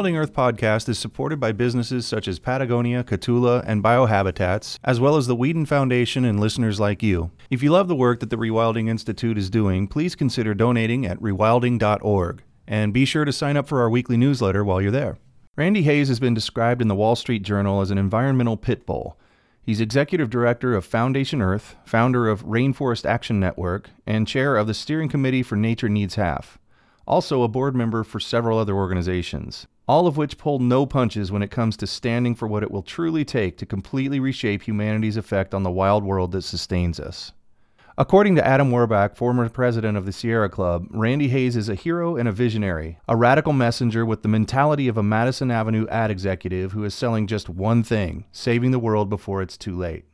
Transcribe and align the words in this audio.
The 0.00 0.06
Rewilding 0.06 0.16
Earth 0.16 0.32
podcast 0.32 0.88
is 0.88 0.98
supported 0.98 1.38
by 1.40 1.52
businesses 1.52 2.06
such 2.06 2.26
as 2.26 2.38
Patagonia, 2.38 3.04
Kahtoola, 3.04 3.62
and 3.66 3.84
Biohabitats, 3.84 4.78
as 4.82 4.98
well 4.98 5.14
as 5.14 5.26
the 5.26 5.36
Weeden 5.36 5.68
Foundation 5.68 6.24
and 6.24 6.40
listeners 6.40 6.80
like 6.80 7.02
you. 7.02 7.32
If 7.50 7.62
you 7.62 7.70
love 7.70 7.86
the 7.86 7.94
work 7.94 8.20
that 8.20 8.30
the 8.30 8.38
Rewilding 8.38 8.88
Institute 8.88 9.36
is 9.36 9.50
doing, 9.50 9.86
please 9.86 10.14
consider 10.14 10.54
donating 10.54 11.04
at 11.04 11.20
rewilding.org. 11.20 12.42
And 12.66 12.94
be 12.94 13.04
sure 13.04 13.26
to 13.26 13.32
sign 13.32 13.58
up 13.58 13.68
for 13.68 13.82
our 13.82 13.90
weekly 13.90 14.16
newsletter 14.16 14.64
while 14.64 14.80
you're 14.80 14.90
there. 14.90 15.18
Randy 15.54 15.82
Hayes 15.82 16.08
has 16.08 16.18
been 16.18 16.32
described 16.32 16.80
in 16.80 16.88
the 16.88 16.94
Wall 16.94 17.14
Street 17.14 17.42
Journal 17.42 17.82
as 17.82 17.90
an 17.90 17.98
environmental 17.98 18.56
pit 18.56 18.86
bull. 18.86 19.18
He's 19.60 19.82
executive 19.82 20.30
director 20.30 20.74
of 20.74 20.86
Foundation 20.86 21.42
Earth, 21.42 21.76
founder 21.84 22.26
of 22.26 22.46
Rainforest 22.46 23.04
Action 23.04 23.38
Network, 23.38 23.90
and 24.06 24.26
chair 24.26 24.56
of 24.56 24.66
the 24.66 24.72
steering 24.72 25.10
committee 25.10 25.42
for 25.42 25.56
Nature 25.56 25.90
Needs 25.90 26.14
Half 26.14 26.56
also 27.10 27.42
a 27.42 27.48
board 27.48 27.74
member 27.74 28.04
for 28.04 28.20
several 28.20 28.56
other 28.56 28.74
organizations, 28.74 29.66
all 29.90 30.06
of 30.06 30.16
which 30.16 30.38
pull 30.38 30.60
no 30.60 30.86
punches 30.86 31.32
when 31.32 31.42
it 31.42 31.50
comes 31.50 31.76
to 31.76 31.84
standing 31.84 32.32
for 32.32 32.46
what 32.46 32.62
it 32.62 32.70
will 32.70 32.80
truly 32.80 33.24
take 33.24 33.58
to 33.58 33.66
completely 33.66 34.20
reshape 34.20 34.62
humanity's 34.62 35.16
effect 35.16 35.52
on 35.52 35.64
the 35.64 35.70
wild 35.70 36.04
world 36.04 36.30
that 36.30 36.42
sustains 36.42 37.00
us. 37.00 37.32
According 37.98 38.36
to 38.36 38.46
Adam 38.46 38.70
Werbach, 38.70 39.16
former 39.16 39.48
president 39.48 39.98
of 39.98 40.06
the 40.06 40.12
Sierra 40.12 40.48
Club, 40.48 40.86
Randy 40.90 41.26
Hayes 41.30 41.56
is 41.56 41.68
a 41.68 41.74
hero 41.74 42.14
and 42.14 42.28
a 42.28 42.32
visionary, 42.32 43.00
a 43.08 43.16
radical 43.16 43.52
messenger 43.52 44.06
with 44.06 44.22
the 44.22 44.28
mentality 44.28 44.86
of 44.86 44.96
a 44.96 45.02
Madison 45.02 45.50
Avenue 45.50 45.88
ad 45.88 46.08
executive 46.08 46.70
who 46.70 46.84
is 46.84 46.94
selling 46.94 47.26
just 47.26 47.48
one 47.48 47.82
thing 47.82 48.26
saving 48.30 48.70
the 48.70 48.78
world 48.78 49.10
before 49.10 49.42
it's 49.42 49.58
too 49.58 49.76
late. 49.76 50.04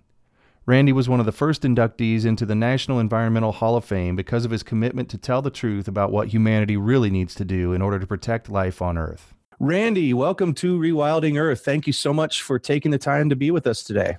Randy 0.64 0.92
was 0.94 1.06
one 1.06 1.20
of 1.20 1.26
the 1.26 1.32
first 1.32 1.64
inductees 1.64 2.24
into 2.24 2.46
the 2.46 2.54
National 2.54 2.98
Environmental 2.98 3.52
Hall 3.52 3.76
of 3.76 3.84
Fame 3.84 4.16
because 4.16 4.46
of 4.46 4.52
his 4.52 4.62
commitment 4.62 5.10
to 5.10 5.18
tell 5.18 5.42
the 5.42 5.50
truth 5.50 5.86
about 5.86 6.10
what 6.10 6.28
humanity 6.28 6.78
really 6.78 7.10
needs 7.10 7.34
to 7.34 7.44
do 7.44 7.74
in 7.74 7.82
order 7.82 7.98
to 7.98 8.06
protect 8.06 8.48
life 8.48 8.80
on 8.80 8.96
Earth. 8.96 9.34
Randy, 9.58 10.12
welcome 10.12 10.52
to 10.54 10.78
Rewilding 10.78 11.40
Earth. 11.40 11.64
Thank 11.64 11.86
you 11.86 11.92
so 11.94 12.12
much 12.12 12.42
for 12.42 12.58
taking 12.58 12.90
the 12.90 12.98
time 12.98 13.30
to 13.30 13.36
be 13.36 13.50
with 13.50 13.66
us 13.66 13.82
today. 13.82 14.18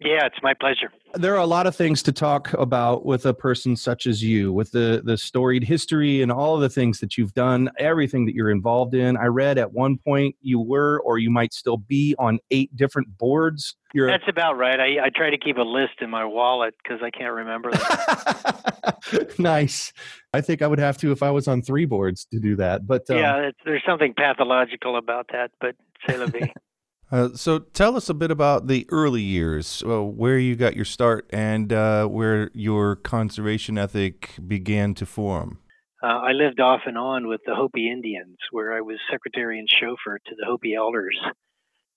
Yeah, 0.00 0.26
it's 0.26 0.38
my 0.44 0.54
pleasure. 0.54 0.92
There 1.14 1.34
are 1.34 1.40
a 1.40 1.46
lot 1.46 1.66
of 1.66 1.74
things 1.74 2.04
to 2.04 2.12
talk 2.12 2.52
about 2.52 3.04
with 3.04 3.26
a 3.26 3.34
person 3.34 3.74
such 3.74 4.06
as 4.06 4.22
you, 4.22 4.52
with 4.52 4.70
the 4.70 5.02
the 5.04 5.16
storied 5.16 5.64
history 5.64 6.22
and 6.22 6.30
all 6.30 6.54
of 6.54 6.60
the 6.60 6.68
things 6.68 7.00
that 7.00 7.18
you've 7.18 7.34
done, 7.34 7.68
everything 7.78 8.24
that 8.26 8.34
you're 8.34 8.50
involved 8.50 8.94
in. 8.94 9.16
I 9.16 9.26
read 9.26 9.58
at 9.58 9.72
one 9.72 9.98
point 9.98 10.36
you 10.40 10.60
were, 10.60 11.00
or 11.00 11.18
you 11.18 11.30
might 11.30 11.52
still 11.52 11.78
be, 11.78 12.14
on 12.16 12.38
eight 12.52 12.76
different 12.76 13.18
boards. 13.18 13.74
You're 13.92 14.06
That's 14.06 14.28
about 14.28 14.56
right. 14.56 14.78
I, 14.78 15.06
I 15.06 15.10
try 15.10 15.30
to 15.30 15.38
keep 15.38 15.56
a 15.56 15.62
list 15.62 15.94
in 16.00 16.10
my 16.10 16.24
wallet 16.24 16.74
because 16.80 17.00
I 17.02 17.10
can't 17.10 17.32
remember 17.32 17.70
nice. 19.38 19.92
I 20.32 20.42
think 20.42 20.62
I 20.62 20.68
would 20.68 20.78
have 20.78 20.98
to 20.98 21.10
if 21.10 21.24
I 21.24 21.30
was 21.30 21.48
on 21.48 21.62
three 21.62 21.86
boards 21.86 22.26
to 22.26 22.38
do 22.38 22.54
that. 22.56 22.86
But 22.86 23.10
um, 23.10 23.16
yeah, 23.16 23.50
there's 23.64 23.82
something 23.84 24.14
pathological 24.14 24.96
about 24.96 25.30
that. 25.32 25.50
But 25.60 25.74
c'est 26.06 26.18
la 26.18 26.26
vie. 26.26 26.52
Uh, 27.10 27.30
so 27.34 27.58
tell 27.58 27.96
us 27.96 28.10
a 28.10 28.14
bit 28.14 28.30
about 28.30 28.66
the 28.66 28.86
early 28.90 29.22
years, 29.22 29.82
uh, 29.86 30.02
where 30.02 30.38
you 30.38 30.54
got 30.54 30.76
your 30.76 30.84
start 30.84 31.28
and 31.30 31.72
uh, 31.72 32.06
where 32.06 32.50
your 32.52 32.96
conservation 32.96 33.78
ethic 33.78 34.34
began 34.46 34.94
to 34.94 35.06
form. 35.06 35.58
Uh, 36.02 36.06
I 36.06 36.32
lived 36.32 36.60
off 36.60 36.82
and 36.86 36.98
on 36.98 37.26
with 37.26 37.40
the 37.46 37.54
Hopi 37.54 37.90
Indians, 37.90 38.36
where 38.52 38.74
I 38.74 38.82
was 38.82 38.98
secretary 39.10 39.58
and 39.58 39.68
chauffeur 39.68 40.18
to 40.18 40.34
the 40.38 40.44
Hopi 40.46 40.74
elders. 40.74 41.18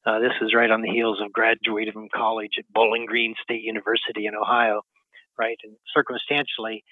Uh, 0.06 0.20
this 0.20 0.32
was 0.42 0.54
right 0.56 0.72
on 0.72 0.82
the 0.82 0.90
heels 0.90 1.20
of 1.24 1.32
graduating 1.34 1.94
from 1.94 2.08
college 2.16 2.54
at 2.58 2.66
Bowling 2.74 3.06
Green 3.06 3.36
State 3.44 3.62
University 3.62 4.26
in 4.26 4.34
Ohio, 4.34 4.82
right? 5.38 5.58
And 5.64 5.76
circumstantially, 5.94 6.84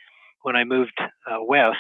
when 0.43 0.55
I 0.55 0.65
moved 0.65 0.99
west, 1.41 1.77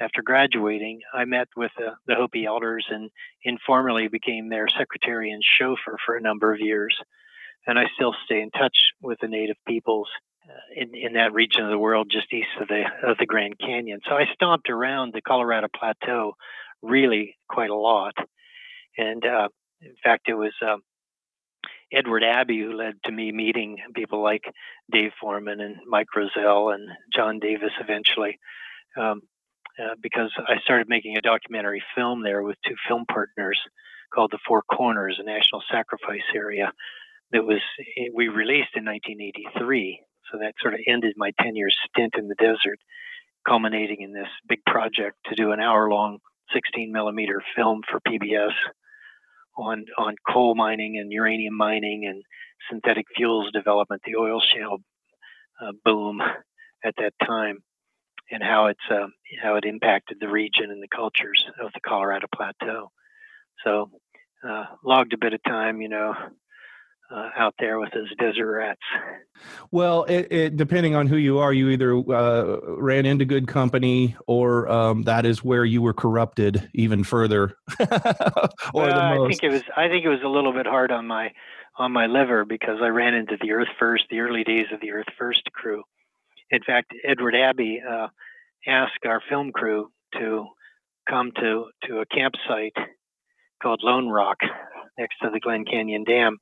after 0.00 0.22
graduating, 0.22 1.00
I 1.12 1.24
met 1.24 1.48
with 1.56 1.70
the, 1.78 1.92
the 2.06 2.14
Hopi 2.14 2.44
elders 2.44 2.86
and 2.90 3.10
informally 3.42 4.08
became 4.08 4.48
their 4.48 4.68
secretary 4.68 5.30
and 5.30 5.42
chauffeur 5.42 5.96
for 6.04 6.16
a 6.16 6.20
number 6.20 6.52
of 6.52 6.60
years. 6.60 6.96
And 7.66 7.78
I 7.78 7.84
still 7.94 8.14
stay 8.24 8.40
in 8.40 8.50
touch 8.50 8.76
with 9.00 9.18
the 9.20 9.28
native 9.28 9.56
peoples 9.66 10.08
uh, 10.48 10.52
in, 10.76 10.94
in 10.94 11.12
that 11.14 11.32
region 11.32 11.64
of 11.64 11.70
the 11.70 11.78
world 11.78 12.08
just 12.10 12.32
east 12.32 12.48
of 12.60 12.68
the, 12.68 12.84
of 13.02 13.16
the 13.18 13.26
Grand 13.26 13.58
Canyon. 13.58 14.00
So 14.06 14.14
I 14.14 14.26
stomped 14.34 14.68
around 14.68 15.12
the 15.12 15.22
Colorado 15.22 15.68
Plateau 15.74 16.34
really 16.82 17.36
quite 17.48 17.70
a 17.70 17.74
lot. 17.74 18.14
And 18.98 19.24
uh, 19.24 19.48
in 19.80 19.94
fact, 20.04 20.28
it 20.28 20.34
was 20.34 20.52
um, 20.62 20.82
Edward 21.92 22.22
Abbey 22.22 22.60
who 22.60 22.76
led 22.76 22.94
to 23.04 23.12
me 23.12 23.32
meeting 23.32 23.78
people 23.94 24.22
like 24.22 24.44
Dave 24.90 25.12
Foreman 25.20 25.60
and 25.60 25.76
Mike 25.86 26.14
Roselle 26.14 26.70
and 26.70 26.88
John 27.14 27.38
Davis 27.38 27.72
eventually. 27.80 28.38
Um, 28.96 29.22
uh, 29.78 29.94
because 30.02 30.32
I 30.48 30.58
started 30.64 30.88
making 30.88 31.16
a 31.16 31.20
documentary 31.20 31.82
film 31.94 32.22
there 32.22 32.42
with 32.42 32.56
two 32.66 32.74
film 32.88 33.04
partners 33.06 33.60
called 34.14 34.30
The 34.32 34.38
Four 34.46 34.62
Corners, 34.62 35.18
a 35.20 35.24
national 35.24 35.62
sacrifice 35.70 36.24
area 36.34 36.72
that 37.32 37.44
was 37.44 37.60
eh, 37.98 38.08
we 38.14 38.28
released 38.28 38.74
in 38.74 38.84
1983. 38.84 40.00
So 40.30 40.38
that 40.38 40.54
sort 40.60 40.74
of 40.74 40.80
ended 40.86 41.14
my 41.16 41.32
10 41.40 41.56
year 41.56 41.68
stint 41.88 42.14
in 42.18 42.28
the 42.28 42.34
desert, 42.36 42.78
culminating 43.46 44.00
in 44.00 44.12
this 44.12 44.28
big 44.48 44.64
project 44.64 45.16
to 45.26 45.34
do 45.34 45.52
an 45.52 45.60
hour 45.60 45.90
long 45.90 46.18
16 46.54 46.92
millimeter 46.92 47.42
film 47.54 47.82
for 47.90 48.00
PBS 48.00 48.52
on 49.58 49.84
on 49.98 50.14
coal 50.28 50.54
mining 50.54 50.98
and 50.98 51.10
uranium 51.10 51.56
mining 51.56 52.06
and 52.06 52.22
synthetic 52.70 53.06
fuels 53.16 53.50
development, 53.52 54.02
the 54.04 54.16
oil 54.16 54.40
shale 54.40 54.78
uh, 55.60 55.72
boom 55.84 56.20
at 56.84 56.94
that 56.98 57.12
time 57.24 57.58
and 58.30 58.42
how 58.42 58.66
it's 58.66 58.80
um, 58.90 59.12
how 59.42 59.56
it 59.56 59.64
impacted 59.64 60.18
the 60.20 60.28
region 60.28 60.70
and 60.70 60.82
the 60.82 60.88
cultures 60.88 61.44
of 61.62 61.72
the 61.72 61.80
Colorado 61.80 62.26
Plateau. 62.34 62.90
So, 63.64 63.90
uh, 64.46 64.64
logged 64.84 65.12
a 65.12 65.18
bit 65.18 65.32
of 65.32 65.42
time, 65.42 65.80
you 65.80 65.88
know, 65.88 66.14
uh, 67.10 67.28
out 67.36 67.54
there 67.58 67.78
with 67.78 67.90
those 67.92 68.12
desert 68.18 68.56
rats. 68.58 68.80
Well, 69.70 70.04
it, 70.04 70.32
it, 70.32 70.56
depending 70.56 70.94
on 70.94 71.06
who 71.06 71.16
you 71.16 71.38
are, 71.38 71.52
you 71.52 71.68
either 71.70 71.96
uh, 71.96 72.58
ran 72.78 73.06
into 73.06 73.24
good 73.24 73.46
company, 73.46 74.16
or 74.26 74.68
um, 74.68 75.02
that 75.02 75.26
is 75.26 75.44
where 75.44 75.64
you 75.64 75.82
were 75.82 75.94
corrupted 75.94 76.68
even 76.74 77.04
further. 77.04 77.56
well, 77.78 78.92
I 78.92 79.28
think 79.28 79.42
it 79.42 79.50
was. 79.50 79.62
I 79.76 79.88
think 79.88 80.04
it 80.04 80.08
was 80.08 80.22
a 80.24 80.28
little 80.28 80.52
bit 80.52 80.66
hard 80.66 80.90
on 80.90 81.06
my 81.06 81.32
on 81.78 81.92
my 81.92 82.06
liver 82.06 82.44
because 82.44 82.78
I 82.82 82.88
ran 82.88 83.14
into 83.14 83.36
the 83.40 83.52
Earth 83.52 83.68
First, 83.78 84.04
the 84.10 84.20
early 84.20 84.44
days 84.44 84.66
of 84.72 84.80
the 84.80 84.92
Earth 84.92 85.08
First 85.18 85.52
crew, 85.52 85.82
in 86.50 86.60
fact, 86.64 86.92
Edward 87.04 87.34
Abbey 87.34 87.82
uh, 87.88 88.08
asked 88.66 89.04
our 89.04 89.20
film 89.28 89.52
crew 89.52 89.90
to 90.18 90.46
come 91.08 91.32
to, 91.36 91.66
to 91.84 92.00
a 92.00 92.06
campsite 92.06 92.76
called 93.62 93.80
Lone 93.82 94.08
Rock 94.08 94.38
next 94.98 95.16
to 95.22 95.30
the 95.30 95.40
Glen 95.40 95.64
Canyon 95.64 96.04
Dam 96.04 96.38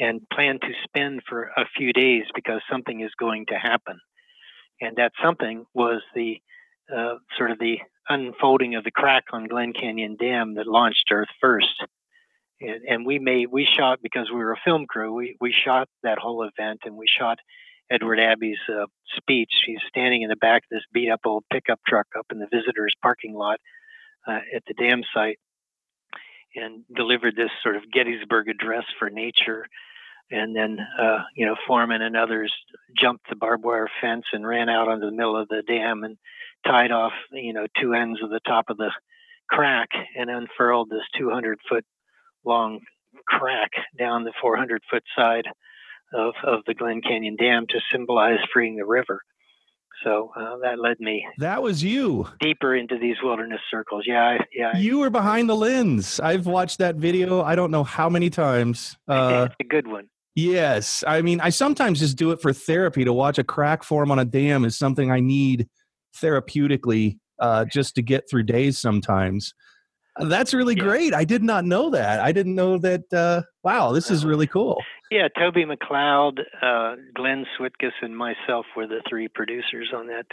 and 0.00 0.20
plan 0.32 0.58
to 0.60 0.68
spend 0.84 1.22
for 1.28 1.50
a 1.56 1.64
few 1.76 1.92
days 1.92 2.24
because 2.34 2.60
something 2.70 3.00
is 3.00 3.10
going 3.18 3.46
to 3.46 3.58
happen. 3.58 3.98
And 4.80 4.96
that 4.96 5.12
something 5.22 5.64
was 5.74 6.02
the 6.14 6.40
uh, 6.94 7.14
sort 7.36 7.50
of 7.50 7.58
the 7.58 7.78
unfolding 8.08 8.74
of 8.74 8.84
the 8.84 8.90
crack 8.90 9.24
on 9.32 9.48
Glen 9.48 9.72
Canyon 9.72 10.16
Dam 10.18 10.54
that 10.54 10.66
launched 10.66 11.04
Earth 11.10 11.28
first. 11.40 11.84
And, 12.60 12.82
and 12.88 13.06
we 13.06 13.18
made 13.18 13.46
we 13.50 13.66
shot 13.66 14.00
because 14.02 14.28
we 14.30 14.38
were 14.38 14.52
a 14.52 14.60
film 14.64 14.86
crew. 14.86 15.12
We 15.14 15.36
we 15.40 15.52
shot 15.52 15.88
that 16.02 16.18
whole 16.18 16.42
event 16.42 16.80
and 16.84 16.96
we 16.96 17.06
shot 17.06 17.38
Edward 17.92 18.18
Abbey's 18.20 18.58
uh, 18.68 18.86
speech. 19.16 19.52
He's 19.66 19.80
standing 19.88 20.22
in 20.22 20.30
the 20.30 20.36
back 20.36 20.62
of 20.64 20.70
this 20.70 20.84
beat 20.92 21.10
up 21.10 21.20
old 21.24 21.44
pickup 21.52 21.80
truck 21.86 22.06
up 22.18 22.26
in 22.32 22.38
the 22.38 22.48
visitors' 22.50 22.94
parking 23.02 23.34
lot 23.34 23.60
uh, 24.26 24.40
at 24.54 24.62
the 24.66 24.74
dam 24.74 25.02
site 25.14 25.38
and 26.54 26.84
delivered 26.94 27.36
this 27.36 27.50
sort 27.62 27.76
of 27.76 27.90
Gettysburg 27.92 28.48
address 28.48 28.84
for 28.98 29.10
nature. 29.10 29.66
And 30.30 30.56
then, 30.56 30.78
uh, 30.98 31.18
you 31.34 31.44
know, 31.44 31.56
Foreman 31.66 32.02
and 32.02 32.16
others 32.16 32.52
jumped 32.98 33.28
the 33.28 33.36
barbed 33.36 33.64
wire 33.64 33.88
fence 34.00 34.24
and 34.32 34.46
ran 34.46 34.68
out 34.68 34.88
onto 34.88 35.06
the 35.06 35.16
middle 35.16 35.36
of 35.36 35.48
the 35.48 35.62
dam 35.66 36.04
and 36.04 36.16
tied 36.66 36.92
off, 36.92 37.12
you 37.32 37.52
know, 37.52 37.66
two 37.80 37.92
ends 37.92 38.22
of 38.22 38.30
the 38.30 38.40
top 38.46 38.66
of 38.68 38.78
the 38.78 38.90
crack 39.50 39.88
and 40.16 40.30
unfurled 40.30 40.88
this 40.88 41.02
200 41.18 41.58
foot 41.68 41.84
long 42.44 42.80
crack 43.28 43.70
down 43.98 44.24
the 44.24 44.32
400 44.40 44.82
foot 44.90 45.04
side 45.16 45.46
of, 46.14 46.34
of 46.44 46.60
the 46.66 46.74
Glen 46.74 47.00
Canyon 47.00 47.36
Dam 47.36 47.66
to 47.68 47.80
symbolize 47.90 48.38
freeing 48.52 48.76
the 48.76 48.84
river. 48.84 49.20
So 50.04 50.32
uh, 50.36 50.58
that 50.62 50.80
led 50.80 50.98
me. 50.98 51.24
That 51.38 51.62
was 51.62 51.82
you 51.84 52.28
deeper 52.40 52.74
into 52.74 52.98
these 52.98 53.16
wilderness 53.22 53.60
circles. 53.70 54.04
Yeah, 54.06 54.38
yeah. 54.52 54.76
You 54.76 54.98
were 54.98 55.10
behind 55.10 55.48
the 55.48 55.54
lens. 55.54 56.18
I've 56.18 56.46
watched 56.46 56.78
that 56.78 56.96
video. 56.96 57.42
I 57.42 57.54
don't 57.54 57.70
know 57.70 57.84
how 57.84 58.08
many 58.08 58.28
times. 58.28 58.96
Uh, 59.06 59.46
it's 59.46 59.56
a 59.60 59.64
good 59.64 59.86
one. 59.86 60.08
Yes, 60.34 61.04
I 61.06 61.20
mean, 61.20 61.40
I 61.40 61.50
sometimes 61.50 62.00
just 62.00 62.16
do 62.16 62.30
it 62.32 62.40
for 62.40 62.52
therapy. 62.52 63.04
To 63.04 63.12
watch 63.12 63.38
a 63.38 63.44
crack 63.44 63.84
form 63.84 64.10
on 64.10 64.18
a 64.18 64.24
dam 64.24 64.64
is 64.64 64.78
something 64.78 65.10
I 65.10 65.20
need 65.20 65.68
therapeutically 66.16 67.18
uh, 67.38 67.66
just 67.66 67.94
to 67.96 68.02
get 68.02 68.28
through 68.28 68.44
days 68.44 68.78
sometimes. 68.78 69.54
That's 70.18 70.52
really 70.52 70.74
yeah. 70.76 70.84
great. 70.84 71.14
I 71.14 71.24
did 71.24 71.42
not 71.42 71.64
know 71.64 71.90
that. 71.90 72.20
I 72.20 72.32
didn't 72.32 72.54
know 72.54 72.78
that. 72.78 73.12
Uh, 73.12 73.42
wow, 73.62 73.92
this 73.92 74.10
is 74.10 74.24
really 74.24 74.46
cool. 74.46 74.82
Yeah, 75.12 75.28
Toby 75.38 75.66
McLeod, 75.66 76.38
uh, 76.62 76.96
Glenn 77.14 77.44
Switkes, 77.60 77.92
and 78.00 78.16
myself 78.16 78.64
were 78.74 78.86
the 78.86 79.02
three 79.06 79.28
producers 79.28 79.92
on 79.94 80.06
that 80.06 80.24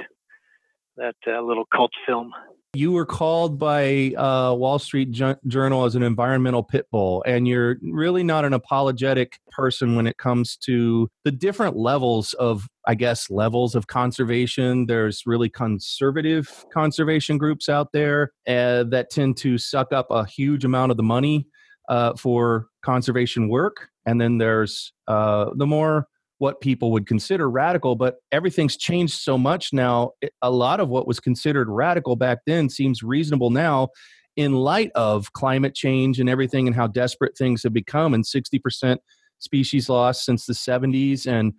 that 0.95 1.15
uh, 1.27 1.41
little 1.41 1.65
cult 1.65 1.91
film. 2.07 2.31
You 2.73 2.93
were 2.93 3.05
called 3.05 3.59
by 3.59 4.13
uh, 4.15 4.53
Wall 4.53 4.79
Street 4.79 5.11
Journal 5.11 5.83
as 5.83 5.95
an 5.95 6.03
environmental 6.03 6.63
pit 6.63 6.85
bull, 6.93 7.25
and 7.27 7.45
you're 7.45 7.75
really 7.81 8.23
not 8.23 8.45
an 8.45 8.53
apologetic 8.53 9.41
person 9.51 9.97
when 9.97 10.07
it 10.07 10.17
comes 10.17 10.55
to 10.63 11.09
the 11.25 11.31
different 11.33 11.75
levels 11.75 12.31
of, 12.35 12.65
I 12.87 12.95
guess, 12.95 13.29
levels 13.29 13.75
of 13.75 13.87
conservation. 13.87 14.85
There's 14.85 15.23
really 15.25 15.49
conservative 15.49 16.63
conservation 16.73 17.37
groups 17.37 17.67
out 17.67 17.91
there 17.91 18.31
uh, 18.47 18.85
that 18.85 19.09
tend 19.09 19.35
to 19.37 19.57
suck 19.57 19.91
up 19.91 20.07
a 20.09 20.25
huge 20.25 20.63
amount 20.63 20.91
of 20.91 20.95
the 20.95 21.03
money 21.03 21.47
uh, 21.89 22.13
for 22.15 22.67
conservation 22.81 23.49
work, 23.49 23.89
and 24.09 24.19
then 24.19 24.39
there's 24.39 24.91
uh, 25.07 25.51
the 25.55 25.67
more 25.67 26.07
what 26.39 26.61
people 26.61 26.91
would 26.91 27.05
consider 27.05 27.49
radical, 27.49 27.95
but 27.95 28.15
everything's 28.31 28.77
changed 28.77 29.19
so 29.19 29.37
much 29.37 29.73
now. 29.73 30.11
A 30.41 30.49
lot 30.49 30.79
of 30.79 30.89
what 30.89 31.05
was 31.05 31.19
considered 31.19 31.69
radical 31.69 32.15
back 32.15 32.39
then 32.47 32.69
seems 32.69 33.03
reasonable 33.03 33.49
now 33.49 33.89
in 34.35 34.53
light 34.53 34.89
of 34.95 35.33
climate 35.33 35.75
change 35.75 36.19
and 36.19 36.29
everything 36.29 36.65
and 36.65 36.75
how 36.75 36.87
desperate 36.87 37.37
things 37.37 37.61
have 37.63 37.73
become 37.73 38.13
and 38.13 38.23
60% 38.23 38.97
species 39.39 39.89
loss 39.89 40.25
since 40.25 40.45
the 40.45 40.53
70s 40.53 41.27
and 41.27 41.53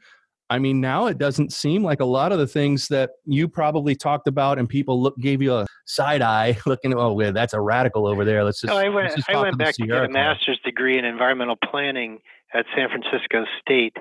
I 0.53 0.59
mean, 0.59 0.81
now 0.81 1.07
it 1.07 1.17
doesn't 1.17 1.53
seem 1.53 1.85
like 1.85 2.01
a 2.01 2.05
lot 2.05 2.33
of 2.33 2.41
the 2.41 2.47
things 2.47 2.89
that 2.89 3.11
you 3.25 3.47
probably 3.47 3.95
talked 3.95 4.27
about 4.27 4.59
and 4.59 4.69
people 4.69 5.01
look 5.01 5.17
gave 5.17 5.41
you 5.41 5.55
a 5.55 5.67
side 5.87 6.23
eye 6.23 6.59
looking, 6.67 6.93
oh, 6.93 7.13
well, 7.13 7.33
that's 7.33 7.55
a 7.55 7.61
radical 7.61 8.05
over 8.09 8.25
there. 8.25 8.43
Let's 8.43 8.61
just. 8.61 8.73
Oh, 8.73 8.77
I 8.77 8.89
went, 8.89 9.15
just 9.15 9.31
I 9.31 9.41
went 9.41 9.57
back 9.57 9.77
to 9.77 9.87
get 9.87 10.05
a 10.05 10.09
master's 10.09 10.59
degree 10.65 10.99
in 10.99 11.05
environmental 11.05 11.57
planning 11.71 12.19
at 12.55 12.67
San 12.77 12.89
Francisco 12.89 13.45
State 13.61 13.97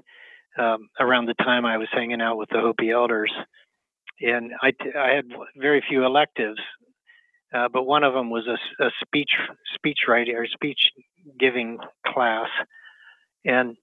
um, 0.57 0.89
around 0.99 1.25
the 1.25 1.35
time 1.35 1.65
I 1.65 1.77
was 1.77 1.87
hanging 1.91 2.21
out 2.21 2.37
with 2.37 2.49
the 2.49 2.59
Hopi 2.59 2.91
elders, 2.91 3.31
and 4.21 4.51
I, 4.61 4.71
I 4.97 5.09
had 5.15 5.25
very 5.55 5.83
few 5.87 6.05
electives, 6.05 6.59
uh, 7.53 7.67
but 7.71 7.83
one 7.83 8.03
of 8.03 8.13
them 8.13 8.29
was 8.29 8.47
a, 8.47 8.83
a 8.83 8.89
speech 9.01 9.31
speech 9.75 9.99
writing 10.07 10.35
or 10.35 10.45
speech 10.47 10.91
giving 11.39 11.77
class, 12.05 12.49
and 13.45 13.77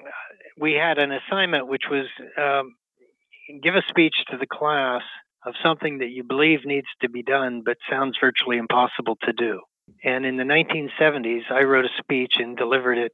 uh, 0.00 0.10
we 0.58 0.72
had 0.72 0.98
an 0.98 1.12
assignment 1.12 1.68
which 1.68 1.84
was 1.90 2.06
um, 2.38 2.74
give 3.62 3.74
a 3.74 3.82
speech 3.88 4.14
to 4.30 4.36
the 4.38 4.46
class 4.46 5.02
of 5.44 5.54
something 5.62 5.98
that 5.98 6.10
you 6.10 6.22
believe 6.22 6.60
needs 6.64 6.86
to 7.00 7.08
be 7.08 7.22
done 7.22 7.62
but 7.64 7.76
sounds 7.90 8.16
virtually 8.20 8.58
impossible 8.58 9.16
to 9.22 9.32
do. 9.32 9.60
And 10.04 10.24
in 10.24 10.36
the 10.36 10.44
1970s, 10.44 11.50
I 11.50 11.64
wrote 11.64 11.84
a 11.84 11.88
speech 11.98 12.34
and 12.38 12.56
delivered 12.56 12.98
it 12.98 13.12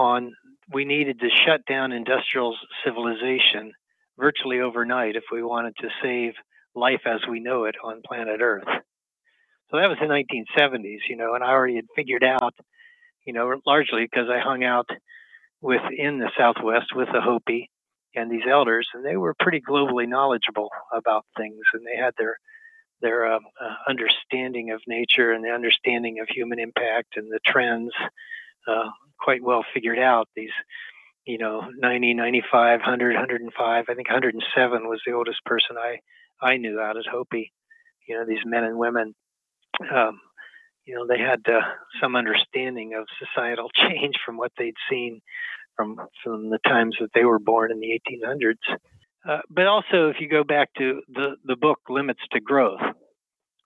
on 0.00 0.34
we 0.72 0.84
needed 0.84 1.20
to 1.20 1.28
shut 1.46 1.60
down 1.66 1.92
industrial 1.92 2.56
civilization 2.84 3.72
virtually 4.18 4.60
overnight 4.60 5.14
if 5.14 5.24
we 5.30 5.42
wanted 5.42 5.74
to 5.80 5.88
save 6.02 6.32
life 6.74 7.02
as 7.06 7.20
we 7.28 7.40
know 7.40 7.64
it 7.64 7.74
on 7.84 8.00
planet 8.06 8.40
Earth. 8.40 8.64
So 9.70 9.76
that 9.76 9.88
was 9.88 9.98
the 10.00 10.06
1970s, 10.06 11.08
you 11.08 11.16
know, 11.16 11.34
and 11.34 11.44
I 11.44 11.50
already 11.50 11.76
had 11.76 11.86
figured 11.94 12.24
out, 12.24 12.54
you 13.26 13.32
know, 13.32 13.60
largely 13.66 14.02
because 14.02 14.28
I 14.30 14.40
hung 14.40 14.64
out 14.64 14.88
within 15.60 16.18
the 16.18 16.30
Southwest 16.36 16.94
with 16.94 17.08
the 17.12 17.20
Hopi 17.20 17.70
and 18.14 18.30
these 18.30 18.48
elders, 18.50 18.88
and 18.94 19.04
they 19.04 19.16
were 19.16 19.34
pretty 19.38 19.60
globally 19.60 20.08
knowledgeable 20.08 20.70
about 20.92 21.26
things, 21.36 21.60
and 21.74 21.82
they 21.86 22.00
had 22.00 22.14
their 22.18 22.36
their 23.02 23.32
uh, 23.32 23.38
uh, 23.38 23.74
understanding 23.88 24.72
of 24.72 24.80
nature 24.86 25.32
and 25.32 25.42
the 25.42 25.48
understanding 25.48 26.20
of 26.20 26.28
human 26.28 26.58
impact 26.58 27.16
and 27.16 27.30
the 27.30 27.40
trends 27.46 27.92
uh, 28.68 28.90
quite 29.20 29.42
well 29.42 29.64
figured 29.74 29.98
out. 29.98 30.28
These, 30.34 30.50
you 31.26 31.38
know, 31.38 31.70
90, 31.76 32.14
95, 32.14 32.80
100, 32.80 33.14
105. 33.14 33.84
I 33.88 33.94
think 33.94 34.08
107 34.08 34.88
was 34.88 35.00
the 35.06 35.12
oldest 35.12 35.44
person 35.44 35.76
I 35.78 35.98
I 36.42 36.56
knew 36.56 36.80
out 36.80 36.96
at 36.96 37.06
Hopi. 37.06 37.52
You 38.08 38.18
know, 38.18 38.24
these 38.26 38.44
men 38.44 38.64
and 38.64 38.78
women. 38.78 39.14
Um, 39.92 40.20
you 40.86 40.94
know, 40.94 41.06
they 41.06 41.18
had 41.18 41.40
uh, 41.46 41.60
some 42.00 42.16
understanding 42.16 42.94
of 42.94 43.06
societal 43.18 43.70
change 43.74 44.16
from 44.24 44.36
what 44.36 44.52
they'd 44.58 44.74
seen 44.90 45.20
from 45.76 45.96
from 46.22 46.50
the 46.50 46.58
times 46.66 46.96
that 47.00 47.10
they 47.14 47.24
were 47.24 47.38
born 47.38 47.70
in 47.70 47.80
the 47.80 48.00
1800s. 48.10 48.76
Uh, 49.28 49.40
but 49.50 49.66
also, 49.66 50.08
if 50.08 50.16
you 50.20 50.28
go 50.28 50.44
back 50.44 50.70
to 50.78 51.02
the 51.08 51.36
the 51.44 51.56
book 51.56 51.78
Limits 51.88 52.22
to 52.32 52.40
Growth, 52.40 52.80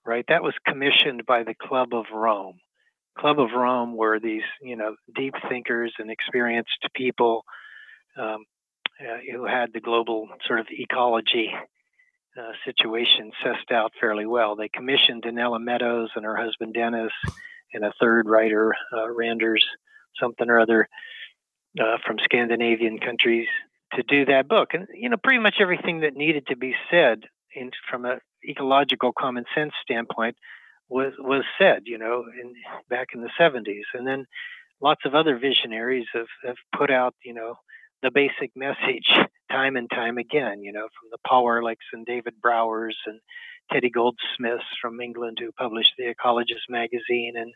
right? 0.05 0.25
That 0.29 0.43
was 0.43 0.55
commissioned 0.67 1.27
by 1.27 1.43
the 1.45 1.55
Club 1.55 1.89
of 1.93 2.06
Rome. 2.12 2.59
Club 3.19 3.38
of 3.38 3.50
Rome 3.56 3.96
were 3.96 4.19
these, 4.19 4.43
you 4.61 4.76
know, 4.76 4.96
deep 5.14 5.34
thinkers 5.49 5.93
and 5.99 6.11
experienced 6.11 6.88
people 6.94 7.44
um, 8.19 8.44
uh, 9.00 9.19
who 9.32 9.46
had 9.46 9.72
the 9.72 9.81
global 9.81 10.28
sort 10.46 10.61
of 10.61 10.66
ecology 10.70 11.50
uh, 12.38 12.52
situation 12.64 13.31
sussed 13.44 13.72
out 13.72 13.93
fairly 14.00 14.26
well. 14.26 14.56
They 14.56 14.69
commissioned 14.69 15.22
Donella 15.22 15.61
Meadows 15.62 16.11
and 16.16 16.25
her 16.25 16.37
husband 16.37 16.75
Dennis 16.75 17.12
and 17.72 17.84
a 17.84 17.93
third 18.00 18.28
writer, 18.28 18.75
uh, 18.93 19.11
Randers, 19.11 19.64
something 20.20 20.49
or 20.49 20.60
other, 20.60 20.88
uh, 21.81 21.99
from 22.06 22.19
Scandinavian 22.22 22.99
countries 22.99 23.49
to 23.94 24.02
do 24.02 24.25
that 24.26 24.49
book. 24.49 24.75
And, 24.75 24.87
you 24.94 25.08
know, 25.08 25.17
pretty 25.22 25.40
much 25.40 25.56
everything 25.60 26.00
that 26.00 26.14
needed 26.14 26.46
to 26.49 26.56
be 26.56 26.75
said 26.90 27.25
in, 27.55 27.70
from 27.88 28.05
an 28.05 28.19
ecological 28.49 29.12
common 29.17 29.44
sense 29.55 29.72
standpoint 29.82 30.37
was 30.88 31.12
was 31.19 31.44
said, 31.58 31.82
you 31.86 31.98
know, 31.98 32.25
in 32.40 32.54
back 32.88 33.08
in 33.14 33.20
the 33.20 33.31
70s, 33.38 33.84
and 33.94 34.06
then 34.06 34.26
lots 34.81 35.02
of 35.04 35.14
other 35.14 35.38
visionaries 35.38 36.06
have, 36.12 36.26
have 36.44 36.56
put 36.76 36.90
out, 36.90 37.14
you 37.25 37.34
know, 37.34 37.56
the 38.02 38.10
basic 38.10 38.50
message 38.56 39.08
time 39.50 39.76
and 39.76 39.90
time 39.90 40.19
again, 40.19 40.62
you 40.62 40.72
know, 40.72 40.88
from 41.00 41.10
the 41.10 41.19
Paul 41.26 41.44
Ehrlichs 41.46 41.92
and 41.92 42.04
David 42.06 42.34
Browers 42.40 42.96
and 43.06 43.20
Teddy 43.72 43.90
Goldsmiths 43.90 44.64
from 44.81 45.00
England 45.00 45.38
who 45.40 45.52
published 45.52 45.92
the 45.96 46.14
Ecologist 46.14 46.69
magazine 46.69 47.34
and 47.36 47.53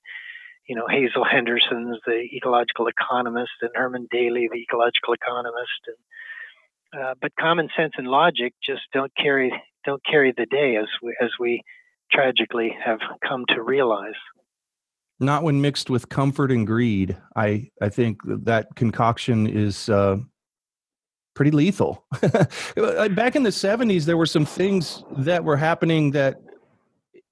you 0.66 0.76
know 0.76 0.86
Hazel 0.88 1.24
Henderson's 1.24 1.98
the 2.06 2.28
ecological 2.34 2.88
economist 2.88 3.52
and 3.62 3.70
Herman 3.74 4.06
Daly 4.10 4.48
the 4.50 4.60
ecological 4.60 5.14
economist. 5.14 5.80
And 5.86 7.02
uh, 7.02 7.14
but 7.20 7.32
common 7.38 7.68
sense 7.76 7.92
and 7.96 8.08
logic 8.08 8.54
just 8.62 8.82
don't 8.92 9.12
carry 9.16 9.52
don't 9.84 10.04
carry 10.04 10.32
the 10.36 10.46
day 10.46 10.76
as 10.76 10.88
we 11.02 11.16
as 11.20 11.30
we 11.38 11.62
tragically 12.10 12.76
have 12.84 13.00
come 13.26 13.44
to 13.48 13.62
realize. 13.62 14.14
Not 15.20 15.42
when 15.42 15.60
mixed 15.60 15.90
with 15.90 16.08
comfort 16.08 16.52
and 16.52 16.66
greed. 16.66 17.16
I, 17.34 17.70
I 17.82 17.88
think 17.88 18.18
that 18.24 18.68
concoction 18.76 19.46
is 19.46 19.88
uh, 19.88 20.18
pretty 21.34 21.50
lethal. 21.50 22.04
Back 22.22 23.36
in 23.36 23.42
the 23.42 23.50
70s, 23.50 24.04
there 24.04 24.16
were 24.16 24.26
some 24.26 24.44
things 24.44 25.02
that 25.18 25.42
were 25.42 25.56
happening 25.56 26.12
that 26.12 26.36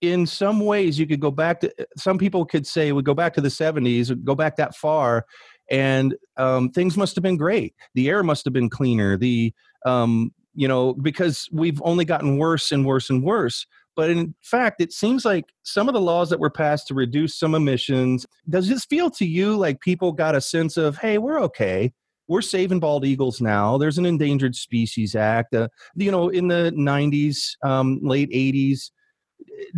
in 0.00 0.26
some 0.26 0.60
ways 0.60 0.98
you 0.98 1.06
could 1.06 1.20
go 1.20 1.30
back 1.30 1.60
to 1.60 1.72
some 1.96 2.18
people 2.18 2.44
could 2.44 2.66
say 2.66 2.92
we 2.92 3.02
go 3.02 3.14
back 3.14 3.32
to 3.32 3.40
the 3.40 3.48
70s 3.48 4.12
go 4.24 4.34
back 4.34 4.56
that 4.56 4.74
far 4.74 5.24
and 5.70 6.14
um, 6.36 6.68
things 6.70 6.96
must 6.96 7.14
have 7.16 7.22
been 7.22 7.36
great 7.36 7.74
the 7.94 8.08
air 8.08 8.22
must 8.22 8.44
have 8.44 8.52
been 8.52 8.68
cleaner 8.68 9.16
the 9.16 9.52
um, 9.86 10.32
you 10.54 10.68
know 10.68 10.92
because 10.94 11.48
we've 11.50 11.80
only 11.82 12.04
gotten 12.04 12.36
worse 12.36 12.72
and 12.72 12.84
worse 12.84 13.08
and 13.08 13.22
worse 13.22 13.66
but 13.96 14.10
in 14.10 14.34
fact, 14.42 14.80
it 14.80 14.92
seems 14.92 15.24
like 15.24 15.46
some 15.62 15.88
of 15.88 15.94
the 15.94 16.00
laws 16.00 16.30
that 16.30 16.38
were 16.38 16.50
passed 16.50 16.86
to 16.88 16.94
reduce 16.94 17.38
some 17.38 17.54
emissions, 17.54 18.26
does 18.48 18.68
this 18.68 18.84
feel 18.84 19.10
to 19.12 19.26
you 19.26 19.56
like 19.56 19.80
people 19.80 20.12
got 20.12 20.36
a 20.36 20.40
sense 20.40 20.76
of, 20.76 20.98
hey, 20.98 21.18
we're 21.18 21.40
okay? 21.40 21.92
We're 22.28 22.42
saving 22.42 22.80
bald 22.80 23.04
eagles 23.04 23.40
now. 23.40 23.78
There's 23.78 23.98
an 23.98 24.06
Endangered 24.06 24.54
Species 24.54 25.14
Act. 25.14 25.54
Uh, 25.54 25.68
you 25.94 26.10
know, 26.10 26.28
in 26.28 26.48
the 26.48 26.72
90s, 26.76 27.56
um, 27.64 28.00
late 28.02 28.30
80s, 28.30 28.90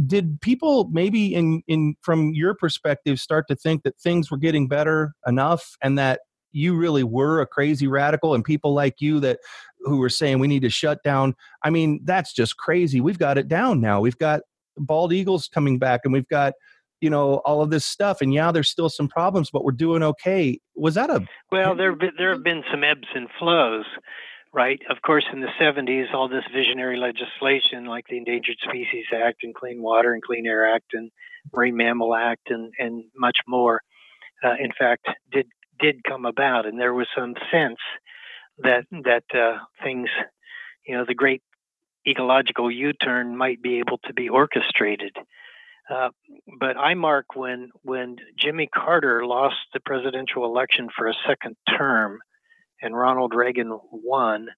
did 0.07 0.41
people 0.41 0.89
maybe 0.93 1.35
in 1.35 1.63
in 1.69 1.95
from 2.01 2.33
your 2.33 2.55
perspective 2.55 3.21
start 3.21 3.47
to 3.49 3.57
think 3.57 3.83
that 3.83 3.99
things 3.99 4.31
were 4.31 4.37
getting 4.37 4.69
better 4.69 5.15
enough 5.27 5.77
and 5.83 5.99
that 5.99 6.21
you 6.53 6.77
really 6.77 7.05
were 7.05 7.41
a 7.41 7.47
crazy 7.47 7.87
radical 7.87 8.35
and 8.35 8.45
people 8.45 8.73
like 8.75 9.01
you 9.01 9.21
that 9.21 9.39
who 9.81 9.99
were 9.99 10.09
saying 10.09 10.39
we 10.39 10.49
need 10.49 10.63
to 10.63 10.71
shut 10.71 11.03
down. 11.03 11.35
I 11.63 11.71
mean 11.71 12.01
that's 12.05 12.33
just 12.33 12.57
crazy. 12.57 13.01
We've 13.01 13.19
got 13.19 13.39
it 13.39 13.49
down 13.49 13.81
now. 13.81 14.01
We've 14.01 14.19
got 14.19 14.41
bald 14.77 15.13
eagles 15.13 15.49
coming 15.49 15.79
back 15.79 16.01
and 16.05 16.13
we've 16.13 16.29
got 16.29 16.55
you 17.01 17.11
know 17.11 17.37
all 17.39 17.63
of 17.63 17.71
this 17.71 17.85
stuff 17.85 18.21
and 18.21 18.33
yeah 18.33 18.53
there's 18.53 18.71
still 18.71 18.89
some 18.89 19.09
problems 19.09 19.51
but 19.51 19.65
we're 19.65 19.73
doing 19.73 20.03
okay. 20.03 20.59
Was 20.77 20.95
that 20.95 21.11
a 21.11 21.27
well 21.51 21.75
there 21.75 21.97
there 22.17 22.33
have 22.33 22.45
been 22.45 22.65
some 22.71 22.85
ebbs 22.85 23.09
and 23.15 23.29
flows 23.39 23.85
right? 24.55 24.81
Of 24.89 25.03
course 25.03 25.27
in 25.33 25.41
the 25.41 25.51
70s 25.61 26.13
all 26.15 26.29
this 26.29 26.45
visionary 26.55 26.99
legislation 26.99 27.85
like 27.85 28.07
the 28.09 28.17
endangered 28.17 28.57
species 28.63 29.05
act 29.15 29.43
and 29.43 29.55
clean 29.55 29.83
water 29.83 30.15
and 30.15 30.23
clean 30.23 30.47
air 30.47 30.75
act 30.75 30.95
and 30.95 31.11
marine 31.55 31.77
mammal 31.77 32.15
act 32.15 32.51
and 32.51 32.73
and 32.79 33.05
much 33.17 33.39
more 33.47 33.83
uh, 34.45 34.55
in 34.59 34.71
fact 34.79 35.07
did 35.33 35.47
did 35.81 36.05
come 36.05 36.25
about, 36.25 36.67
and 36.67 36.79
there 36.79 36.95
was 36.95 37.07
some 37.17 37.35
sense 37.51 37.79
that 38.63 38.85
that 39.05 39.25
uh, 39.35 39.59
things, 39.83 40.09
you 40.87 40.97
know, 40.97 41.05
the 41.07 41.15
great 41.15 41.43
ecological 42.07 42.71
U-turn 42.71 43.37
might 43.37 43.63
be 43.63 43.79
able 43.79 43.99
to 44.07 44.15
be 44.15 44.29
orchestrated. 44.29 45.17
Uh, 45.91 46.11
but 46.59 46.77
I 46.77 46.95
mark 46.95 47.35
when 47.35 47.71
when 47.83 48.17
Jimmy 48.39 48.69
Carter 48.73 49.25
lost 49.25 49.57
the 49.73 49.81
presidential 49.81 50.45
election 50.45 50.89
for 50.97 51.09
a 51.09 51.15
second 51.27 51.57
term, 51.79 52.19
and 52.83 52.97
Ronald 52.97 53.35
Reagan 53.35 53.79
won, 53.91 54.49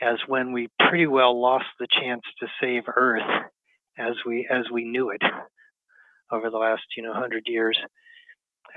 as 0.00 0.16
when 0.26 0.52
we 0.52 0.68
pretty 0.78 1.06
well 1.06 1.40
lost 1.40 1.66
the 1.78 1.88
chance 1.90 2.22
to 2.40 2.46
save 2.60 2.84
Earth 2.94 3.22
as 3.98 4.14
we 4.26 4.48
as 4.50 4.64
we 4.72 4.84
knew 4.84 5.10
it 5.10 5.22
over 6.30 6.48
the 6.48 6.58
last 6.58 6.84
you 6.96 7.02
know 7.02 7.12
hundred 7.12 7.44
years, 7.46 7.78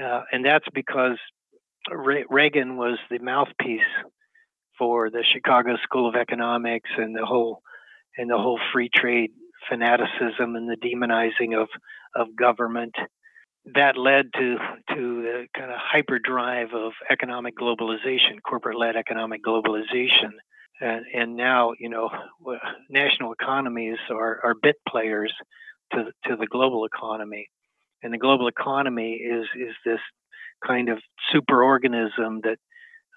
uh, 0.03 0.24
and 0.34 0.45
that's 0.45 0.67
because 0.74 1.17
Re- 1.89 2.25
Reagan 2.29 2.75
was 2.75 2.98
the 3.10 3.19
mouthpiece 3.19 3.81
for 4.77 5.10
the 5.10 5.24
Chicago 5.24 5.77
School 5.84 6.08
of 6.08 6.15
Economics 6.15 6.89
and 6.98 7.15
the 7.15 7.25
whole 7.25 7.62
and 8.17 8.29
the 8.29 8.38
whole 8.38 8.60
free 8.72 8.89
trade 8.94 9.32
fanaticism 9.70 10.55
and 10.55 10.70
the 10.70 10.77
demonizing 10.77 11.60
of 11.60 11.70
of 12.15 12.36
government. 12.36 12.96
That 13.74 13.98
led 13.98 14.32
to 14.34 14.58
to 14.89 15.22
the 15.22 15.48
kind 15.58 15.72
of 15.72 15.77
hyperdrive 15.79 16.74
of 16.74 16.94
economic 17.10 17.58
globalization, 17.58 18.41
corporate-led 18.48 18.96
economic 18.96 19.44
globalization, 19.44 20.34
and 20.79 21.05
and 21.13 21.36
now 21.36 21.74
you 21.79 21.89
know 21.89 22.10
national 22.89 23.34
economies 23.34 23.98
are 24.10 24.39
are 24.44 24.53
bit 24.62 24.75
players 24.88 25.34
to 25.94 26.05
to 26.25 26.36
the 26.36 26.48
global 26.48 26.86
economy, 26.86 27.50
and 28.03 28.13
the 28.13 28.20
global 28.20 28.48
economy 28.48 29.13
is 29.13 29.48
is 29.55 29.75
this 29.84 30.00
kind 30.65 30.89
of 30.89 31.00
superorganism 31.34 32.44
that 32.44 32.58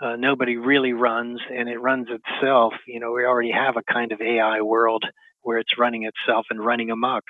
uh, 0.00 0.16
nobody 0.16 0.56
really 0.56 0.92
runs, 0.92 1.40
and 1.52 1.68
it 1.68 1.78
runs 1.78 2.08
itself. 2.08 2.74
You 2.86 3.00
know, 3.00 3.12
we 3.12 3.24
already 3.24 3.50
have 3.50 3.76
a 3.76 3.92
kind 3.92 4.12
of 4.12 4.20
AI 4.20 4.60
world 4.60 5.04
where 5.42 5.58
it's 5.58 5.78
running 5.78 6.04
itself 6.04 6.46
and 6.50 6.64
running 6.64 6.90
amok, 6.90 7.24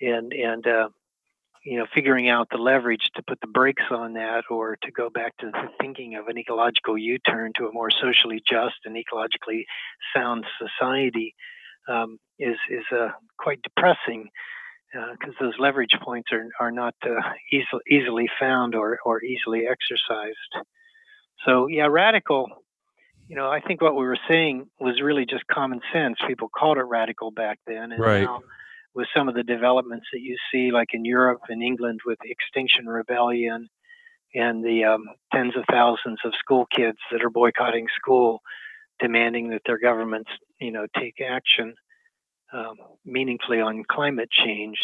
and 0.00 0.32
and 0.32 0.66
uh, 0.66 0.88
you 1.64 1.78
know, 1.78 1.86
figuring 1.94 2.28
out 2.28 2.48
the 2.50 2.58
leverage 2.58 3.10
to 3.14 3.22
put 3.26 3.40
the 3.40 3.46
brakes 3.46 3.84
on 3.90 4.14
that, 4.14 4.44
or 4.50 4.76
to 4.82 4.90
go 4.90 5.10
back 5.10 5.36
to 5.38 5.50
thinking 5.80 6.16
of 6.16 6.26
an 6.28 6.38
ecological 6.38 6.98
U-turn 6.98 7.52
to 7.56 7.66
a 7.66 7.72
more 7.72 7.90
socially 7.90 8.42
just 8.48 8.74
and 8.84 8.96
ecologically 8.96 9.64
sound 10.14 10.44
society, 10.58 11.34
um, 11.88 12.18
is 12.38 12.56
is 12.70 12.84
uh, 12.92 13.08
quite 13.38 13.60
depressing 13.62 14.28
because 14.92 15.34
uh, 15.40 15.44
those 15.44 15.54
leverage 15.58 15.96
points 16.02 16.30
are 16.32 16.48
are 16.60 16.72
not 16.72 16.94
uh, 17.04 17.10
easily 17.50 17.82
easily 17.90 18.28
found 18.38 18.74
or 18.74 18.98
or 19.04 19.22
easily 19.22 19.66
exercised. 19.66 20.66
So 21.46 21.66
yeah, 21.68 21.86
radical. 21.86 22.48
You 23.28 23.36
know, 23.36 23.50
I 23.50 23.60
think 23.60 23.80
what 23.80 23.94
we 23.94 24.04
were 24.04 24.18
saying 24.28 24.66
was 24.78 25.00
really 25.00 25.24
just 25.24 25.46
common 25.46 25.80
sense. 25.92 26.16
People 26.26 26.48
called 26.48 26.76
it 26.76 26.82
radical 26.82 27.30
back 27.30 27.58
then, 27.66 27.92
and 27.92 28.00
right. 28.00 28.22
now 28.22 28.42
with 28.94 29.06
some 29.16 29.28
of 29.28 29.34
the 29.34 29.42
developments 29.42 30.06
that 30.12 30.20
you 30.20 30.36
see, 30.52 30.70
like 30.70 30.88
in 30.92 31.04
Europe 31.04 31.42
and 31.48 31.62
England 31.62 32.00
with 32.04 32.18
Extinction 32.24 32.86
Rebellion 32.86 33.68
and 34.34 34.64
the 34.64 34.84
um, 34.84 35.04
tens 35.32 35.56
of 35.56 35.64
thousands 35.70 36.18
of 36.24 36.32
school 36.38 36.66
kids 36.74 36.98
that 37.10 37.22
are 37.22 37.30
boycotting 37.30 37.86
school, 37.96 38.40
demanding 38.98 39.50
that 39.50 39.62
their 39.66 39.78
governments, 39.78 40.30
you 40.60 40.72
know, 40.72 40.86
take 40.98 41.20
action 41.20 41.74
um, 42.52 42.76
meaningfully 43.04 43.60
on 43.60 43.82
climate 43.90 44.30
change. 44.30 44.78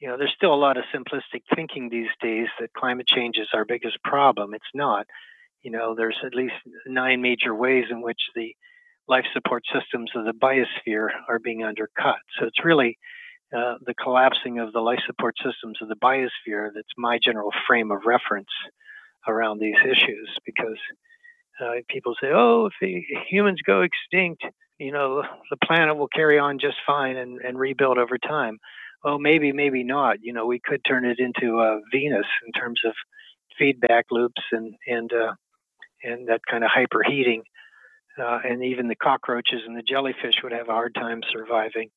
You 0.00 0.08
know, 0.08 0.16
there's 0.16 0.34
still 0.36 0.54
a 0.54 0.56
lot 0.56 0.76
of 0.76 0.84
simplistic 0.94 1.42
thinking 1.54 1.88
these 1.88 2.10
days 2.20 2.46
that 2.60 2.72
climate 2.72 3.06
change 3.06 3.36
is 3.36 3.48
our 3.52 3.64
biggest 3.64 4.02
problem. 4.04 4.54
It's 4.54 4.64
not 4.74 5.06
you 5.62 5.70
know, 5.70 5.94
there's 5.94 6.18
at 6.24 6.34
least 6.34 6.54
nine 6.86 7.22
major 7.22 7.54
ways 7.54 7.86
in 7.90 8.02
which 8.02 8.20
the 8.34 8.54
life 9.08 9.24
support 9.32 9.64
systems 9.72 10.10
of 10.14 10.24
the 10.24 10.32
biosphere 10.32 11.08
are 11.28 11.38
being 11.38 11.64
undercut. 11.64 12.18
So 12.38 12.46
it's 12.46 12.64
really 12.64 12.98
uh, 13.56 13.74
the 13.84 13.94
collapsing 13.94 14.58
of 14.58 14.72
the 14.72 14.80
life 14.80 15.00
support 15.06 15.34
systems 15.42 15.78
of 15.80 15.88
the 15.88 15.96
biosphere 15.96 16.68
that's 16.74 16.88
my 16.96 17.18
general 17.22 17.50
frame 17.66 17.90
of 17.90 18.02
reference 18.06 18.50
around 19.26 19.58
these 19.60 19.78
issues 19.84 20.36
because 20.44 20.78
uh, 21.60 21.72
people 21.88 22.14
say, 22.20 22.28
oh, 22.32 22.66
if 22.66 22.72
the 22.80 23.02
humans 23.28 23.60
go 23.66 23.82
extinct, 23.82 24.44
you 24.78 24.92
know, 24.92 25.22
the 25.50 25.56
planet 25.64 25.96
will 25.96 26.08
carry 26.08 26.38
on 26.38 26.58
just 26.58 26.76
fine 26.86 27.16
and, 27.16 27.40
and 27.40 27.58
rebuild 27.58 27.98
over 27.98 28.16
time. 28.18 28.58
Oh, 29.04 29.18
maybe, 29.18 29.52
maybe 29.52 29.82
not. 29.82 30.18
You 30.20 30.32
know, 30.32 30.46
we 30.46 30.60
could 30.64 30.80
turn 30.86 31.04
it 31.04 31.18
into 31.18 31.58
uh, 31.58 31.78
Venus 31.92 32.26
in 32.46 32.52
terms 32.52 32.80
of 32.84 32.92
feedback 33.58 34.06
loops 34.10 34.42
and 34.52 34.74
and 34.86 35.12
uh, 35.12 35.32
and 36.02 36.28
that 36.28 36.40
kind 36.50 36.64
of 36.64 36.70
hyperheating. 36.70 37.42
Uh, 38.20 38.38
and 38.44 38.64
even 38.64 38.88
the 38.88 38.96
cockroaches 38.96 39.60
and 39.66 39.76
the 39.76 39.82
jellyfish 39.82 40.34
would 40.42 40.52
have 40.52 40.68
a 40.68 40.72
hard 40.72 40.94
time 40.94 41.20
surviving. 41.32 41.90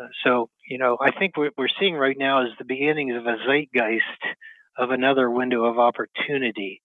Uh, 0.00 0.06
so, 0.24 0.48
you 0.68 0.78
know, 0.78 0.96
I 0.98 1.10
think 1.10 1.36
what 1.36 1.52
we're 1.58 1.68
seeing 1.78 1.94
right 1.94 2.16
now 2.16 2.44
is 2.44 2.52
the 2.58 2.64
beginnings 2.64 3.14
of 3.16 3.26
a 3.26 3.36
zeitgeist 3.46 4.36
of 4.78 4.90
another 4.90 5.30
window 5.30 5.64
of 5.64 5.78
opportunity 5.78 6.80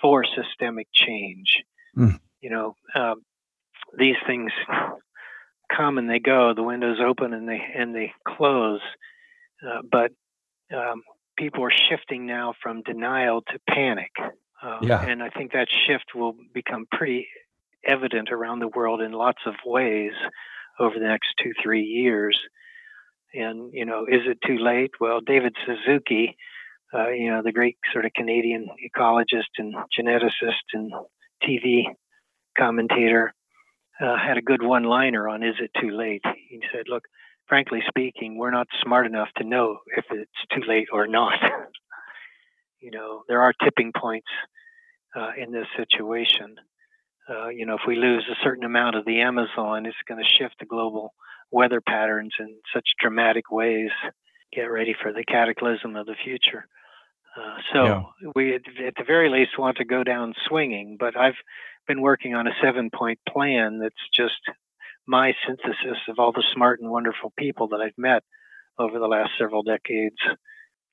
for 0.00 0.24
systemic 0.24 0.86
change. 0.92 1.64
Mm. 1.96 2.20
You 2.40 2.50
know, 2.50 2.76
um, 2.94 3.22
these 3.98 4.16
things 4.26 4.52
come 5.76 5.98
and 5.98 6.08
they 6.08 6.18
go. 6.18 6.52
The 6.54 6.62
windows 6.62 6.98
open 7.04 7.32
and 7.32 7.48
they 7.48 7.60
and 7.76 7.94
they 7.94 8.12
close. 8.26 8.80
Uh, 9.66 9.80
but 9.90 10.12
um, 10.74 11.02
people 11.36 11.64
are 11.64 11.72
shifting 11.88 12.26
now 12.26 12.54
from 12.62 12.82
denial 12.82 13.42
to 13.42 13.58
panic. 13.68 14.10
Uh, 14.62 14.78
yeah. 14.82 15.02
And 15.04 15.22
I 15.22 15.30
think 15.30 15.52
that 15.52 15.68
shift 15.86 16.14
will 16.14 16.34
become 16.54 16.86
pretty 16.90 17.28
evident 17.86 18.30
around 18.30 18.60
the 18.60 18.68
world 18.68 19.00
in 19.00 19.12
lots 19.12 19.40
of 19.46 19.54
ways 19.66 20.12
over 20.78 20.94
the 20.98 21.06
next 21.06 21.34
two, 21.42 21.52
three 21.62 21.82
years. 21.82 22.38
And, 23.34 23.72
you 23.72 23.84
know, 23.84 24.06
is 24.08 24.22
it 24.26 24.38
too 24.46 24.58
late? 24.58 24.92
Well, 25.00 25.20
David 25.20 25.54
Suzuki, 25.66 26.36
uh, 26.94 27.08
you 27.08 27.30
know, 27.30 27.42
the 27.42 27.52
great 27.52 27.76
sort 27.92 28.04
of 28.04 28.12
Canadian 28.14 28.68
ecologist 28.84 29.58
and 29.58 29.74
geneticist 29.98 30.74
and 30.74 30.92
TV 31.42 31.84
commentator, 32.56 33.32
uh, 34.00 34.16
had 34.16 34.36
a 34.36 34.42
good 34.42 34.62
one 34.62 34.84
liner 34.84 35.28
on 35.28 35.42
Is 35.42 35.54
It 35.60 35.70
Too 35.80 35.90
Late? 35.90 36.24
He 36.48 36.60
said, 36.72 36.84
Look, 36.88 37.04
frankly 37.46 37.80
speaking, 37.88 38.36
we're 38.36 38.50
not 38.50 38.66
smart 38.82 39.06
enough 39.06 39.28
to 39.38 39.44
know 39.44 39.78
if 39.96 40.04
it's 40.10 40.30
too 40.54 40.62
late 40.68 40.88
or 40.92 41.06
not. 41.06 41.38
you 42.82 42.90
know, 42.90 43.22
there 43.28 43.40
are 43.40 43.52
tipping 43.64 43.92
points 43.98 44.26
uh, 45.16 45.30
in 45.38 45.52
this 45.52 45.66
situation. 45.76 46.56
Uh, 47.30 47.48
you 47.48 47.64
know, 47.64 47.74
if 47.74 47.82
we 47.86 47.94
lose 47.96 48.26
a 48.30 48.44
certain 48.44 48.64
amount 48.64 48.96
of 48.96 49.04
the 49.04 49.20
Amazon, 49.20 49.86
it's 49.86 49.96
going 50.08 50.22
to 50.22 50.28
shift 50.28 50.56
the 50.58 50.66
global 50.66 51.14
weather 51.50 51.80
patterns 51.80 52.32
in 52.40 52.56
such 52.74 52.88
dramatic 53.00 53.50
ways. 53.50 53.90
Get 54.52 54.64
ready 54.64 54.94
for 55.00 55.12
the 55.12 55.24
cataclysm 55.24 55.96
of 55.96 56.06
the 56.06 56.16
future. 56.24 56.66
Uh, 57.36 57.56
so 57.72 57.84
yeah. 57.84 58.02
we, 58.34 58.54
at 58.54 58.62
the 58.96 59.04
very 59.06 59.30
least, 59.30 59.58
want 59.58 59.78
to 59.78 59.84
go 59.84 60.02
down 60.02 60.34
swinging. 60.48 60.96
But 60.98 61.16
I've 61.16 61.38
been 61.86 62.02
working 62.02 62.34
on 62.34 62.46
a 62.46 62.52
seven-point 62.62 63.20
plan 63.28 63.78
that's 63.78 63.94
just 64.14 64.40
my 65.06 65.32
synthesis 65.46 65.98
of 66.08 66.18
all 66.18 66.32
the 66.32 66.44
smart 66.52 66.80
and 66.80 66.90
wonderful 66.90 67.32
people 67.38 67.68
that 67.68 67.80
I've 67.80 67.96
met 67.96 68.22
over 68.78 68.98
the 68.98 69.06
last 69.06 69.30
several 69.38 69.62
decades 69.62 70.16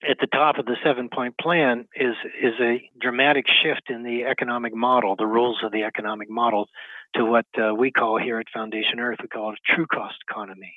at 0.08 0.18
the 0.20 0.28
top 0.28 0.58
of 0.58 0.66
the 0.66 0.78
seven 0.84 1.10
point 1.10 1.38
plan 1.38 1.88
is 1.96 2.16
is 2.42 2.54
a 2.62 2.90
dramatic 3.00 3.46
shift 3.48 3.90
in 3.90 4.04
the 4.04 4.24
economic 4.24 4.74
model, 4.74 5.16
the 5.16 5.28
rules 5.28 5.60
of 5.64 5.72
the 5.72 5.84
economic 5.84 6.30
model, 6.30 6.68
to 7.16 7.26
what 7.26 7.46
uh, 7.62 7.74
we 7.74 7.92
call 7.92 8.18
here 8.18 8.40
at 8.40 8.48
Foundation 8.54 9.00
Earth, 9.00 9.20
we 9.22 9.28
call 9.28 9.52
it 9.52 9.60
a 9.60 9.76
true 9.76 9.88
cost 9.88 10.16
economy. 10.30 10.74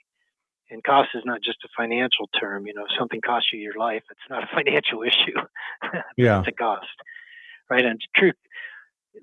And 0.71 0.83
cost 0.83 1.11
is 1.15 1.23
not 1.27 1.43
just 1.43 1.59
a 1.65 1.69
financial 1.77 2.29
term. 2.41 2.67
You 2.67 2.73
know, 2.75 2.85
if 2.85 2.97
something 2.99 3.21
costs 3.21 3.51
you 3.53 3.61
your 3.61 3.75
life, 3.79 4.03
it's 4.11 4.31
not 4.31 4.45
a 4.45 4.47
financial 4.55 5.03
issue. 5.03 5.39
yeah, 6.17 6.41
it's 6.41 6.49
a 6.49 6.53
cost, 6.53 6.87
right? 7.69 7.85
And 7.85 8.01
true. 8.17 8.33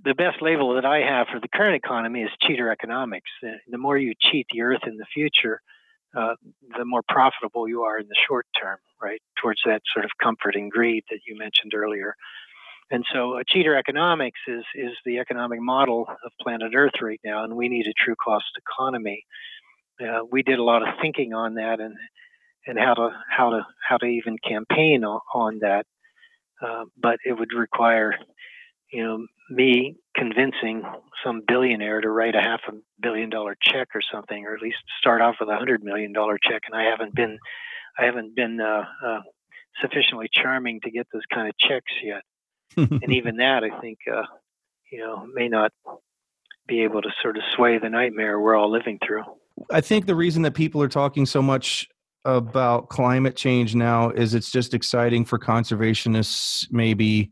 The 0.04 0.14
best 0.14 0.40
label 0.42 0.76
that 0.76 0.86
I 0.86 1.00
have 1.00 1.28
for 1.34 1.40
the 1.40 1.48
current 1.48 1.76
economy 1.76 2.22
is 2.22 2.30
cheater 2.44 2.72
economics. 2.72 3.32
The, 3.42 3.54
the 3.68 3.80
more 3.80 3.98
you 3.98 4.14
cheat 4.20 4.46
the 4.52 4.62
earth 4.62 4.82
in 4.86 4.98
the 4.98 5.06
future, 5.12 5.62
uh, 6.16 6.36
the 6.78 6.86
more 6.86 7.02
profitable 7.08 7.68
you 7.68 7.84
are 7.84 8.00
in 8.00 8.08
the 8.08 8.16
short 8.28 8.48
term, 8.60 8.78
right? 9.02 9.22
Towards 9.42 9.62
that 9.66 9.82
sort 9.94 10.06
of 10.06 10.12
comfort 10.22 10.56
and 10.56 10.72
greed 10.72 11.04
that 11.10 11.20
you 11.28 11.38
mentioned 11.38 11.74
earlier. 11.74 12.16
And 12.92 13.06
so, 13.14 13.38
a 13.38 13.44
cheater 13.48 13.78
economics 13.78 14.40
is 14.48 14.64
is 14.74 14.92
the 15.06 15.20
economic 15.20 15.62
model 15.62 16.08
of 16.10 16.32
planet 16.42 16.72
Earth 16.76 17.00
right 17.02 17.20
now, 17.24 17.44
and 17.44 17.56
we 17.56 17.70
need 17.70 17.86
a 17.86 17.94
true 18.04 18.16
cost 18.16 18.48
economy. 18.58 19.24
Uh, 20.02 20.22
we 20.32 20.42
did 20.42 20.58
a 20.58 20.64
lot 20.64 20.82
of 20.82 20.96
thinking 21.00 21.34
on 21.34 21.54
that, 21.56 21.80
and 21.80 21.96
and 22.66 22.80
how 22.80 22.96
to 22.96 23.10
how 23.30 23.52
to 23.52 23.66
how 23.88 23.98
to 23.98 24.06
even 24.08 24.38
campaign 24.40 25.04
on, 25.04 25.20
on 25.34 25.60
that. 25.60 25.86
Uh, 26.62 26.86
but 27.02 27.20
it 27.26 27.34
would 27.34 27.54
require, 27.56 28.16
you 28.92 29.04
know, 29.04 29.26
me 29.50 29.96
convincing 30.16 30.84
some 31.24 31.42
billionaire 31.48 32.02
to 32.02 32.10
write 32.10 32.36
a 32.36 32.42
half 32.42 32.62
a 32.68 32.74
billion 33.02 33.30
dollar 33.30 33.56
check 33.62 33.90
or 33.94 34.02
something, 34.14 34.46
or 34.46 34.56
at 34.56 34.62
least 34.62 34.78
start 35.00 35.22
off 35.22 35.36
with 35.40 35.50
a 35.50 35.58
hundred 35.58 35.84
million 35.84 36.14
dollar 36.14 36.38
check. 36.42 36.64
And 36.66 36.80
I 36.80 36.90
haven't 36.90 37.16
been, 37.16 37.38
I 37.98 38.06
haven't 38.06 38.36
been 38.36 38.60
uh, 38.60 38.84
uh, 39.06 39.20
sufficiently 39.82 40.28
charming 40.32 40.80
to 40.82 40.92
get 40.92 41.08
those 41.14 41.24
kind 41.34 41.48
of 41.48 41.58
checks 41.58 41.92
yet. 42.04 42.24
and 42.78 43.14
even 43.14 43.38
that, 43.38 43.64
I 43.64 43.80
think, 43.82 44.00
uh, 44.12 44.24
you 44.92 45.00
know, 45.00 45.28
may 45.34 45.48
not 45.48 45.72
be 46.68 46.84
able 46.84 47.02
to 47.02 47.10
sort 47.22 47.38
of 47.38 47.44
sway 47.56 47.80
the 47.80 47.90
nightmare 47.90 48.40
we're 48.40 48.56
all 48.56 48.72
living 48.72 49.00
through. 49.06 49.24
I 49.72 49.82
think 49.82 50.06
the 50.06 50.16
reason 50.16 50.44
that 50.44 50.54
people 50.54 50.82
are 50.82 50.88
talking 50.88 51.26
so 51.26 51.42
much 51.42 51.88
about 52.26 52.90
climate 52.90 53.36
change 53.36 53.76
now 53.76 54.10
is 54.12 54.34
it's 54.34 54.52
just 54.52 54.74
exciting 54.74 55.26
for 55.26 55.40
conservationists, 55.40 56.68
maybe 56.72 57.32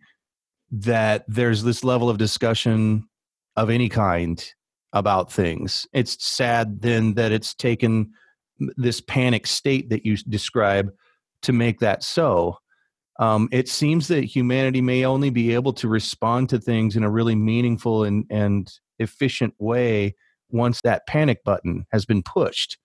that 0.72 1.26
there's 1.28 1.64
this 1.64 1.84
level 1.84 2.10
of 2.10 2.18
discussion 2.18 3.08
of 3.56 3.70
any 3.70 3.90
kind 3.90 4.44
about 4.94 5.32
things. 5.32 5.88
It's 5.94 6.24
sad 6.26 6.82
then 6.82 7.14
that 7.16 7.32
it's 7.32 7.54
taken 7.54 8.12
this 8.76 9.02
panic 9.02 9.48
state 9.48 9.90
that 9.90 10.06
you 10.06 10.18
describe 10.18 10.92
to 11.44 11.54
make 11.54 11.80
that 11.80 12.04
so. 12.04 12.58
Um, 13.20 13.50
it 13.52 13.68
seems 13.68 14.08
that 14.10 14.24
humanity 14.24 14.82
may 14.82 15.06
only 15.06 15.30
be 15.30 15.54
able 15.54 15.74
to 15.74 15.88
respond 15.88 16.50
to 16.50 16.60
things 16.60 16.96
in 16.96 17.04
a 17.04 17.10
really 17.10 17.36
meaningful 17.36 18.04
and, 18.04 18.26
and 18.30 18.72
efficient 19.00 19.54
way 19.60 20.16
once 20.50 20.82
that 20.82 21.08
panic 21.08 21.44
button 21.44 21.86
has 21.92 22.06
been 22.06 22.24
pushed 22.24 22.78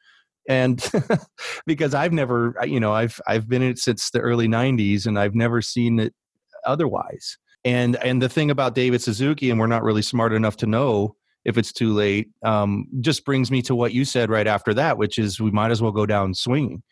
and 0.49 0.91
because 1.67 1.95
i've 1.95 2.13
never 2.13 2.57
you 2.65 2.81
know 2.81 2.93
i've 2.93 3.21
i've 3.27 3.49
been 3.49 3.63
in 3.63 3.71
it 3.71 3.79
since 3.79 4.11
the 4.11 4.19
early 4.19 4.49
90s 4.49 5.07
and 5.07 5.19
i've 5.19 5.35
never 5.35 5.63
seen 5.63 6.01
it 6.01 6.13
otherwise 6.67 7.39
and 7.65 7.97
and 7.97 8.21
the 8.21 8.29
thing 8.29 8.51
about 8.51 8.75
david 8.75 9.01
suzuki 9.01 9.51
and 9.51 9.59
we're 9.59 9.67
not 9.67 9.83
really 9.83 10.03
smart 10.03 10.33
enough 10.33 10.57
to 10.57 10.67
know 10.67 11.15
if 11.45 11.59
it's 11.59 11.73
too 11.73 11.93
late 11.93 12.31
um, 12.45 12.87
just 13.01 13.25
brings 13.25 13.51
me 13.51 13.61
to 13.63 13.75
what 13.75 13.93
you 13.93 14.05
said 14.05 14.31
right 14.31 14.47
after 14.47 14.73
that 14.73 14.97
which 14.97 15.19
is 15.19 15.41
we 15.41 15.51
might 15.51 15.73
as 15.73 15.83
well 15.83 15.91
go 15.91 16.07
down 16.07 16.35
swinging. 16.35 16.83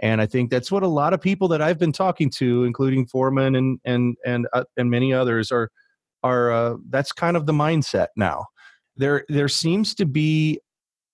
And 0.00 0.20
i 0.20 0.26
think 0.26 0.50
that's 0.50 0.72
what 0.72 0.82
a 0.82 0.88
lot 0.88 1.12
of 1.12 1.20
people 1.20 1.46
that 1.48 1.62
i've 1.62 1.78
been 1.78 1.92
talking 1.92 2.28
to 2.30 2.64
including 2.64 3.06
foreman 3.06 3.54
and 3.54 3.78
and 3.84 4.16
and 4.26 4.48
uh, 4.52 4.64
and 4.76 4.90
many 4.90 5.12
others 5.12 5.52
are 5.52 5.70
are 6.22 6.52
uh, 6.52 6.76
that's 6.90 7.12
kind 7.12 7.36
of 7.36 7.46
the 7.46 7.52
mindset 7.52 8.08
now. 8.16 8.46
There 8.96 9.24
there 9.28 9.48
seems 9.48 9.94
to 9.96 10.06
be 10.06 10.60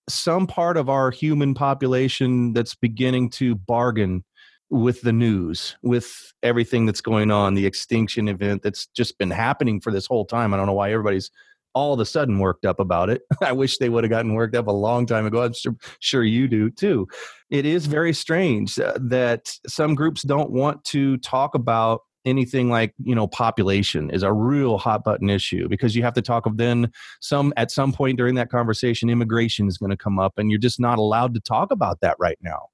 some 0.09 0.47
part 0.47 0.77
of 0.77 0.88
our 0.88 1.11
human 1.11 1.55
population 1.55 2.53
that's 2.53 2.75
beginning 2.75 3.31
to 3.31 3.55
bargain 3.55 4.25
with 4.70 5.00
the 5.02 5.12
news, 5.12 5.76
with 5.82 6.32
everything 6.42 6.87
that's 6.87 7.00
going 7.00 7.30
on, 7.30 7.54
the 7.54 7.66
extinction 7.66 8.28
event 8.28 8.62
that's 8.62 8.87
just 8.87 9.18
been 9.18 9.30
happening 9.30 9.80
for 9.80 9.92
this 9.92 10.06
whole 10.06 10.25
time. 10.25 10.52
I 10.52 10.56
don't 10.56 10.66
know 10.66 10.75
why 10.75 10.92
everybody's 10.92 11.30
all 11.75 11.94
of 11.94 12.00
a 12.00 12.04
sudden 12.04 12.38
worked 12.38 12.64
up 12.64 12.80
about 12.80 13.10
it. 13.10 13.22
I 13.42 13.52
wish 13.52 13.78
they 13.78 13.88
would 13.88 14.04
have 14.04 14.10
gotten 14.10 14.34
worked 14.34 14.56
up 14.56 14.66
a 14.66 14.72
long 14.72 15.06
time 15.06 15.26
ago. 15.26 15.42
I'm 15.42 15.52
sure, 15.54 15.76
sure 16.00 16.25
you 16.25 16.48
do 16.48 16.70
too. 16.70 17.06
It 17.50 17.64
is 17.64 17.87
very 17.87 18.12
strange 18.12 18.78
uh, 18.78 18.94
that 19.00 19.50
some 19.66 19.94
groups 19.94 20.22
don't 20.22 20.50
want 20.50 20.84
to 20.87 21.16
talk 21.18 21.54
about 21.54 22.02
anything 22.25 22.68
like 22.68 22.94
you 23.02 23.14
know 23.14 23.26
population 23.26 24.10
is 24.10 24.22
a 24.22 24.32
real 24.32 24.78
hot 24.78 25.04
button 25.04 25.30
issue 25.30 25.68
because 25.68 25.94
you 25.94 26.02
have 26.02 26.14
to 26.14 26.22
talk 26.22 26.46
of 26.46 26.56
then 26.56 26.90
some 27.20 27.52
at 27.56 27.70
some 27.70 27.92
point 27.92 28.16
during 28.16 28.34
that 28.34 28.50
conversation 28.50 29.08
immigration 29.08 29.68
is 29.68 29.78
going 29.78 29.90
to 29.90 29.96
come 29.96 30.18
up 30.18 30.34
and 30.37 30.50
you're 30.50 30.58
just 30.58 30.80
not 30.80 30.98
allowed 30.98 31.34
to 31.34 31.40
talk 31.40 31.70
about 31.70 32.00
that 32.00 32.16
right 32.18 32.38
now. 32.42 32.68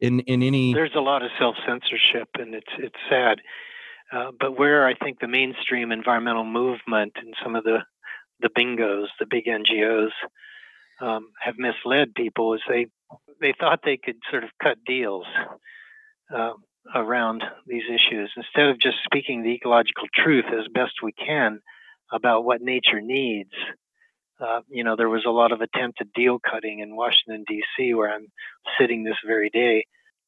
In 0.00 0.20
in 0.20 0.42
any 0.42 0.74
there's 0.74 0.94
a 0.96 1.00
lot 1.00 1.22
of 1.22 1.30
self 1.38 1.56
censorship 1.66 2.28
and 2.34 2.54
it's 2.54 2.72
it's 2.78 2.98
sad. 3.08 3.40
Uh, 4.10 4.30
but 4.40 4.58
where 4.58 4.86
I 4.86 4.94
think 4.94 5.20
the 5.20 5.28
mainstream 5.28 5.92
environmental 5.92 6.44
movement 6.44 7.12
and 7.16 7.34
some 7.42 7.56
of 7.56 7.64
the 7.64 7.78
the 8.40 8.48
bingos 8.48 9.06
the 9.18 9.26
big 9.26 9.44
NGOs 9.46 10.10
um, 11.00 11.28
have 11.40 11.56
misled 11.58 12.14
people 12.14 12.54
is 12.54 12.60
they 12.68 12.86
they 13.40 13.54
thought 13.58 13.80
they 13.84 13.96
could 13.96 14.16
sort 14.30 14.44
of 14.44 14.50
cut 14.62 14.78
deals. 14.84 15.26
Uh, 16.34 16.52
around 16.94 17.44
these 17.66 17.84
issues 17.88 18.30
instead 18.36 18.68
of 18.68 18.80
just 18.80 18.96
speaking 19.04 19.42
the 19.42 19.54
ecological 19.54 20.06
truth 20.14 20.46
as 20.46 20.66
best 20.72 20.94
we 21.02 21.12
can 21.12 21.60
about 22.12 22.44
what 22.44 22.60
nature 22.60 23.00
needs. 23.00 23.52
Uh, 24.40 24.60
you 24.68 24.84
know, 24.84 24.96
there 24.96 25.08
was 25.08 25.24
a 25.26 25.30
lot 25.30 25.52
of 25.52 25.60
attempted 25.60 26.12
deal 26.14 26.38
cutting 26.38 26.78
in 26.78 26.94
Washington, 26.94 27.44
D.C., 27.46 27.92
where 27.94 28.12
I'm 28.12 28.28
sitting 28.78 29.02
this 29.02 29.16
very 29.26 29.50
day. 29.50 29.84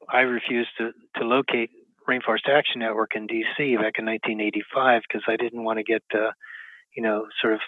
I 0.08 0.20
refused 0.20 0.70
to, 0.78 0.90
to 1.16 1.24
locate 1.24 1.70
Rainforest 2.08 2.48
Action 2.48 2.80
Network 2.80 3.14
in 3.14 3.26
D.C. 3.26 3.76
back 3.76 3.98
in 3.98 4.06
1985 4.06 5.02
because 5.06 5.22
I 5.28 5.36
didn't 5.36 5.62
want 5.62 5.78
to 5.78 5.84
get, 5.84 6.02
uh, 6.12 6.32
you 6.96 7.02
know, 7.02 7.26
sort 7.40 7.54
of 7.54 7.60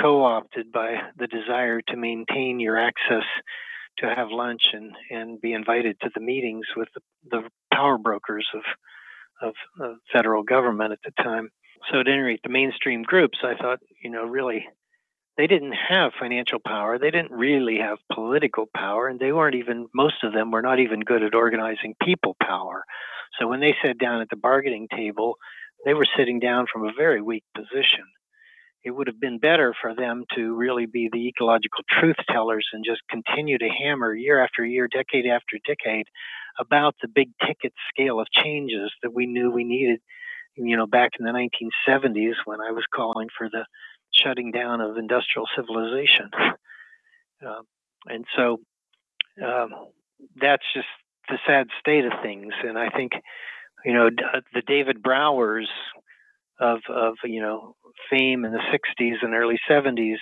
co 0.00 0.24
opted 0.24 0.72
by 0.72 0.96
the 1.18 1.26
desire 1.26 1.80
to 1.88 1.96
maintain 1.96 2.60
your 2.60 2.78
access 2.78 3.24
to 3.98 4.12
have 4.14 4.30
lunch 4.30 4.62
and, 4.72 4.92
and 5.10 5.40
be 5.40 5.52
invited 5.52 6.00
to 6.00 6.10
the 6.14 6.20
meetings 6.20 6.66
with 6.76 6.88
the, 6.94 7.00
the 7.30 7.42
power 7.74 7.98
brokers 7.98 8.46
of, 8.54 8.62
of 9.42 9.54
the 9.78 9.96
federal 10.12 10.42
government 10.42 10.92
at 10.92 11.00
the 11.04 11.22
time. 11.22 11.50
So 11.90 12.00
at 12.00 12.08
any 12.08 12.18
rate, 12.18 12.40
the 12.42 12.50
mainstream 12.50 13.02
groups, 13.02 13.38
I 13.42 13.54
thought, 13.60 13.80
you 14.02 14.10
know, 14.10 14.24
really, 14.24 14.66
they 15.36 15.46
didn't 15.46 15.74
have 15.88 16.12
financial 16.18 16.58
power. 16.64 16.98
They 16.98 17.10
didn't 17.10 17.32
really 17.32 17.78
have 17.78 17.98
political 18.12 18.66
power, 18.74 19.08
and 19.08 19.18
they 19.18 19.32
weren't 19.32 19.56
even. 19.56 19.88
Most 19.94 20.22
of 20.22 20.32
them 20.32 20.50
were 20.50 20.62
not 20.62 20.78
even 20.78 21.00
good 21.00 21.22
at 21.22 21.34
organizing 21.34 21.94
people 22.02 22.36
power. 22.40 22.84
So 23.38 23.48
when 23.48 23.60
they 23.60 23.74
sat 23.84 23.98
down 23.98 24.20
at 24.22 24.30
the 24.30 24.36
bargaining 24.36 24.86
table, 24.88 25.34
they 25.84 25.92
were 25.92 26.06
sitting 26.16 26.38
down 26.38 26.66
from 26.72 26.86
a 26.86 26.92
very 26.96 27.20
weak 27.20 27.44
position 27.54 28.04
it 28.84 28.90
would 28.90 29.06
have 29.06 29.18
been 29.18 29.38
better 29.38 29.74
for 29.80 29.94
them 29.94 30.24
to 30.36 30.54
really 30.54 30.86
be 30.86 31.08
the 31.10 31.28
ecological 31.28 31.82
truth 31.90 32.16
tellers 32.28 32.68
and 32.72 32.84
just 32.84 33.00
continue 33.08 33.56
to 33.58 33.68
hammer 33.68 34.14
year 34.14 34.42
after 34.42 34.64
year, 34.64 34.88
decade 34.88 35.26
after 35.26 35.58
decade 35.66 36.06
about 36.58 36.94
the 37.00 37.08
big 37.08 37.30
ticket 37.44 37.72
scale 37.88 38.20
of 38.20 38.26
changes 38.30 38.92
that 39.02 39.12
we 39.12 39.26
knew 39.26 39.50
we 39.50 39.64
needed, 39.64 40.00
you 40.56 40.76
know, 40.76 40.86
back 40.86 41.12
in 41.18 41.24
the 41.24 41.32
1970s 41.32 42.34
when 42.44 42.60
I 42.60 42.70
was 42.70 42.84
calling 42.94 43.28
for 43.36 43.48
the 43.48 43.64
shutting 44.12 44.52
down 44.52 44.80
of 44.80 44.96
industrial 44.96 45.46
civilization. 45.56 46.30
Uh, 47.44 47.62
and 48.06 48.24
so 48.36 48.60
um, 49.44 49.70
that's 50.40 50.62
just 50.74 50.86
the 51.28 51.38
sad 51.46 51.68
state 51.80 52.04
of 52.04 52.12
things. 52.22 52.52
And 52.62 52.78
I 52.78 52.90
think, 52.90 53.12
you 53.84 53.92
know, 53.92 54.10
the 54.52 54.62
David 54.62 55.02
Browers 55.02 55.66
of 56.60 56.80
of 56.88 57.14
you 57.24 57.40
know 57.40 57.76
fame 58.10 58.44
in 58.44 58.52
the 58.52 58.58
60s 58.72 59.16
and 59.22 59.34
early 59.34 59.58
70s. 59.68 60.16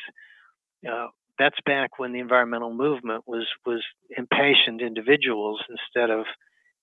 Uh, 0.89 1.07
that's 1.39 1.59
back 1.65 1.99
when 1.99 2.13
the 2.13 2.19
environmental 2.19 2.73
movement 2.73 3.25
was 3.27 3.47
was 3.65 3.83
impassioned 4.17 4.81
individuals 4.81 5.61
instead 5.69 6.11
of 6.11 6.25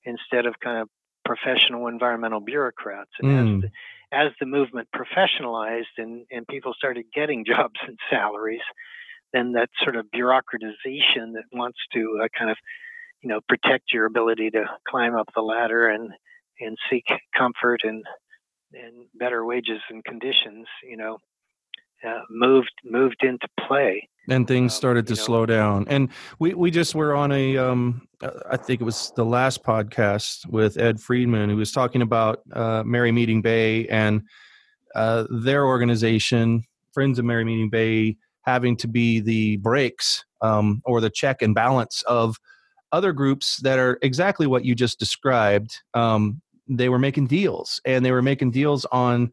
instead 0.05 0.45
of 0.45 0.55
kind 0.63 0.81
of 0.81 0.89
professional 1.25 1.87
environmental 1.87 2.39
bureaucrats. 2.39 3.11
And 3.19 3.29
mm. 3.29 3.55
as, 3.55 3.61
the, 3.61 4.17
as 4.17 4.31
the 4.39 4.45
movement 4.47 4.87
professionalized 4.95 5.93
and, 5.97 6.25
and 6.31 6.47
people 6.47 6.73
started 6.75 7.05
getting 7.13 7.45
jobs 7.47 7.79
and 7.87 7.97
salaries, 8.09 8.61
then 9.33 9.51
that 9.53 9.69
sort 9.83 9.95
of 9.95 10.05
bureaucratization 10.15 11.33
that 11.33 11.43
wants 11.51 11.77
to 11.93 12.21
uh, 12.23 12.27
kind 12.37 12.49
of 12.49 12.57
you 13.21 13.29
know 13.29 13.39
protect 13.47 13.93
your 13.93 14.05
ability 14.05 14.49
to 14.49 14.63
climb 14.87 15.15
up 15.15 15.27
the 15.35 15.41
ladder 15.41 15.87
and 15.87 16.11
and 16.59 16.77
seek 16.89 17.05
comfort 17.37 17.81
and 17.83 18.03
and 18.73 19.05
better 19.15 19.45
wages 19.45 19.79
and 19.89 20.03
conditions, 20.03 20.67
you 20.83 20.97
know, 20.97 21.17
uh, 22.07 22.21
moved 22.29 22.71
moved 22.83 23.23
into 23.23 23.47
play. 23.67 24.07
And 24.29 24.47
things 24.47 24.73
um, 24.73 24.77
started 24.77 25.07
to 25.07 25.13
know. 25.13 25.23
slow 25.23 25.45
down. 25.45 25.85
And 25.89 26.09
we, 26.37 26.53
we 26.53 26.69
just 26.69 26.93
were 26.93 27.15
on 27.15 27.31
a, 27.31 27.57
um, 27.57 28.07
I 28.49 28.57
think 28.57 28.79
it 28.79 28.83
was 28.83 29.11
the 29.15 29.25
last 29.25 29.63
podcast 29.63 30.45
with 30.45 30.77
Ed 30.77 30.99
Friedman, 30.99 31.49
who 31.49 31.55
was 31.55 31.71
talking 31.71 32.03
about 32.03 32.41
uh, 32.53 32.83
Merry 32.85 33.11
Meeting 33.11 33.41
Bay 33.41 33.87
and 33.87 34.21
uh, 34.93 35.25
their 35.31 35.65
organization, 35.65 36.63
Friends 36.93 37.17
of 37.17 37.25
Merry 37.25 37.43
Meeting 37.43 37.69
Bay, 37.71 38.17
having 38.43 38.77
to 38.77 38.87
be 38.87 39.19
the 39.19 39.57
brakes 39.57 40.23
um, 40.41 40.81
or 40.85 41.01
the 41.01 41.09
check 41.09 41.41
and 41.41 41.55
balance 41.55 42.03
of 42.03 42.37
other 42.91 43.13
groups 43.13 43.57
that 43.57 43.79
are 43.79 43.97
exactly 44.01 44.47
what 44.47 44.65
you 44.65 44.75
just 44.75 44.99
described 44.99 45.81
um, 45.93 46.41
they 46.69 46.89
were 46.89 46.99
making 46.99 47.27
deals 47.27 47.81
and 47.85 48.05
they 48.05 48.11
were 48.11 48.21
making 48.21 48.51
deals 48.51 48.85
on 48.91 49.31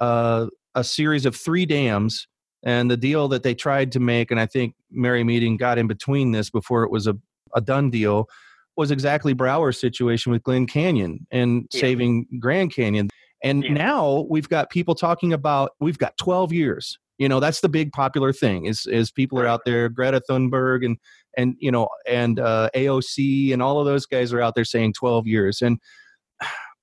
uh, 0.00 0.46
a 0.74 0.84
series 0.84 1.26
of 1.26 1.34
three 1.34 1.66
dams 1.66 2.28
and 2.64 2.90
the 2.90 2.96
deal 2.96 3.28
that 3.28 3.42
they 3.42 3.54
tried 3.54 3.92
to 3.92 4.00
make 4.00 4.30
and 4.30 4.40
i 4.40 4.46
think 4.46 4.74
merry 4.90 5.24
meeting 5.24 5.56
got 5.56 5.78
in 5.78 5.86
between 5.86 6.32
this 6.32 6.48
before 6.48 6.84
it 6.84 6.90
was 6.90 7.06
a, 7.06 7.16
a 7.54 7.60
done 7.60 7.90
deal 7.90 8.28
was 8.76 8.90
exactly 8.90 9.32
brower's 9.32 9.80
situation 9.80 10.32
with 10.32 10.42
glen 10.42 10.66
canyon 10.66 11.26
and 11.30 11.66
yeah. 11.72 11.80
saving 11.80 12.26
grand 12.38 12.72
canyon 12.72 13.08
and 13.42 13.64
yeah. 13.64 13.72
now 13.72 14.26
we've 14.30 14.48
got 14.48 14.70
people 14.70 14.94
talking 14.94 15.32
about 15.32 15.72
we've 15.80 15.98
got 15.98 16.16
12 16.18 16.52
years 16.52 16.98
you 17.18 17.28
know 17.28 17.40
that's 17.40 17.60
the 17.60 17.68
big 17.68 17.92
popular 17.92 18.32
thing 18.32 18.66
is 18.66 18.86
is 18.86 19.10
people 19.10 19.38
are 19.38 19.46
out 19.46 19.64
there 19.64 19.88
greta 19.88 20.20
thunberg 20.28 20.84
and 20.84 20.96
and 21.36 21.54
you 21.58 21.70
know 21.70 21.88
and 22.06 22.38
uh, 22.40 22.68
aoc 22.74 23.52
and 23.52 23.62
all 23.62 23.80
of 23.80 23.86
those 23.86 24.06
guys 24.06 24.32
are 24.32 24.40
out 24.40 24.54
there 24.54 24.64
saying 24.64 24.92
12 24.92 25.26
years 25.26 25.62
and 25.62 25.78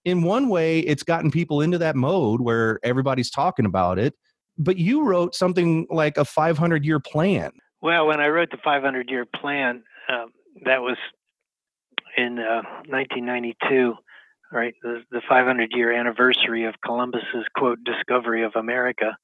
in 0.06 0.24
one 0.24 0.50
way, 0.50 0.80
it's 0.80 1.04
gotten 1.04 1.32
people 1.32 1.62
into 1.62 1.78
that 1.78 1.96
mode 1.96 2.42
where 2.42 2.80
everybody's 2.84 3.30
talking 3.30 3.66
about 3.66 3.98
it. 3.98 4.14
But 4.58 4.78
you 4.78 5.04
wrote 5.04 5.34
something 5.34 5.88
like 5.90 6.18
a 6.18 6.26
500 6.26 6.86
year 6.86 7.00
plan. 7.00 7.52
Well, 7.82 8.08
when 8.08 8.20
I 8.20 8.28
wrote 8.28 8.52
the 8.52 8.58
500 8.64 9.10
year 9.10 9.26
plan, 9.26 9.84
uh, 10.10 10.26
that 10.66 10.82
was 10.82 10.98
in 12.18 12.40
uh, 12.40 12.62
1992, 12.88 13.96
right? 14.52 14.74
The, 14.84 15.04
the 15.12 15.22
500 15.28 15.72
year 15.74 15.92
anniversary 15.92 16.66
of 16.66 16.76
Columbus's 16.86 17.46
quote 17.56 17.80
discovery 17.84 18.44
of 18.44 18.54
America. 18.56 19.18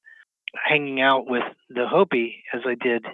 Hanging 0.68 1.00
out 1.00 1.28
with 1.28 1.44
the 1.68 1.86
Hopi 1.86 2.42
as 2.52 2.62
I 2.66 2.74
did 2.74 3.06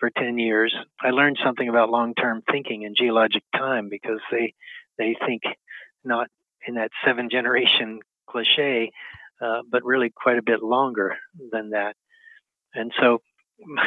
for 0.00 0.10
10 0.10 0.38
years, 0.38 0.74
I 1.00 1.10
learned 1.10 1.38
something 1.44 1.68
about 1.68 1.90
long-term 1.90 2.42
thinking 2.50 2.84
and 2.84 2.96
geologic 2.96 3.44
time 3.54 3.88
because 3.88 4.18
they 4.32 4.54
they 4.98 5.16
think 5.24 5.42
not 6.04 6.28
in 6.66 6.74
that 6.74 6.90
seven 7.04 7.28
generation 7.30 8.00
cliche, 8.28 8.90
uh, 9.40 9.60
but 9.70 9.84
really 9.84 10.10
quite 10.10 10.38
a 10.38 10.42
bit 10.42 10.62
longer 10.62 11.16
than 11.52 11.70
that. 11.70 11.96
And 12.74 12.92
so, 13.00 13.18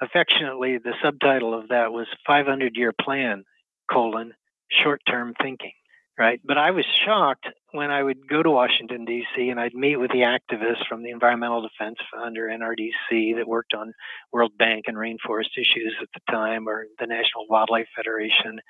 affectionately, 0.00 0.78
the 0.78 0.94
subtitle 1.02 1.58
of 1.58 1.68
that 1.68 1.92
was 1.92 2.06
500 2.26 2.76
year 2.76 2.92
plan 2.92 3.44
colon 3.90 4.32
short 4.70 5.00
term 5.06 5.34
thinking 5.40 5.72
right? 6.18 6.40
But 6.44 6.58
I 6.58 6.70
was 6.70 6.84
shocked 7.04 7.48
when 7.72 7.90
I 7.90 8.02
would 8.02 8.28
go 8.28 8.42
to 8.42 8.50
Washington, 8.50 9.04
D.C., 9.04 9.48
and 9.48 9.58
I'd 9.58 9.74
meet 9.74 9.96
with 9.96 10.10
the 10.10 10.20
activists 10.20 10.86
from 10.88 11.02
the 11.02 11.10
Environmental 11.10 11.62
Defense 11.62 11.96
Fund 12.12 12.36
or 12.38 12.48
NRDC 12.48 13.36
that 13.36 13.48
worked 13.48 13.74
on 13.74 13.92
World 14.32 14.52
Bank 14.58 14.84
and 14.86 14.96
rainforest 14.96 15.56
issues 15.56 15.94
at 16.00 16.08
the 16.14 16.20
time, 16.32 16.68
or 16.68 16.86
the 16.98 17.06
National 17.06 17.46
Wildlife 17.48 17.88
Federation. 17.96 18.60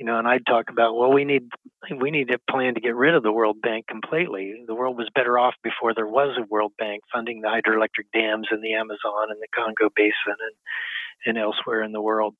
You 0.00 0.06
know, 0.06 0.18
and 0.18 0.26
I'd 0.26 0.46
talk 0.46 0.70
about, 0.70 0.96
well, 0.96 1.12
we 1.12 1.26
need 1.26 1.42
we 2.00 2.10
need 2.10 2.30
a 2.32 2.38
plan 2.50 2.74
to 2.74 2.80
get 2.80 2.96
rid 2.96 3.14
of 3.14 3.22
the 3.22 3.30
World 3.30 3.58
Bank 3.60 3.86
completely. 3.86 4.64
The 4.66 4.74
world 4.74 4.96
was 4.96 5.10
better 5.14 5.38
off 5.38 5.54
before 5.62 5.92
there 5.92 6.06
was 6.06 6.38
a 6.38 6.46
World 6.48 6.72
Bank 6.78 7.02
funding 7.12 7.42
the 7.42 7.48
hydroelectric 7.48 8.08
dams 8.14 8.48
in 8.50 8.62
the 8.62 8.72
Amazon 8.72 9.28
and 9.28 9.38
the 9.42 9.46
Congo 9.54 9.90
Basin 9.94 10.14
and 10.26 10.56
and 11.26 11.36
elsewhere 11.36 11.82
in 11.82 11.92
the 11.92 12.00
world. 12.00 12.34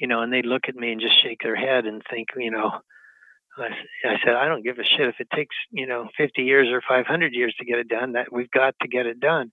You 0.00 0.06
know, 0.06 0.22
and 0.22 0.32
they'd 0.32 0.46
look 0.46 0.68
at 0.68 0.76
me 0.76 0.92
and 0.92 1.00
just 1.00 1.20
shake 1.20 1.40
their 1.42 1.56
head 1.56 1.86
and 1.86 2.02
think, 2.08 2.28
you 2.36 2.52
know, 2.52 2.70
I, 3.58 3.66
I 4.08 4.16
said, 4.24 4.36
I 4.36 4.46
don't 4.46 4.62
give 4.62 4.78
a 4.78 4.84
shit 4.84 5.08
if 5.08 5.16
it 5.18 5.28
takes, 5.34 5.56
you 5.72 5.88
know, 5.88 6.08
50 6.16 6.42
years 6.42 6.68
or 6.70 6.82
500 6.88 7.32
years 7.32 7.52
to 7.58 7.64
get 7.64 7.80
it 7.80 7.88
done. 7.88 8.12
That 8.12 8.32
we've 8.32 8.50
got 8.52 8.76
to 8.80 8.86
get 8.86 9.06
it 9.06 9.18
done. 9.18 9.50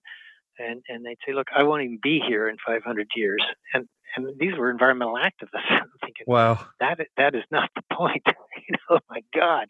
And 0.56 0.82
and 0.88 1.04
they'd 1.04 1.18
say, 1.26 1.34
look, 1.34 1.48
I 1.52 1.64
won't 1.64 1.82
even 1.82 1.98
be 2.00 2.22
here 2.24 2.48
in 2.48 2.58
500 2.64 3.08
years. 3.16 3.42
And 3.74 3.88
and 4.16 4.26
these 4.38 4.56
were 4.56 4.70
environmental 4.70 5.14
activists. 5.14 5.54
I'm 5.70 5.90
thinking, 6.00 6.24
wow, 6.26 6.66
that 6.80 6.98
that 7.16 7.34
is 7.34 7.44
not 7.50 7.70
the 7.74 7.82
point. 7.92 8.22
you 8.68 8.76
know, 8.90 8.98
my 9.08 9.20
God. 9.34 9.66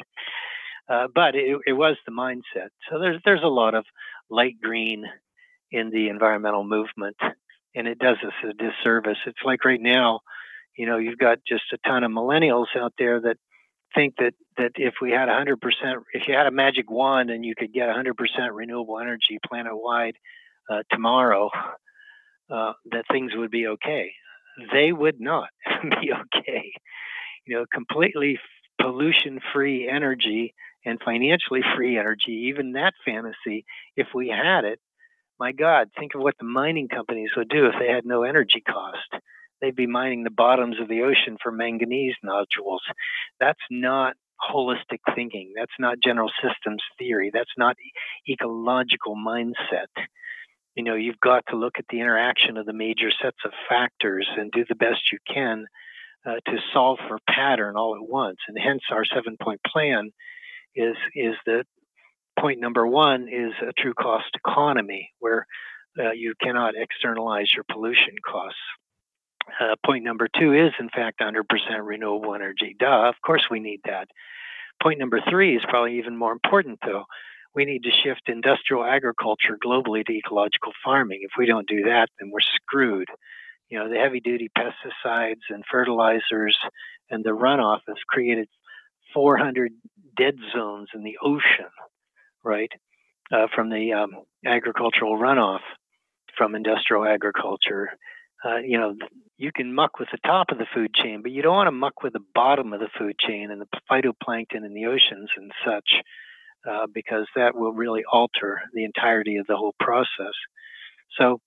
Uh, 0.88 1.06
but 1.14 1.36
it, 1.36 1.56
it 1.66 1.72
was 1.72 1.96
the 2.04 2.12
mindset. 2.12 2.68
So 2.90 2.98
there's 2.98 3.20
there's 3.24 3.42
a 3.44 3.48
lot 3.48 3.74
of 3.74 3.84
light 4.28 4.60
green 4.60 5.04
in 5.70 5.90
the 5.90 6.08
environmental 6.08 6.64
movement, 6.64 7.16
and 7.74 7.86
it 7.86 7.98
does 7.98 8.16
us 8.26 8.32
a 8.44 8.52
disservice. 8.52 9.18
It's 9.26 9.38
like 9.44 9.64
right 9.64 9.80
now, 9.80 10.20
you 10.76 10.86
know, 10.86 10.98
you've 10.98 11.18
got 11.18 11.38
just 11.46 11.64
a 11.72 11.78
ton 11.88 12.02
of 12.02 12.10
millennials 12.10 12.66
out 12.76 12.94
there 12.98 13.20
that 13.20 13.36
think 13.94 14.16
that 14.18 14.34
that 14.56 14.72
if 14.76 14.94
we 15.00 15.10
had 15.10 15.28
100%, 15.28 15.56
if 16.12 16.28
you 16.28 16.34
had 16.34 16.46
a 16.46 16.50
magic 16.50 16.90
wand 16.90 17.30
and 17.30 17.44
you 17.44 17.54
could 17.56 17.72
get 17.72 17.88
100% 17.88 18.14
renewable 18.52 18.98
energy 18.98 19.38
planet 19.46 19.72
wide 19.74 20.16
uh, 20.70 20.82
tomorrow, 20.90 21.50
uh, 22.50 22.72
that 22.90 23.04
things 23.10 23.32
would 23.34 23.50
be 23.50 23.66
okay. 23.68 24.12
They 24.72 24.92
would 24.92 25.20
not 25.20 25.48
be 25.82 26.12
okay. 26.12 26.72
You 27.46 27.56
know, 27.58 27.64
completely 27.72 28.38
pollution 28.80 29.40
free 29.52 29.88
energy 29.88 30.54
and 30.84 30.98
financially 31.04 31.60
free 31.76 31.98
energy, 31.98 32.48
even 32.48 32.72
that 32.72 32.94
fantasy, 33.04 33.64
if 33.96 34.08
we 34.14 34.28
had 34.28 34.64
it, 34.64 34.78
my 35.38 35.52
God, 35.52 35.88
think 35.98 36.14
of 36.14 36.22
what 36.22 36.34
the 36.38 36.46
mining 36.46 36.88
companies 36.88 37.30
would 37.36 37.48
do 37.48 37.66
if 37.66 37.74
they 37.78 37.92
had 37.92 38.04
no 38.04 38.22
energy 38.22 38.62
cost 38.66 39.22
they'd 39.60 39.76
be 39.76 39.86
mining 39.86 40.24
the 40.24 40.30
bottoms 40.30 40.76
of 40.80 40.88
the 40.88 41.02
ocean 41.02 41.36
for 41.42 41.52
manganese 41.52 42.14
nodules. 42.22 42.82
That's 43.38 43.60
not 43.70 44.14
holistic 44.52 45.00
thinking. 45.14 45.52
That's 45.56 45.72
not 45.78 45.98
general 46.02 46.30
systems 46.42 46.82
theory. 46.98 47.30
That's 47.32 47.50
not 47.58 47.76
ecological 48.28 49.14
mindset. 49.16 49.92
You 50.74 50.84
know, 50.84 50.94
you've 50.94 51.20
got 51.20 51.44
to 51.48 51.56
look 51.56 51.74
at 51.78 51.86
the 51.90 52.00
interaction 52.00 52.56
of 52.56 52.66
the 52.66 52.72
major 52.72 53.10
sets 53.22 53.38
of 53.44 53.52
factors 53.68 54.28
and 54.36 54.52
do 54.52 54.64
the 54.68 54.74
best 54.76 55.12
you 55.12 55.18
can 55.26 55.66
uh, 56.24 56.36
to 56.46 56.58
solve 56.72 56.98
for 57.08 57.18
pattern 57.28 57.76
all 57.76 57.96
at 57.96 58.08
once. 58.08 58.38
And 58.48 58.56
hence, 58.58 58.82
our 58.90 59.04
seven-point 59.04 59.60
plan 59.66 60.10
is 60.74 60.96
is 61.14 61.34
that 61.46 61.64
point 62.38 62.60
number 62.60 62.86
one 62.86 63.28
is 63.28 63.52
a 63.66 63.72
true 63.72 63.94
cost 63.94 64.28
economy, 64.34 65.10
where 65.18 65.46
uh, 65.98 66.12
you 66.12 66.34
cannot 66.40 66.74
externalize 66.76 67.52
your 67.54 67.64
pollution 67.70 68.14
costs. 68.26 68.58
Uh, 69.60 69.74
point 69.84 70.04
number 70.04 70.28
two 70.38 70.52
is, 70.52 70.72
in 70.78 70.88
fact, 70.90 71.20
100% 71.20 71.42
renewable 71.82 72.34
energy. 72.34 72.76
Duh, 72.78 73.08
of 73.08 73.14
course 73.24 73.42
we 73.50 73.58
need 73.58 73.80
that. 73.84 74.08
Point 74.82 74.98
number 74.98 75.20
three 75.28 75.56
is 75.56 75.62
probably 75.68 75.98
even 75.98 76.16
more 76.16 76.32
important, 76.32 76.78
though. 76.84 77.04
We 77.54 77.64
need 77.64 77.82
to 77.82 77.90
shift 77.90 78.28
industrial 78.28 78.84
agriculture 78.84 79.58
globally 79.64 80.04
to 80.06 80.12
ecological 80.12 80.72
farming. 80.84 81.20
If 81.22 81.32
we 81.36 81.46
don't 81.46 81.68
do 81.68 81.84
that, 81.84 82.08
then 82.18 82.30
we're 82.30 82.40
screwed. 82.40 83.08
You 83.68 83.78
know, 83.78 83.88
the 83.88 83.98
heavy 83.98 84.20
duty 84.20 84.50
pesticides 84.56 85.42
and 85.48 85.64
fertilizers 85.70 86.56
and 87.10 87.24
the 87.24 87.30
runoff 87.30 87.80
has 87.88 87.96
created 88.08 88.48
400 89.14 89.72
dead 90.16 90.34
zones 90.54 90.88
in 90.94 91.02
the 91.02 91.18
ocean, 91.22 91.70
right, 92.44 92.70
uh, 93.32 93.46
from 93.54 93.70
the 93.70 93.92
um, 93.92 94.10
agricultural 94.44 95.18
runoff 95.18 95.60
from 96.36 96.54
industrial 96.54 97.04
agriculture. 97.04 97.90
Uh, 98.44 98.58
you 98.58 98.78
know, 98.78 98.94
you 99.36 99.50
can 99.54 99.74
muck 99.74 99.98
with 99.98 100.08
the 100.12 100.18
top 100.24 100.50
of 100.50 100.58
the 100.58 100.66
food 100.74 100.94
chain, 100.94 101.20
but 101.22 101.32
you 101.32 101.42
don't 101.42 101.54
want 101.54 101.66
to 101.66 101.72
muck 101.72 102.02
with 102.02 102.12
the 102.12 102.24
bottom 102.34 102.72
of 102.72 102.80
the 102.80 102.88
food 102.98 103.16
chain 103.18 103.50
and 103.50 103.60
the 103.60 103.80
phytoplankton 103.90 104.64
in 104.64 104.74
the 104.74 104.86
oceans 104.86 105.30
and 105.36 105.52
such, 105.64 106.02
uh, 106.68 106.86
because 106.92 107.26
that 107.36 107.54
will 107.54 107.72
really 107.72 108.02
alter 108.10 108.60
the 108.74 108.84
entirety 108.84 109.36
of 109.36 109.46
the 109.46 109.56
whole 109.56 109.74
process. 109.80 110.34
So 111.18 111.40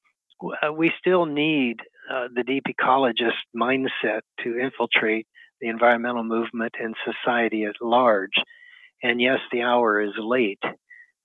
uh, 0.61 0.73
we 0.73 0.91
still 0.99 1.25
need 1.25 1.77
uh, 2.11 2.27
the 2.33 2.43
deep 2.43 2.63
ecologist 2.67 3.31
mindset 3.55 4.21
to 4.43 4.57
infiltrate 4.57 5.27
the 5.61 5.67
environmental 5.69 6.23
movement 6.23 6.73
and 6.79 6.95
society 7.05 7.63
at 7.63 7.75
large. 7.81 8.33
And 9.01 9.21
yes, 9.21 9.39
the 9.51 9.61
hour 9.61 10.01
is 10.01 10.13
late, 10.17 10.63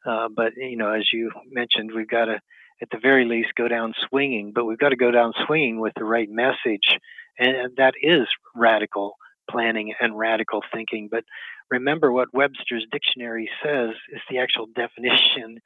uh, 0.07 0.29
but 0.35 0.53
you 0.57 0.77
know, 0.77 0.93
as 0.93 1.13
you 1.13 1.31
mentioned, 1.51 1.91
we've 1.95 2.09
got 2.09 2.27
to 2.27 2.41
at 2.81 2.89
the 2.91 2.99
very 2.99 3.25
least 3.25 3.49
go 3.57 3.67
down 3.67 3.93
swinging, 4.09 4.53
but 4.55 4.65
we've 4.65 4.79
got 4.79 4.91
to 4.91 4.97
go 4.97 5.11
down 5.11 5.33
swinging 5.47 5.81
with 5.81 5.93
the 5.97 6.05
right 6.05 6.29
message. 6.31 6.97
And 7.39 7.77
that 7.77 7.95
is 8.01 8.27
radical 8.55 9.15
planning 9.51 9.95
and 10.01 10.19
radical 10.19 10.63
thinking. 10.73 11.09
But 11.11 11.25
remember 11.71 12.13
what 12.13 12.35
Webster's 12.35 12.87
dictionary 12.91 13.51
says 13.65 13.91
is 14.13 14.21
the 14.31 14.39
actual 14.39 14.67
definition 14.75 15.59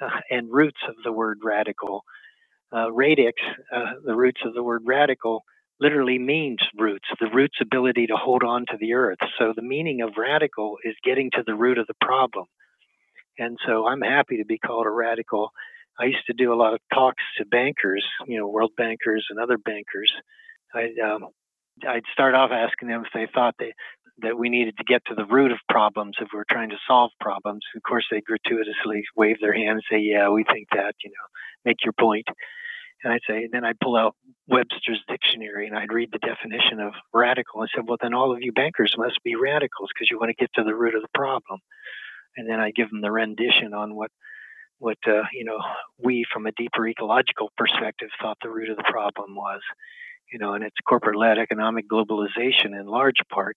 uh, 0.00 0.20
and 0.30 0.50
roots 0.50 0.80
of 0.88 0.94
the 1.04 1.12
word 1.12 1.38
radical. 1.42 2.02
Uh, 2.74 2.92
radix, 2.92 3.40
uh, 3.74 3.94
the 4.04 4.14
roots 4.14 4.40
of 4.44 4.54
the 4.54 4.62
word 4.62 4.82
radical, 4.84 5.42
literally 5.80 6.18
means 6.18 6.58
roots, 6.76 7.08
the 7.20 7.30
root's 7.32 7.56
ability 7.62 8.06
to 8.06 8.16
hold 8.16 8.42
on 8.42 8.66
to 8.66 8.76
the 8.78 8.92
earth. 8.92 9.18
So 9.38 9.52
the 9.54 9.62
meaning 9.62 10.02
of 10.02 10.10
radical 10.18 10.76
is 10.84 10.94
getting 11.04 11.30
to 11.32 11.42
the 11.46 11.54
root 11.54 11.78
of 11.78 11.86
the 11.86 11.94
problem. 12.00 12.46
And 13.38 13.56
so 13.66 13.86
I'm 13.86 14.02
happy 14.02 14.38
to 14.38 14.44
be 14.44 14.58
called 14.58 14.86
a 14.86 14.90
radical 14.90 15.50
I 15.98 16.04
used 16.04 16.26
to 16.26 16.32
do 16.32 16.52
a 16.52 16.56
lot 16.56 16.74
of 16.74 16.80
talks 16.94 17.22
to 17.38 17.44
bankers, 17.44 18.04
you 18.26 18.38
know, 18.38 18.46
world 18.46 18.72
bankers 18.76 19.26
and 19.30 19.38
other 19.38 19.58
bankers. 19.58 20.12
I'd, 20.74 20.98
um, 21.04 21.28
I'd 21.86 22.04
start 22.12 22.34
off 22.34 22.50
asking 22.50 22.88
them 22.88 23.04
if 23.04 23.12
they 23.12 23.26
thought 23.32 23.54
they, 23.58 23.74
that 24.22 24.38
we 24.38 24.48
needed 24.48 24.76
to 24.78 24.84
get 24.84 25.02
to 25.06 25.14
the 25.14 25.26
root 25.26 25.52
of 25.52 25.58
problems 25.68 26.16
if 26.20 26.28
we're 26.32 26.44
trying 26.50 26.70
to 26.70 26.76
solve 26.86 27.10
problems. 27.20 27.64
Of 27.76 27.82
course, 27.82 28.06
they 28.10 28.20
gratuitously 28.20 29.04
wave 29.16 29.36
their 29.40 29.52
hand 29.52 29.70
and 29.70 29.82
say, 29.90 29.98
"Yeah, 29.98 30.28
we 30.30 30.44
think 30.44 30.68
that." 30.72 30.94
You 31.04 31.10
know, 31.10 31.26
make 31.64 31.84
your 31.84 31.92
point. 31.92 32.26
And 33.04 33.12
I'd 33.12 33.20
say, 33.28 33.44
and 33.44 33.52
then 33.52 33.64
I'd 33.64 33.78
pull 33.78 33.96
out 33.96 34.16
Webster's 34.48 35.02
dictionary 35.06 35.68
and 35.68 35.76
I'd 35.76 35.92
read 35.92 36.10
the 36.10 36.18
definition 36.18 36.80
of 36.80 36.94
radical. 37.14 37.60
and 37.60 37.70
said, 37.72 37.84
well, 37.86 37.98
then 38.00 38.14
all 38.14 38.32
of 38.32 38.42
you 38.42 38.52
bankers 38.52 38.94
must 38.98 39.22
be 39.22 39.36
radicals 39.36 39.90
because 39.94 40.10
you 40.10 40.18
want 40.18 40.30
to 40.30 40.34
get 40.34 40.52
to 40.54 40.64
the 40.64 40.74
root 40.74 40.96
of 40.96 41.02
the 41.02 41.14
problem. 41.14 41.60
And 42.36 42.48
then 42.50 42.58
I 42.58 42.72
give 42.72 42.90
them 42.90 43.00
the 43.00 43.12
rendition 43.12 43.72
on 43.72 43.94
what 43.94 44.10
what 44.80 44.98
uh, 45.08 45.24
you 45.32 45.44
know 45.44 45.58
we 45.98 46.24
from 46.32 46.46
a 46.46 46.52
deeper 46.52 46.86
ecological 46.86 47.50
perspective 47.56 48.10
thought 48.22 48.38
the 48.42 48.50
root 48.50 48.70
of 48.70 48.76
the 48.76 48.84
problem 48.84 49.34
was 49.34 49.60
you 50.32 50.38
know 50.38 50.54
and 50.54 50.64
it's 50.64 50.76
corporate-led 50.86 51.38
economic 51.38 51.88
globalization 51.88 52.78
in 52.78 52.86
large 52.86 53.20
part 53.32 53.56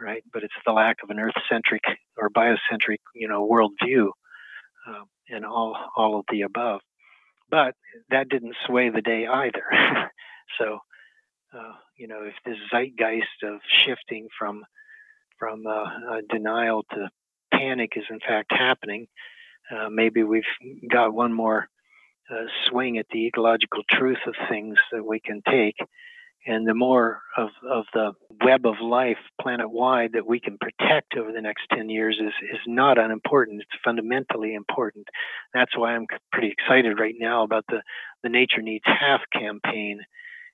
right? 0.00 0.22
But 0.32 0.42
it's 0.42 0.54
the 0.64 0.72
lack 0.72 0.98
of 1.02 1.10
an 1.10 1.18
earth-centric 1.18 1.82
or 2.16 2.30
biocentric 2.30 2.98
you 3.14 3.28
know 3.28 3.46
worldview 3.46 4.08
uh, 4.88 5.04
and 5.28 5.44
all 5.44 5.76
all 5.96 6.18
of 6.18 6.24
the 6.30 6.42
above. 6.42 6.80
But 7.50 7.74
that 8.10 8.28
didn't 8.28 8.56
sway 8.66 8.90
the 8.90 9.02
day 9.02 9.26
either. 9.26 9.64
So 10.60 10.78
uh, 11.52 11.72
you 11.96 12.06
know 12.06 12.22
if 12.22 12.34
this 12.44 12.56
zeitgeist 12.72 13.42
of 13.42 13.60
shifting 13.84 14.28
from 14.38 14.64
from 15.40 15.66
uh, 15.66 16.20
denial 16.30 16.84
to 16.92 17.10
panic 17.52 17.94
is 17.96 18.04
in 18.10 18.20
fact 18.20 18.52
happening 18.52 19.08
uh, 19.70 19.88
maybe 19.90 20.22
we've 20.22 20.44
got 20.90 21.12
one 21.12 21.32
more 21.32 21.68
uh, 22.30 22.44
swing 22.68 22.98
at 22.98 23.06
the 23.10 23.26
ecological 23.26 23.82
truth 23.90 24.18
of 24.26 24.34
things 24.48 24.76
that 24.92 25.04
we 25.04 25.20
can 25.20 25.42
take. 25.48 25.76
And 26.46 26.66
the 26.66 26.74
more 26.74 27.22
of, 27.36 27.48
of 27.68 27.86
the 27.92 28.12
web 28.44 28.66
of 28.66 28.76
life 28.80 29.18
planet 29.40 29.68
wide 29.68 30.12
that 30.12 30.26
we 30.26 30.38
can 30.38 30.58
protect 30.58 31.16
over 31.16 31.32
the 31.32 31.40
next 31.40 31.62
10 31.74 31.88
years 31.88 32.18
is, 32.20 32.32
is 32.52 32.60
not 32.68 32.98
unimportant. 32.98 33.62
It's 33.62 33.82
fundamentally 33.84 34.54
important. 34.54 35.08
That's 35.52 35.76
why 35.76 35.94
I'm 35.94 36.06
pretty 36.32 36.52
excited 36.52 37.00
right 37.00 37.16
now 37.18 37.42
about 37.42 37.64
the, 37.68 37.82
the 38.22 38.28
Nature 38.28 38.62
Needs 38.62 38.84
Half 38.86 39.22
campaign. 39.32 40.00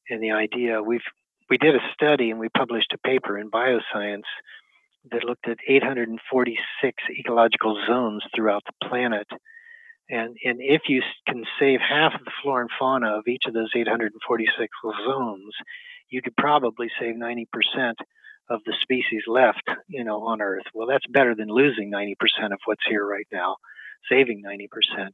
And 0.08 0.22
the 0.22 0.32
idea 0.32 0.82
we've 0.82 1.00
we 1.50 1.58
did 1.58 1.74
a 1.74 1.92
study 1.92 2.30
and 2.30 2.40
we 2.40 2.48
published 2.48 2.94
a 2.94 2.98
paper 3.06 3.38
in 3.38 3.50
Bioscience 3.50 4.24
that 5.10 5.24
looked 5.24 5.46
at 5.46 5.58
846 5.68 7.02
ecological 7.18 7.78
zones 7.86 8.22
throughout 8.34 8.62
the 8.64 8.88
planet. 8.88 9.26
And, 10.10 10.36
and 10.44 10.58
if 10.60 10.82
you 10.88 11.02
can 11.26 11.44
save 11.58 11.80
half 11.80 12.14
of 12.14 12.24
the 12.24 12.32
flora 12.42 12.62
and 12.62 12.70
fauna 12.78 13.18
of 13.18 13.26
each 13.26 13.44
of 13.46 13.54
those 13.54 13.70
846 13.74 14.70
zones, 15.06 15.54
you 16.10 16.20
could 16.20 16.36
probably 16.36 16.88
save 17.00 17.14
90% 17.14 17.46
of 18.50 18.60
the 18.66 18.74
species 18.82 19.22
left, 19.26 19.62
you 19.88 20.04
know, 20.04 20.22
on 20.26 20.42
Earth. 20.42 20.64
Well, 20.74 20.88
that's 20.88 21.06
better 21.08 21.34
than 21.34 21.48
losing 21.48 21.90
90% 21.90 22.14
of 22.52 22.58
what's 22.66 22.84
here 22.86 23.06
right 23.06 23.26
now, 23.32 23.56
saving 24.10 24.42
90%. 24.44 25.10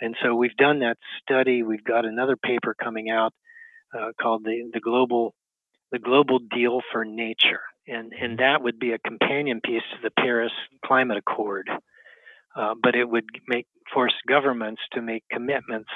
And 0.00 0.16
so 0.22 0.34
we've 0.34 0.56
done 0.56 0.80
that 0.80 0.98
study. 1.22 1.62
We've 1.62 1.84
got 1.84 2.04
another 2.04 2.36
paper 2.36 2.74
coming 2.74 3.08
out 3.08 3.32
uh, 3.96 4.10
called 4.20 4.44
the, 4.44 4.70
the 4.72 4.80
global 4.80 5.34
the 5.92 5.98
global 5.98 6.38
deal 6.38 6.80
for 6.90 7.04
nature, 7.04 7.60
and 7.86 8.12
and 8.18 8.38
that 8.38 8.62
would 8.62 8.78
be 8.78 8.92
a 8.92 8.98
companion 8.98 9.60
piece 9.62 9.82
to 9.92 9.98
the 10.02 10.10
Paris 10.10 10.52
Climate 10.84 11.18
Accord. 11.18 11.68
Uh, 12.56 12.74
but 12.82 12.94
it 12.94 13.08
would 13.08 13.24
make 13.48 13.66
force 13.92 14.14
governments 14.28 14.82
to 14.92 15.02
make 15.02 15.24
commitments 15.30 15.90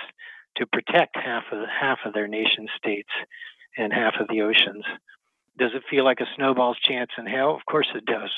to 0.56 0.66
protect 0.66 1.16
half 1.16 1.44
of 1.52 1.66
half 1.68 1.98
of 2.04 2.14
their 2.14 2.28
nation 2.28 2.66
states 2.76 3.10
and 3.76 3.92
half 3.92 4.14
of 4.20 4.28
the 4.28 4.40
oceans. 4.40 4.84
Does 5.58 5.72
it 5.74 5.82
feel 5.90 6.04
like 6.04 6.20
a 6.20 6.34
snowball's 6.36 6.78
chance 6.78 7.10
in 7.18 7.26
hell? 7.26 7.54
Of 7.54 7.64
course 7.70 7.88
it 7.94 8.04
does. 8.04 8.30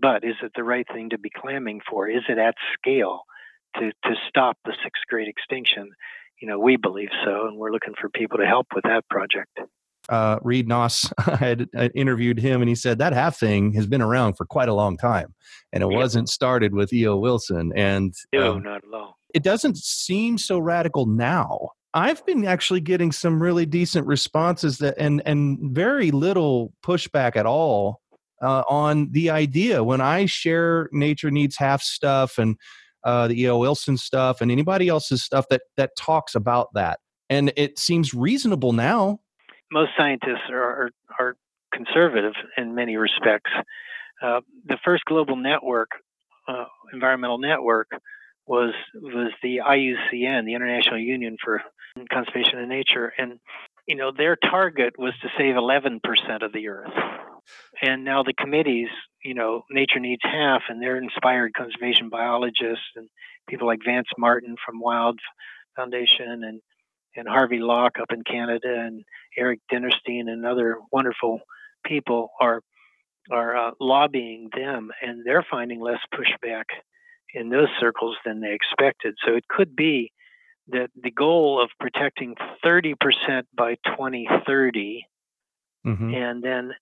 But 0.00 0.24
is 0.24 0.34
it 0.42 0.52
the 0.54 0.64
right 0.64 0.86
thing 0.92 1.10
to 1.10 1.18
be 1.18 1.30
clamming 1.30 1.80
for? 1.88 2.08
Is 2.08 2.22
it 2.28 2.38
at 2.38 2.54
scale 2.78 3.22
to, 3.76 3.90
to 3.90 4.14
stop 4.28 4.58
the 4.64 4.74
sixth 4.82 5.02
great 5.08 5.28
extinction? 5.28 5.90
You 6.40 6.48
know, 6.48 6.58
we 6.58 6.76
believe 6.76 7.10
so, 7.24 7.46
and 7.46 7.56
we're 7.56 7.72
looking 7.72 7.94
for 8.00 8.08
people 8.08 8.38
to 8.38 8.46
help 8.46 8.66
with 8.74 8.84
that 8.84 9.08
project. 9.08 9.58
Uh, 10.08 10.38
Reed 10.42 10.68
Noss, 10.68 11.12
I 11.18 11.36
had 11.36 11.68
interviewed 11.94 12.38
him, 12.38 12.60
and 12.60 12.68
he 12.68 12.74
said 12.74 12.98
that 12.98 13.12
half 13.12 13.38
thing 13.38 13.72
has 13.72 13.86
been 13.86 14.02
around 14.02 14.34
for 14.34 14.44
quite 14.44 14.68
a 14.68 14.74
long 14.74 14.96
time, 14.96 15.34
and 15.72 15.82
it 15.82 15.88
wasn't 15.88 16.28
started 16.28 16.74
with 16.74 16.92
E.O. 16.92 17.16
Wilson. 17.16 17.72
And 17.74 18.14
no, 18.32 18.54
um, 18.54 18.62
not 18.62 18.84
at 18.84 18.94
all. 18.94 19.18
It 19.32 19.42
doesn't 19.42 19.78
seem 19.78 20.38
so 20.38 20.58
radical 20.58 21.06
now. 21.06 21.70
I've 21.94 22.24
been 22.26 22.44
actually 22.44 22.80
getting 22.80 23.12
some 23.12 23.40
really 23.40 23.66
decent 23.66 24.06
responses 24.06 24.78
that 24.78 24.96
and 24.98 25.22
and 25.24 25.58
very 25.74 26.10
little 26.10 26.72
pushback 26.84 27.36
at 27.36 27.46
all 27.46 28.00
uh, 28.42 28.64
on 28.68 29.10
the 29.12 29.30
idea 29.30 29.82
when 29.82 30.00
I 30.00 30.26
share 30.26 30.88
nature 30.92 31.30
needs 31.30 31.56
half 31.56 31.82
stuff 31.82 32.36
and 32.36 32.56
uh, 33.04 33.28
the 33.28 33.42
E.O. 33.42 33.58
Wilson 33.58 33.96
stuff 33.96 34.40
and 34.40 34.50
anybody 34.50 34.88
else's 34.88 35.22
stuff 35.22 35.46
that 35.50 35.62
that 35.76 35.90
talks 35.96 36.34
about 36.34 36.68
that, 36.74 36.98
and 37.30 37.52
it 37.56 37.78
seems 37.78 38.12
reasonable 38.12 38.72
now. 38.72 39.20
Most 39.74 39.90
scientists 39.98 40.48
are 40.50 40.62
are, 40.62 40.90
are 41.18 41.36
conservative 41.72 42.34
in 42.56 42.76
many 42.76 42.96
respects. 42.96 43.50
Uh, 44.22 44.40
the 44.64 44.78
first 44.84 45.04
global 45.04 45.34
network, 45.34 45.90
uh, 46.46 46.66
environmental 46.92 47.38
network, 47.38 47.88
was 48.46 48.72
was 48.94 49.32
the 49.42 49.58
IUCN, 49.66 50.46
the 50.46 50.54
International 50.54 51.00
Union 51.00 51.36
for 51.42 51.60
Conservation 52.12 52.60
of 52.60 52.68
Nature, 52.68 53.12
and 53.18 53.40
you 53.88 53.96
know 53.96 54.12
their 54.16 54.36
target 54.36 54.94
was 54.96 55.12
to 55.22 55.28
save 55.36 55.56
11% 55.56 55.98
of 56.44 56.52
the 56.52 56.68
Earth. 56.68 56.92
And 57.82 58.04
now 58.04 58.22
the 58.22 58.32
committees, 58.32 58.88
you 59.24 59.34
know, 59.34 59.64
Nature 59.70 59.98
Needs 59.98 60.22
Half, 60.22 60.62
and 60.68 60.80
they're 60.80 61.02
inspired 61.02 61.52
conservation 61.52 62.08
biologists 62.08 62.94
and 62.94 63.08
people 63.48 63.66
like 63.66 63.80
Vance 63.84 64.08
Martin 64.16 64.54
from 64.64 64.80
Wild 64.80 65.18
Foundation 65.74 66.44
and 66.44 66.60
and 67.16 67.28
Harvey 67.28 67.58
Locke 67.58 67.98
up 68.00 68.12
in 68.12 68.22
Canada 68.24 68.68
and 68.68 69.04
Eric 69.36 69.60
Dinerstein 69.72 70.28
and 70.28 70.44
other 70.44 70.78
wonderful 70.92 71.40
people 71.84 72.30
are 72.40 72.60
are 73.30 73.56
uh, 73.56 73.70
lobbying 73.80 74.50
them, 74.54 74.90
and 75.00 75.24
they're 75.24 75.46
finding 75.50 75.80
less 75.80 76.00
pushback 76.12 76.64
in 77.32 77.48
those 77.48 77.68
circles 77.80 78.16
than 78.24 78.40
they 78.40 78.52
expected. 78.52 79.14
So 79.24 79.34
it 79.34 79.48
could 79.48 79.74
be 79.74 80.12
that 80.68 80.90
the 81.00 81.10
goal 81.10 81.62
of 81.62 81.70
protecting 81.80 82.34
30% 82.64 82.94
by 83.56 83.76
2030 83.86 85.06
mm-hmm. 85.86 86.14
and 86.14 86.42
then 86.42 86.72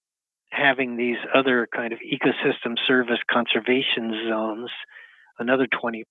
having 0.50 0.96
these 0.96 1.16
other 1.34 1.66
kind 1.74 1.92
of 1.92 1.98
ecosystem 2.00 2.76
service 2.86 3.18
conservation 3.30 4.28
zones, 4.28 4.70
another 5.38 5.66
20%. 5.66 6.04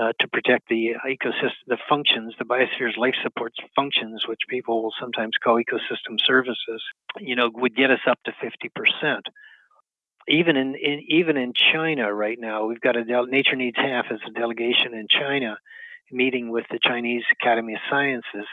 Uh, 0.00 0.10
to 0.18 0.26
protect 0.28 0.68
the 0.70 0.94
ecosystem, 1.06 1.52
the 1.66 1.76
functions, 1.86 2.32
the 2.38 2.46
biosphere's 2.46 2.96
life 2.96 3.14
supports 3.22 3.56
functions, 3.76 4.26
which 4.26 4.40
people 4.48 4.82
will 4.82 4.94
sometimes 4.98 5.32
call 5.44 5.60
ecosystem 5.60 6.18
services, 6.24 6.82
you 7.20 7.36
know, 7.36 7.50
would 7.52 7.76
get 7.76 7.90
us 7.90 8.00
up 8.06 8.18
to 8.24 8.32
50% 8.32 9.20
even 10.28 10.56
in, 10.56 10.74
in, 10.74 11.04
even 11.08 11.36
in 11.36 11.52
China 11.52 12.12
right 12.12 12.38
now, 12.38 12.66
we've 12.66 12.80
got 12.80 12.96
a 12.96 13.04
Nature 13.26 13.56
Needs 13.56 13.76
Half 13.76 14.06
as 14.10 14.20
a 14.26 14.30
delegation 14.30 14.94
in 14.94 15.06
China 15.08 15.58
meeting 16.10 16.50
with 16.50 16.64
the 16.70 16.78
Chinese 16.82 17.24
Academy 17.32 17.74
of 17.74 17.80
Sciences. 17.90 18.46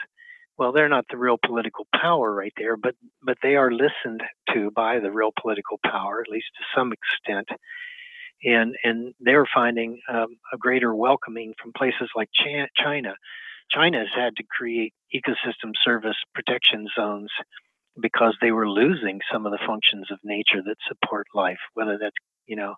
Well, 0.56 0.72
they're 0.72 0.88
not 0.88 1.06
the 1.10 1.16
real 1.16 1.38
political 1.42 1.86
power 1.94 2.34
right 2.34 2.52
there, 2.56 2.76
but 2.76 2.94
but 3.22 3.38
they 3.42 3.56
are 3.56 3.70
listened 3.70 4.22
to 4.52 4.70
by 4.70 4.98
the 4.98 5.10
real 5.10 5.30
political 5.40 5.78
power, 5.84 6.20
at 6.20 6.30
least 6.30 6.48
to 6.58 6.78
some 6.78 6.92
extent, 6.92 7.48
and 8.44 8.74
and 8.84 9.14
they're 9.20 9.46
finding 9.52 10.00
um, 10.08 10.36
a 10.52 10.58
greater 10.58 10.94
welcoming 10.94 11.54
from 11.60 11.72
places 11.72 12.10
like 12.14 12.28
China. 12.32 13.14
China 13.70 13.98
has 13.98 14.08
had 14.16 14.36
to 14.36 14.42
create 14.50 14.92
ecosystem 15.14 15.72
service 15.84 16.16
protection 16.34 16.88
zones 16.96 17.30
because 18.00 18.36
they 18.40 18.50
were 18.50 18.68
losing 18.68 19.20
some 19.32 19.46
of 19.46 19.52
the 19.52 19.58
functions 19.66 20.10
of 20.10 20.18
nature 20.24 20.62
that 20.64 20.76
support 20.88 21.26
life, 21.34 21.58
whether 21.74 21.98
that's 21.98 22.16
you 22.46 22.56
know 22.56 22.74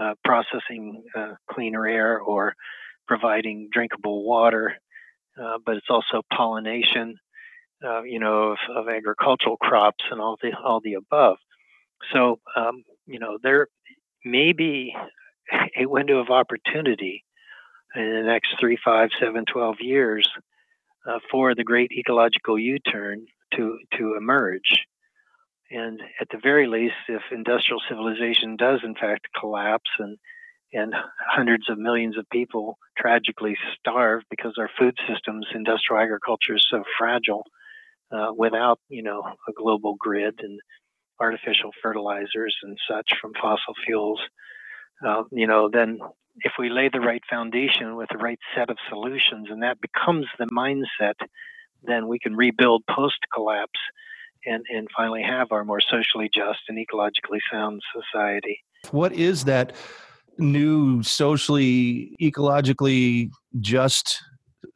uh, 0.00 0.14
processing 0.24 1.02
uh, 1.16 1.34
cleaner 1.50 1.86
air 1.86 2.20
or 2.20 2.54
providing 3.08 3.68
drinkable 3.72 4.24
water, 4.24 4.76
uh, 5.42 5.58
but 5.64 5.76
it's 5.76 5.90
also 5.90 6.22
pollination, 6.32 7.16
uh, 7.84 8.02
you 8.02 8.20
know, 8.20 8.52
of, 8.52 8.58
of, 8.76 8.88
agricultural 8.88 9.56
crops 9.56 10.04
and 10.10 10.20
all 10.20 10.36
the 10.42 10.52
all 10.56 10.80
the 10.80 10.94
above. 10.94 11.38
So 12.12 12.38
um, 12.56 12.84
you 13.06 13.18
know 13.18 13.38
there 13.42 13.66
may 14.24 14.52
be 14.52 14.94
a 15.76 15.86
window 15.86 16.18
of 16.18 16.30
opportunity 16.30 17.24
in 17.94 18.02
the 18.02 18.22
next 18.22 18.54
three, 18.60 18.78
five, 18.84 19.10
seven, 19.20 19.44
twelve 19.50 19.76
years 19.80 20.28
uh, 21.06 21.18
for 21.30 21.54
the 21.54 21.64
great 21.64 21.90
ecological 21.92 22.58
U-turn 22.58 23.26
to 23.54 23.78
to 23.98 24.14
emerge. 24.16 24.86
And 25.70 26.00
at 26.20 26.28
the 26.30 26.38
very 26.42 26.66
least, 26.66 26.94
if 27.08 27.22
industrial 27.30 27.80
civilization 27.88 28.56
does 28.56 28.80
in 28.84 28.94
fact 28.94 29.28
collapse 29.38 29.90
and 29.98 30.18
and 30.72 30.94
hundreds 31.28 31.68
of 31.68 31.78
millions 31.78 32.16
of 32.16 32.28
people 32.30 32.78
tragically 32.96 33.56
starve 33.78 34.22
because 34.30 34.54
our 34.56 34.70
food 34.78 34.96
systems, 35.08 35.46
industrial 35.52 36.00
agriculture 36.00 36.54
is 36.54 36.66
so 36.70 36.84
fragile 36.96 37.44
uh, 38.12 38.32
without, 38.36 38.78
you 38.88 39.02
know, 39.02 39.22
a 39.48 39.52
global 39.52 39.96
grid 39.98 40.38
and 40.40 40.60
artificial 41.20 41.70
fertilizers 41.82 42.56
and 42.62 42.78
such 42.88 43.12
from 43.20 43.32
fossil 43.40 43.74
fuels. 43.84 44.20
Uh, 45.06 45.22
you 45.30 45.46
know, 45.46 45.68
then 45.72 45.98
if 46.40 46.52
we 46.58 46.68
lay 46.68 46.88
the 46.92 47.00
right 47.00 47.22
foundation 47.28 47.96
with 47.96 48.08
the 48.10 48.18
right 48.18 48.38
set 48.54 48.70
of 48.70 48.76
solutions 48.88 49.48
and 49.50 49.62
that 49.62 49.80
becomes 49.80 50.26
the 50.38 50.46
mindset 50.46 51.14
then 51.82 52.08
we 52.08 52.18
can 52.18 52.36
rebuild 52.36 52.84
post 52.88 53.18
collapse 53.32 53.78
and, 54.46 54.64
and 54.70 54.88
finally 54.96 55.22
have 55.22 55.52
our 55.52 55.64
more 55.64 55.80
socially 55.80 56.30
just 56.32 56.60
and 56.68 56.78
ecologically 56.78 57.40
sound 57.50 57.80
society. 57.92 58.62
What 58.90 59.12
is 59.12 59.44
that 59.44 59.74
new 60.38 61.02
socially, 61.02 62.16
ecologically 62.20 63.30
just 63.60 64.22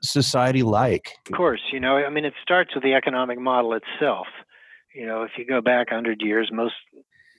society 0.02 0.62
like? 0.62 1.12
Of 1.30 1.36
course, 1.36 1.62
you 1.72 1.80
know, 1.80 1.96
I 1.96 2.10
mean, 2.10 2.24
it 2.24 2.34
starts 2.42 2.74
with 2.74 2.84
the 2.84 2.94
economic 2.94 3.38
model 3.38 3.74
itself. 3.74 4.26
You 4.94 5.06
know, 5.06 5.22
if 5.22 5.32
you 5.36 5.44
go 5.44 5.60
back 5.60 5.90
100 5.90 6.22
years, 6.22 6.50
most 6.52 6.74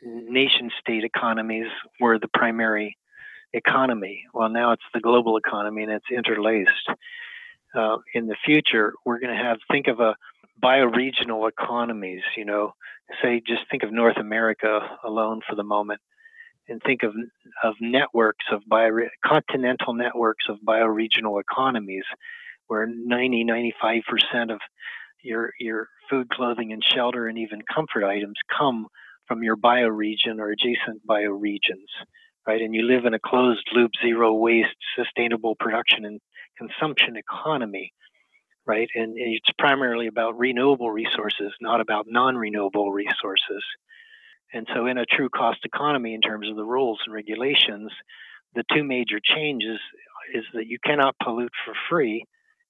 nation 0.03 0.69
state 0.79 1.03
economies 1.03 1.67
were 1.99 2.19
the 2.19 2.27
primary 2.27 2.97
economy. 3.53 4.25
Well, 4.33 4.49
now 4.49 4.73
it's 4.73 4.83
the 4.93 4.99
global 4.99 5.37
economy 5.37 5.83
and 5.83 5.91
it's 5.91 6.05
interlaced 6.11 6.89
uh, 7.75 7.97
in 8.13 8.27
the 8.27 8.35
future, 8.45 8.93
we're 9.05 9.19
going 9.19 9.35
to 9.35 9.43
have 9.43 9.57
think 9.69 9.87
of 9.87 9.99
a 9.99 10.15
bioregional 10.61 11.49
economies. 11.49 12.21
You 12.37 12.45
know, 12.45 12.73
say 13.21 13.41
just 13.45 13.63
think 13.69 13.83
of 13.83 13.91
North 13.91 14.17
America 14.17 14.79
alone 15.03 15.41
for 15.47 15.55
the 15.55 15.63
moment, 15.63 15.99
and 16.67 16.81
think 16.83 17.03
of 17.03 17.13
of 17.63 17.75
networks 17.81 18.45
of 18.51 18.61
bio 18.67 18.91
continental 19.23 19.93
networks 19.93 20.45
of 20.49 20.57
bioregional 20.65 21.39
economies, 21.41 22.05
where 22.67 22.87
90 22.87 23.43
95 23.43 24.03
percent 24.07 24.51
of 24.51 24.59
your 25.25 25.51
your 25.59 25.89
food, 26.09 26.29
clothing, 26.29 26.71
and 26.71 26.83
shelter, 26.83 27.27
and 27.27 27.37
even 27.37 27.61
comfort 27.73 28.03
items 28.05 28.37
come 28.57 28.87
from 29.27 29.43
your 29.43 29.57
bioregion 29.57 30.39
or 30.39 30.51
adjacent 30.51 31.05
bioregions, 31.07 31.89
right? 32.47 32.61
And 32.61 32.75
you 32.75 32.83
live 32.83 33.05
in 33.05 33.13
a 33.13 33.19
closed 33.19 33.67
loop, 33.73 33.91
zero 34.01 34.33
waste, 34.33 34.75
sustainable 34.95 35.55
production 35.55 36.05
and 36.05 36.21
consumption 36.57 37.15
economy, 37.17 37.91
right? 38.65 38.87
And 38.95 39.15
it's 39.17 39.49
primarily 39.57 40.07
about 40.07 40.37
renewable 40.37 40.91
resources, 40.91 41.51
not 41.61 41.81
about 41.81 42.05
non 42.07 42.35
renewable 42.35 42.91
resources. 42.91 43.63
And 44.53 44.67
so, 44.73 44.85
in 44.85 44.97
a 44.97 45.05
true 45.05 45.29
cost 45.29 45.59
economy, 45.65 46.13
in 46.13 46.21
terms 46.21 46.49
of 46.49 46.55
the 46.55 46.63
rules 46.63 46.99
and 47.05 47.13
regulations, 47.13 47.91
the 48.53 48.63
two 48.71 48.83
major 48.83 49.19
changes 49.23 49.79
is 50.33 50.43
that 50.53 50.67
you 50.67 50.77
cannot 50.83 51.15
pollute 51.21 51.51
for 51.65 51.73
free. 51.89 52.25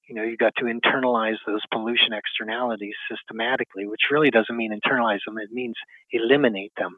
You 0.08 0.16
know, 0.16 0.24
you've 0.24 0.40
got 0.40 0.54
to 0.58 0.66
internalize 0.66 1.38
those 1.48 1.62
pollution 1.72 2.14
externalities 2.14 2.96
systematically, 3.10 3.88
which 3.88 4.12
really 4.12 4.30
doesn't 4.30 4.56
mean 4.56 4.72
internalize 4.72 5.20
them, 5.26 5.38
it 5.38 5.52
means 5.52 5.76
eliminate 6.12 6.74
them. 6.78 6.96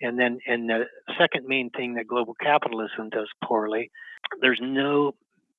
And 0.00 0.18
then, 0.18 0.38
and 0.46 0.68
the 0.68 0.84
second 1.18 1.46
main 1.46 1.70
thing 1.70 1.94
that 1.94 2.06
global 2.06 2.34
capitalism 2.40 3.10
does 3.10 3.28
poorly, 3.44 3.90
there's 4.40 4.60
no 4.62 5.12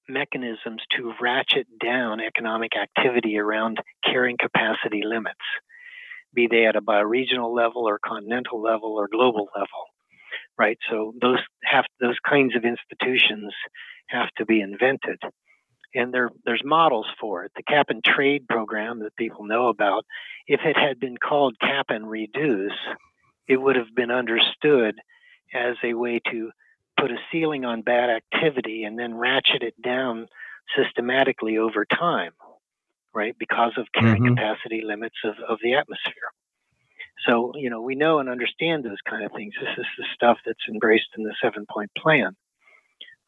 mechanisms 0.08 0.82
to 0.98 1.14
ratchet 1.22 1.68
down 1.84 2.20
economic 2.20 2.72
activity 2.76 3.38
around 3.38 3.78
carrying 4.04 4.38
capacity 4.40 5.04
limits, 5.06 5.38
be 6.34 6.48
they 6.48 6.66
at 6.66 6.76
a 6.76 6.82
bioregional 6.82 7.56
level 7.56 7.88
or 7.88 8.00
continental 8.04 8.62
level 8.62 8.94
or 8.94 9.08
global 9.08 9.50
level. 9.56 9.86
Right, 10.58 10.78
so 10.90 11.14
those 11.22 11.40
have 11.64 11.86
those 12.02 12.18
kinds 12.28 12.54
of 12.56 12.66
institutions 12.66 13.54
have 14.10 14.30
to 14.38 14.46
be 14.46 14.60
invented, 14.60 15.20
and 15.96 16.14
there 16.14 16.30
there's 16.46 16.62
models 16.64 17.08
for 17.20 17.44
it. 17.46 17.52
The 17.56 17.64
cap 17.64 17.88
and 17.90 18.04
trade 18.04 18.48
program 18.48 19.00
that 19.00 19.16
people 19.16 19.46
know 19.46 19.68
about, 19.68 20.06
if 20.48 20.62
it 20.64 20.78
had 20.78 21.00
been 21.00 21.18
called 21.18 21.60
cap 21.60 21.88
and 21.90 22.10
reduce, 22.10 22.78
it 23.48 23.58
would 23.58 23.76
have 23.76 23.94
been 23.96 24.12
understood 24.12 24.96
as 25.54 25.76
a 25.84 25.94
way 25.94 26.22
to 26.32 26.52
put 26.98 27.12
a 27.12 27.18
ceiling 27.32 27.66
on 27.66 27.82
bad 27.82 28.10
activity 28.10 28.84
and 28.84 29.00
then 29.00 29.16
ratchet 29.16 29.64
it 29.64 29.82
down 29.82 30.28
systematically 30.78 31.58
over 31.58 31.86
time, 31.86 32.32
right? 33.14 33.36
Because 33.40 33.72
of 33.78 33.88
carrying 33.94 34.24
mm-hmm. 34.24 34.36
capacity 34.36 34.82
limits 34.84 35.16
of, 35.24 35.36
of 35.48 35.58
the 35.64 35.74
atmosphere. 35.74 36.32
So, 37.28 37.52
you 37.56 37.70
know, 37.70 37.82
we 37.82 37.96
know 37.96 38.20
and 38.20 38.30
understand 38.30 38.84
those 38.84 39.02
kind 39.10 39.24
of 39.26 39.32
things. 39.34 39.54
This 39.60 39.78
is 39.78 39.86
the 39.98 40.06
stuff 40.14 40.38
that's 40.46 40.60
embraced 40.70 41.10
in 41.18 41.24
the 41.24 41.34
seven 41.42 41.66
point 41.72 41.92
plan, 41.98 42.36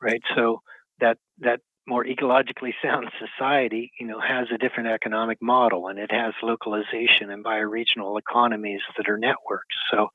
right? 0.01 0.21
So 0.35 0.61
that 0.99 1.17
that 1.39 1.61
more 1.91 2.05
ecologically 2.05 2.71
sound 2.81 3.11
society, 3.37 3.91
you 3.99 4.07
know, 4.07 4.19
has 4.21 4.47
a 4.53 4.57
different 4.57 4.89
economic 4.89 5.37
model 5.41 5.89
and 5.89 5.99
it 5.99 6.09
has 6.09 6.33
localization 6.41 7.29
and 7.29 7.43
bioregional 7.43 8.17
economies 8.17 8.79
that 8.95 9.09
are 9.09 9.17
networks. 9.17 9.75
So, 9.91 10.07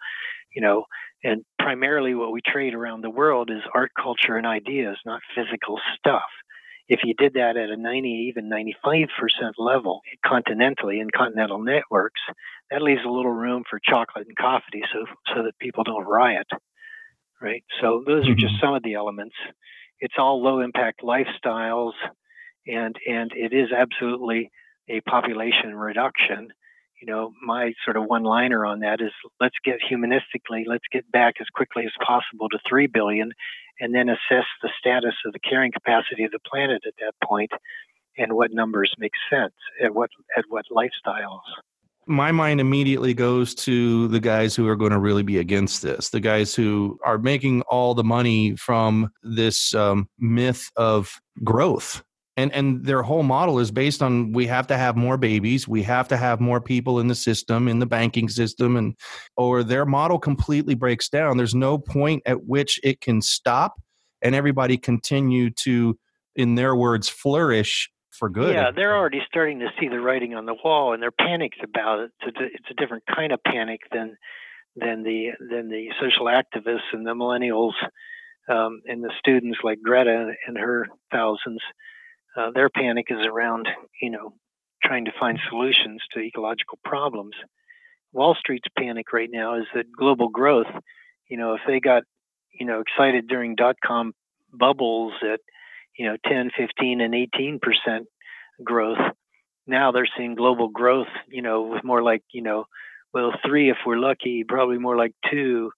you 0.54 0.62
know, 0.62 0.86
and 1.22 1.44
primarily 1.58 2.14
what 2.14 2.32
we 2.32 2.40
trade 2.40 2.72
around 2.72 3.02
the 3.02 3.10
world 3.10 3.50
is 3.50 3.60
art, 3.74 3.90
culture, 4.00 4.36
and 4.36 4.46
ideas, 4.46 4.96
not 5.04 5.20
physical 5.34 5.78
stuff. 5.98 6.30
If 6.88 7.00
you 7.04 7.14
did 7.14 7.34
that 7.34 7.56
at 7.56 7.68
a 7.68 7.76
90, 7.76 8.08
even 8.28 8.48
95% 8.48 9.08
level 9.58 10.00
continentally 10.24 11.00
in 11.00 11.10
continental 11.14 11.58
networks, 11.58 12.20
that 12.70 12.80
leaves 12.80 13.02
a 13.04 13.10
little 13.10 13.32
room 13.32 13.64
for 13.68 13.80
chocolate 13.84 14.28
and 14.28 14.36
coffee 14.36 14.82
so, 14.92 15.04
so 15.34 15.42
that 15.42 15.58
people 15.58 15.84
don't 15.84 16.06
riot, 16.06 16.46
right? 17.42 17.64
So 17.82 18.02
those 18.06 18.28
are 18.28 18.34
just 18.34 18.54
mm-hmm. 18.54 18.66
some 18.66 18.74
of 18.74 18.82
the 18.82 18.94
elements. 18.94 19.34
It's 20.00 20.14
all 20.18 20.42
low 20.42 20.60
impact 20.60 21.02
lifestyles, 21.02 21.92
and, 22.66 22.96
and 23.06 23.30
it 23.34 23.52
is 23.52 23.68
absolutely 23.76 24.50
a 24.88 25.00
population 25.02 25.74
reduction. 25.74 26.48
You 27.00 27.12
know, 27.12 27.32
my 27.44 27.72
sort 27.84 27.96
of 27.96 28.04
one 28.04 28.22
liner 28.22 28.64
on 28.64 28.80
that 28.80 29.00
is 29.00 29.12
let's 29.40 29.56
get 29.64 29.76
humanistically, 29.90 30.64
let's 30.66 30.84
get 30.90 31.10
back 31.10 31.34
as 31.40 31.46
quickly 31.54 31.84
as 31.84 31.92
possible 32.04 32.48
to 32.48 32.58
3 32.68 32.86
billion 32.86 33.32
and 33.80 33.94
then 33.94 34.08
assess 34.08 34.46
the 34.62 34.70
status 34.78 35.14
of 35.26 35.32
the 35.32 35.38
carrying 35.38 35.72
capacity 35.72 36.24
of 36.24 36.30
the 36.30 36.38
planet 36.50 36.82
at 36.86 36.94
that 36.98 37.12
point 37.22 37.50
and 38.16 38.32
what 38.32 38.50
numbers 38.52 38.94
make 38.98 39.12
sense 39.30 39.54
at 39.82 39.94
what 39.94 40.08
at 40.36 40.44
what 40.48 40.64
lifestyles 40.72 41.44
my 42.06 42.30
mind 42.30 42.60
immediately 42.60 43.14
goes 43.14 43.54
to 43.54 44.08
the 44.08 44.20
guys 44.20 44.54
who 44.54 44.66
are 44.68 44.76
going 44.76 44.92
to 44.92 44.98
really 44.98 45.22
be 45.22 45.38
against 45.38 45.82
this 45.82 46.10
the 46.10 46.20
guys 46.20 46.54
who 46.54 46.98
are 47.04 47.18
making 47.18 47.62
all 47.62 47.94
the 47.94 48.04
money 48.04 48.54
from 48.56 49.10
this 49.22 49.74
um, 49.74 50.08
myth 50.18 50.70
of 50.76 51.20
growth. 51.44 52.02
And 52.38 52.52
and 52.52 52.84
their 52.84 53.02
whole 53.02 53.22
model 53.22 53.58
is 53.58 53.70
based 53.70 54.02
on 54.02 54.32
we 54.32 54.46
have 54.46 54.66
to 54.66 54.76
have 54.76 54.94
more 54.94 55.16
babies 55.16 55.66
we 55.66 55.82
have 55.84 56.06
to 56.08 56.16
have 56.16 56.38
more 56.38 56.60
people 56.60 57.00
in 57.00 57.08
the 57.08 57.14
system 57.14 57.66
in 57.66 57.78
the 57.78 57.86
banking 57.86 58.28
system 58.28 58.76
and 58.76 58.94
or 59.36 59.62
their 59.62 59.86
model 59.86 60.18
completely 60.18 60.74
breaks 60.74 61.08
down. 61.08 61.38
There's 61.38 61.54
no 61.54 61.78
point 61.78 62.22
at 62.26 62.44
which 62.44 62.78
it 62.84 63.00
can 63.00 63.22
stop 63.22 63.80
and 64.22 64.34
everybody 64.34 64.76
continue 64.76 65.50
to 65.50 65.98
in 66.34 66.54
their 66.54 66.76
words 66.76 67.08
flourish 67.08 67.90
for 68.18 68.28
good 68.28 68.54
yeah 68.54 68.70
they're 68.70 68.96
already 68.96 69.20
starting 69.26 69.60
to 69.60 69.68
see 69.78 69.88
the 69.88 70.00
writing 70.00 70.34
on 70.34 70.46
the 70.46 70.56
wall 70.64 70.92
and 70.92 71.02
they're 71.02 71.10
panicked 71.10 71.62
about 71.62 72.00
it 72.00 72.10
it's 72.26 72.38
a, 72.38 72.44
it's 72.44 72.70
a 72.70 72.74
different 72.74 73.04
kind 73.14 73.32
of 73.32 73.42
panic 73.44 73.80
than 73.92 74.16
than 74.74 75.02
the 75.02 75.30
than 75.50 75.68
the 75.68 75.88
social 76.00 76.26
activists 76.26 76.92
and 76.92 77.06
the 77.06 77.14
millennials 77.14 77.72
um, 78.48 78.80
and 78.86 79.02
the 79.02 79.12
students 79.18 79.58
like 79.62 79.80
greta 79.82 80.32
and 80.46 80.56
her 80.56 80.86
thousands 81.10 81.60
uh, 82.36 82.50
their 82.54 82.68
panic 82.68 83.06
is 83.08 83.26
around, 83.26 83.66
you 84.00 84.10
know, 84.10 84.34
trying 84.84 85.06
to 85.06 85.12
find 85.18 85.38
solutions 85.48 86.02
to 86.12 86.20
ecological 86.20 86.78
problems. 86.84 87.34
Wall 88.12 88.36
Street's 88.38 88.68
panic 88.78 89.12
right 89.12 89.30
now 89.32 89.56
is 89.58 89.64
that 89.74 89.90
global 89.90 90.28
growth, 90.28 90.66
you 91.28 91.38
know, 91.38 91.54
if 91.54 91.60
they 91.66 91.80
got, 91.80 92.02
you 92.52 92.66
know, 92.66 92.80
excited 92.80 93.26
during 93.26 93.54
dot 93.54 93.76
com 93.84 94.12
bubbles 94.52 95.14
at, 95.22 95.40
you 95.98 96.06
know, 96.06 96.16
10, 96.26 96.50
15, 96.56 97.00
and 97.00 97.14
18 97.14 97.60
percent 97.60 98.06
growth, 98.62 98.98
now 99.66 99.92
they're 99.92 100.08
seeing 100.16 100.34
global 100.34 100.68
growth, 100.68 101.08
you 101.28 101.42
know, 101.42 101.62
with 101.62 101.84
more 101.84 102.02
like, 102.02 102.22
you 102.32 102.42
know, 102.42 102.66
well, 103.12 103.32
three 103.46 103.70
if 103.70 103.78
we're 103.86 103.98
lucky, 103.98 104.44
probably 104.44 104.78
more 104.78 104.96
like 104.96 105.12
two 105.30 105.70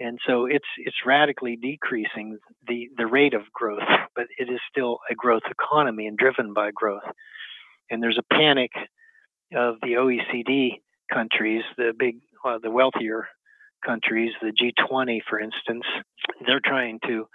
and 0.00 0.18
so 0.26 0.46
it's 0.46 0.66
it's 0.78 0.96
radically 1.04 1.56
decreasing 1.56 2.38
the 2.66 2.88
the 2.96 3.06
rate 3.06 3.34
of 3.34 3.42
growth, 3.52 3.86
but 4.16 4.26
it 4.38 4.50
is 4.50 4.58
still 4.70 4.98
a 5.10 5.14
growth 5.14 5.42
economy 5.50 6.06
and 6.06 6.16
driven 6.16 6.54
by 6.54 6.70
growth. 6.74 7.02
And 7.90 8.02
there's 8.02 8.18
a 8.18 8.34
panic 8.34 8.70
of 9.54 9.76
the 9.82 9.94
OECD 9.94 10.80
countries, 11.12 11.62
the 11.76 11.92
big, 11.96 12.16
uh, 12.44 12.58
the 12.62 12.70
wealthier 12.70 13.28
countries, 13.84 14.32
the 14.40 14.52
G20, 14.52 15.20
for 15.28 15.38
instance. 15.38 15.84
They're 16.46 16.60
trying 16.64 17.00
to 17.06 17.26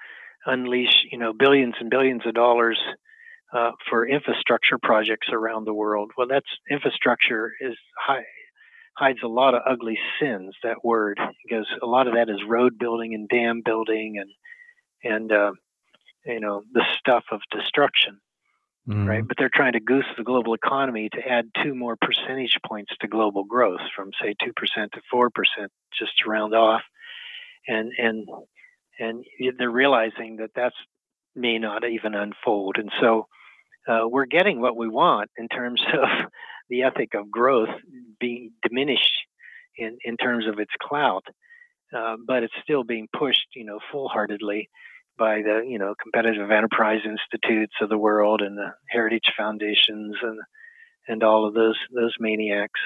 unleash, 0.45 1.05
you 1.11 1.17
know, 1.17 1.33
billions 1.33 1.75
and 1.79 1.89
billions 1.89 2.21
of 2.25 2.33
dollars 2.33 2.79
uh, 3.53 3.71
for 3.89 4.07
infrastructure 4.07 4.77
projects 4.81 5.27
around 5.31 5.65
the 5.65 5.73
world. 5.73 6.11
Well, 6.17 6.27
that's 6.27 6.49
infrastructure 6.69 7.51
is 7.61 7.75
high 7.97 8.23
hides 8.97 9.19
a 9.23 9.27
lot 9.27 9.53
of 9.53 9.61
ugly 9.65 9.99
sins. 10.19 10.55
That 10.63 10.83
word, 10.83 11.19
because 11.43 11.67
a 11.81 11.85
lot 11.85 12.07
of 12.07 12.13
that 12.13 12.29
is 12.29 12.39
road 12.47 12.77
building 12.79 13.13
and 13.13 13.27
dam 13.27 13.61
building 13.63 14.17
and 14.19 14.29
and 15.03 15.31
uh, 15.31 15.51
you 16.25 16.39
know 16.39 16.63
the 16.73 16.83
stuff 16.99 17.25
of 17.31 17.41
destruction, 17.51 18.19
mm. 18.87 19.07
right? 19.07 19.27
But 19.27 19.37
they're 19.37 19.49
trying 19.53 19.73
to 19.73 19.79
goose 19.79 20.05
the 20.17 20.23
global 20.23 20.53
economy 20.53 21.09
to 21.09 21.27
add 21.27 21.49
two 21.63 21.75
more 21.75 21.95
percentage 21.95 22.57
points 22.65 22.93
to 23.01 23.07
global 23.07 23.43
growth, 23.43 23.81
from 23.95 24.11
say 24.21 24.35
two 24.43 24.53
percent 24.55 24.91
to 24.93 25.01
four 25.11 25.29
percent, 25.29 25.71
just 25.97 26.11
to 26.19 26.29
round 26.29 26.55
off, 26.55 26.81
and 27.67 27.91
and 27.97 28.27
and 28.99 29.23
they're 29.57 29.69
realizing 29.69 30.37
that 30.37 30.51
that's 30.55 30.75
may 31.35 31.57
not 31.57 31.87
even 31.87 32.15
unfold, 32.15 32.77
and 32.77 32.91
so. 33.01 33.27
Uh, 33.87 34.07
we're 34.07 34.25
getting 34.25 34.59
what 34.59 34.75
we 34.75 34.89
want 34.89 35.29
in 35.37 35.47
terms 35.47 35.79
of 35.93 36.09
the 36.71 36.81
ethic 36.81 37.13
of 37.13 37.29
growth 37.29 37.69
being 38.19 38.51
diminished 38.67 39.11
in, 39.77 39.97
in 40.03 40.17
terms 40.17 40.47
of 40.47 40.59
its 40.59 40.71
clout, 40.81 41.25
uh, 41.95 42.15
but 42.25 42.43
it's 42.43 42.53
still 42.63 42.83
being 42.83 43.07
pushed, 43.15 43.47
you 43.55 43.65
know, 43.65 43.79
full-heartedly 43.91 44.69
by 45.17 45.41
the, 45.41 45.61
you 45.65 45.79
know, 45.79 45.95
competitive 46.01 46.51
enterprise 46.51 47.01
institutes 47.05 47.73
of 47.81 47.89
the 47.89 47.97
world 47.97 48.41
and 48.41 48.57
the 48.57 48.73
heritage 48.89 49.31
foundations 49.37 50.15
and 50.21 50.39
and 51.07 51.23
all 51.23 51.47
of 51.47 51.53
those 51.53 51.77
those 51.93 52.13
maniacs. 52.19 52.79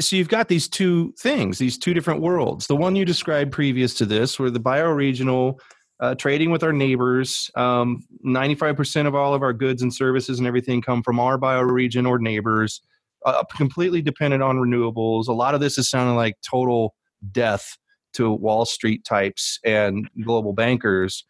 So 0.00 0.16
you've 0.16 0.28
got 0.28 0.48
these 0.48 0.68
two 0.68 1.14
things, 1.18 1.58
these 1.58 1.78
two 1.78 1.94
different 1.94 2.20
worlds. 2.20 2.66
The 2.66 2.76
one 2.76 2.96
you 2.96 3.04
described 3.04 3.52
previous 3.52 3.94
to 3.94 4.06
this, 4.06 4.38
where 4.38 4.50
the 4.50 4.60
bioregional 4.60 5.58
uh, 6.00 6.14
trading 6.14 6.50
with 6.50 6.62
our 6.62 6.72
neighbors. 6.72 7.50
Um, 7.54 8.02
95% 8.24 9.06
of 9.06 9.14
all 9.14 9.34
of 9.34 9.42
our 9.42 9.52
goods 9.52 9.82
and 9.82 9.94
services 9.94 10.38
and 10.38 10.48
everything 10.48 10.82
come 10.82 11.02
from 11.02 11.20
our 11.20 11.38
bioregion 11.38 12.08
or 12.08 12.18
neighbors, 12.18 12.80
uh, 13.26 13.44
completely 13.56 14.02
dependent 14.02 14.42
on 14.42 14.56
renewables. 14.56 15.28
A 15.28 15.32
lot 15.32 15.54
of 15.54 15.60
this 15.60 15.78
is 15.78 15.88
sounding 15.88 16.16
like 16.16 16.36
total 16.48 16.94
death 17.32 17.76
to 18.14 18.32
Wall 18.32 18.64
Street 18.64 19.04
types 19.04 19.58
and 19.64 20.08
global 20.24 20.52
bankers. 20.52 21.24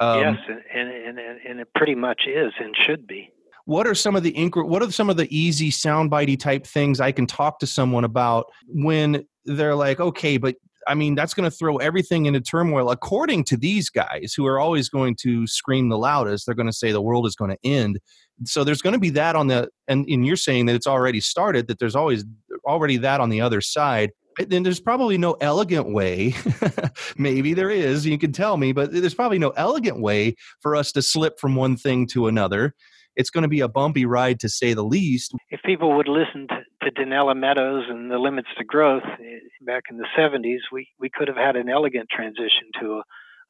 Um, 0.00 0.20
yes, 0.20 0.36
and, 0.48 0.88
and, 0.88 1.18
and, 1.18 1.40
and 1.46 1.60
it 1.60 1.68
pretty 1.74 1.94
much 1.94 2.22
is 2.26 2.52
and 2.58 2.74
should 2.76 3.06
be. 3.06 3.30
What 3.64 3.86
are 3.86 3.94
some 3.94 4.16
of 4.16 4.22
the 4.22 4.32
inc- 4.32 4.66
what 4.66 4.82
are 4.82 4.90
some 4.90 5.10
of 5.10 5.16
the 5.16 5.34
easy 5.36 5.70
soundbitey 5.70 6.38
type 6.38 6.66
things 6.66 7.00
I 7.00 7.12
can 7.12 7.26
talk 7.26 7.58
to 7.60 7.66
someone 7.66 8.04
about 8.04 8.46
when 8.66 9.24
they're 9.44 9.74
like, 9.74 10.00
okay, 10.00 10.36
but 10.36 10.56
I 10.88 10.94
mean, 10.94 11.14
that's 11.14 11.34
going 11.34 11.48
to 11.48 11.56
throw 11.56 11.76
everything 11.76 12.26
into 12.26 12.40
turmoil. 12.40 12.90
According 12.90 13.44
to 13.44 13.56
these 13.56 13.88
guys, 13.88 14.34
who 14.36 14.46
are 14.46 14.58
always 14.58 14.88
going 14.88 15.16
to 15.22 15.46
scream 15.46 15.88
the 15.88 15.98
loudest, 15.98 16.46
they're 16.46 16.54
going 16.54 16.66
to 16.66 16.72
say 16.72 16.92
the 16.92 17.00
world 17.00 17.26
is 17.26 17.36
going 17.36 17.50
to 17.50 17.58
end. 17.64 18.00
So 18.44 18.64
there's 18.64 18.82
going 18.82 18.94
to 18.94 18.98
be 18.98 19.10
that 19.10 19.36
on 19.36 19.46
the, 19.46 19.68
and, 19.86 20.06
and 20.08 20.26
you're 20.26 20.36
saying 20.36 20.66
that 20.66 20.74
it's 20.74 20.86
already 20.86 21.20
started. 21.20 21.68
That 21.68 21.78
there's 21.78 21.94
always 21.94 22.24
already 22.64 22.96
that 22.98 23.20
on 23.20 23.28
the 23.28 23.40
other 23.40 23.60
side. 23.60 24.10
Then 24.38 24.62
there's 24.62 24.80
probably 24.80 25.18
no 25.18 25.36
elegant 25.40 25.92
way. 25.92 26.34
maybe 27.16 27.54
there 27.54 27.70
is. 27.70 28.06
You 28.06 28.18
can 28.18 28.32
tell 28.32 28.56
me, 28.56 28.72
but 28.72 28.90
there's 28.90 29.14
probably 29.14 29.38
no 29.38 29.50
elegant 29.50 30.00
way 30.00 30.36
for 30.60 30.74
us 30.74 30.90
to 30.92 31.02
slip 31.02 31.38
from 31.38 31.54
one 31.54 31.76
thing 31.76 32.06
to 32.08 32.26
another 32.26 32.74
it's 33.16 33.30
going 33.30 33.42
to 33.42 33.48
be 33.48 33.60
a 33.60 33.68
bumpy 33.68 34.06
ride 34.06 34.40
to 34.40 34.48
say 34.48 34.74
the 34.74 34.84
least. 34.84 35.34
If 35.50 35.60
people 35.64 35.96
would 35.96 36.08
listen 36.08 36.46
to, 36.48 36.62
Donella 36.90 37.34
Meadows 37.36 37.84
and 37.88 38.10
the 38.10 38.18
limits 38.18 38.48
to 38.58 38.64
growth 38.64 39.04
eh, 39.04 39.38
back 39.62 39.84
in 39.90 39.96
the 39.96 40.06
70s, 40.18 40.58
we, 40.70 40.88
we 40.98 41.08
could 41.08 41.28
have 41.28 41.36
had 41.36 41.56
an 41.56 41.68
elegant 41.68 42.08
transition 42.10 42.68
to 42.80 43.00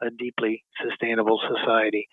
a, 0.03 0.07
a 0.07 0.11
deeply 0.11 0.63
sustainable 0.81 1.41
society. 1.49 2.07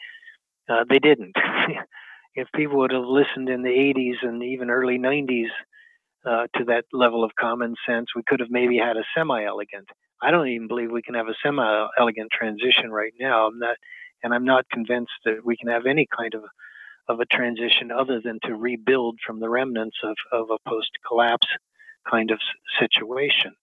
Uh, 0.70 0.86
they 0.90 1.00
didn't. 1.00 1.36
if 2.36 2.48
people 2.56 2.78
would 2.78 2.92
have 2.92 3.04
listened 3.04 3.50
in 3.50 3.64
the 3.64 3.70
80s 3.70 4.28
and 4.28 4.42
even 4.44 4.70
early 4.70 4.98
90s 4.98 5.50
uh, 6.26 6.48
to 6.58 6.66
that 6.66 6.86
level 6.94 7.24
of 7.24 7.32
common 7.40 7.76
sense, 7.88 8.08
we 8.16 8.24
could 8.28 8.40
have 8.40 8.50
maybe 8.50 8.78
had 8.78 8.98
a 8.98 9.04
semi 9.16 9.44
elegant. 9.44 9.88
I 10.22 10.32
don't 10.32 10.48
even 10.48 10.68
believe 10.68 10.92
we 10.92 11.02
can 11.02 11.16
have 11.16 11.28
a 11.28 11.36
semi 11.44 11.88
elegant 11.98 12.32
transition 12.32 12.92
right 12.92 13.14
now. 13.20 13.48
I'm 13.48 13.60
not, 13.60 13.78
and 14.24 14.34
I'm 14.34 14.46
not 14.46 14.66
convinced 14.72 15.14
that 15.26 15.46
we 15.46 15.58
can 15.58 15.70
have 15.70 15.86
any 15.86 16.08
kind 16.16 16.34
of 16.34 16.44
of 17.10 17.20
a 17.20 17.26
transition 17.26 17.92
other 17.92 18.22
than 18.24 18.40
to 18.46 18.56
rebuild 18.56 19.18
from 19.26 19.40
the 19.40 19.50
remnants 19.50 19.98
of, 20.04 20.16
of 20.32 20.48
a 20.52 20.70
post 20.70 20.92
collapse 21.06 21.48
kind 22.10 22.32
of 22.32 22.40
situation. 22.80 23.54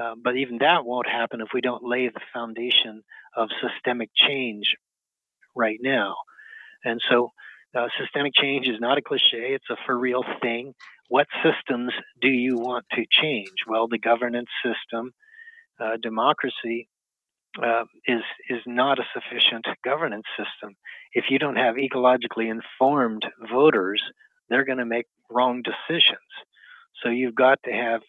Uh, 0.00 0.14
but 0.22 0.36
even 0.36 0.58
that 0.58 0.84
won't 0.84 1.08
happen 1.08 1.40
if 1.40 1.48
we 1.54 1.62
don't 1.62 1.82
lay 1.82 2.08
the 2.08 2.20
foundation 2.34 3.02
of 3.34 3.48
systemic 3.62 4.10
change 4.14 4.74
right 5.54 5.78
now. 5.80 6.16
And 6.84 7.00
so, 7.10 7.30
uh, 7.74 7.88
systemic 7.98 8.32
change 8.34 8.68
is 8.68 8.78
not 8.78 8.98
a 8.98 9.02
cliche, 9.02 9.54
it's 9.54 9.68
a 9.70 9.76
for 9.86 9.98
real 9.98 10.22
thing. 10.42 10.74
What 11.08 11.26
systems 11.42 11.92
do 12.20 12.28
you 12.28 12.56
want 12.56 12.84
to 12.92 13.04
change? 13.10 13.52
Well, 13.66 13.88
the 13.88 13.98
governance 13.98 14.48
system, 14.62 15.12
uh, 15.80 15.96
democracy 16.02 16.88
uh, 17.62 17.84
is 18.06 18.22
is 18.48 18.60
not 18.66 18.98
a 18.98 19.04
sufficient 19.14 19.66
governance 19.84 20.26
system. 20.36 20.76
If 21.12 21.26
you 21.30 21.38
don't 21.38 21.56
have 21.56 21.76
ecologically 21.76 22.50
informed 22.50 23.24
voters, 23.50 24.02
they're 24.48 24.64
going 24.64 24.78
to 24.78 24.86
make 24.86 25.06
wrong 25.30 25.62
decisions. 25.62 26.20
So 27.02 27.10
you've 27.10 27.34
got 27.34 27.58
to 27.64 27.72
have 27.72 28.00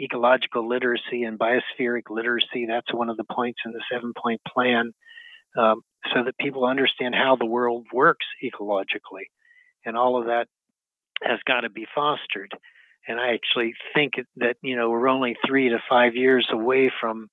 ecological 0.00 0.68
literacy 0.68 1.22
and 1.24 1.38
biospheric 1.38 2.10
literacy. 2.10 2.66
That's 2.66 2.92
one 2.92 3.08
of 3.08 3.16
the 3.16 3.24
points 3.24 3.60
in 3.64 3.72
the 3.72 3.82
seven 3.92 4.12
point 4.20 4.40
plan, 4.46 4.92
um, 5.56 5.82
so 6.12 6.24
that 6.24 6.36
people 6.38 6.64
understand 6.64 7.14
how 7.14 7.36
the 7.36 7.46
world 7.46 7.86
works 7.92 8.26
ecologically, 8.42 9.28
and 9.84 9.96
all 9.96 10.18
of 10.18 10.26
that 10.26 10.48
has 11.22 11.38
got 11.46 11.60
to 11.60 11.70
be 11.70 11.86
fostered. 11.94 12.52
And 13.06 13.20
I 13.20 13.34
actually 13.34 13.74
think 13.94 14.14
that 14.36 14.56
you 14.62 14.76
know 14.76 14.90
we're 14.90 15.08
only 15.08 15.36
three 15.46 15.68
to 15.68 15.78
five 15.88 16.14
years 16.14 16.48
away 16.50 16.90
from 17.00 17.28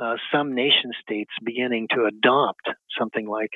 uh, 0.00 0.16
some 0.32 0.54
nation 0.54 0.92
states 1.02 1.30
beginning 1.44 1.88
to 1.94 2.06
adopt 2.06 2.68
something 2.98 3.28
like 3.28 3.50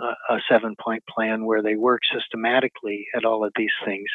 uh, 0.00 0.14
a 0.30 0.38
seven 0.48 0.76
point 0.82 1.02
plan 1.06 1.44
where 1.44 1.62
they 1.62 1.76
work 1.76 2.00
systematically 2.12 3.06
at 3.14 3.24
all 3.24 3.44
of 3.44 3.52
these 3.56 3.72
things. 3.84 4.08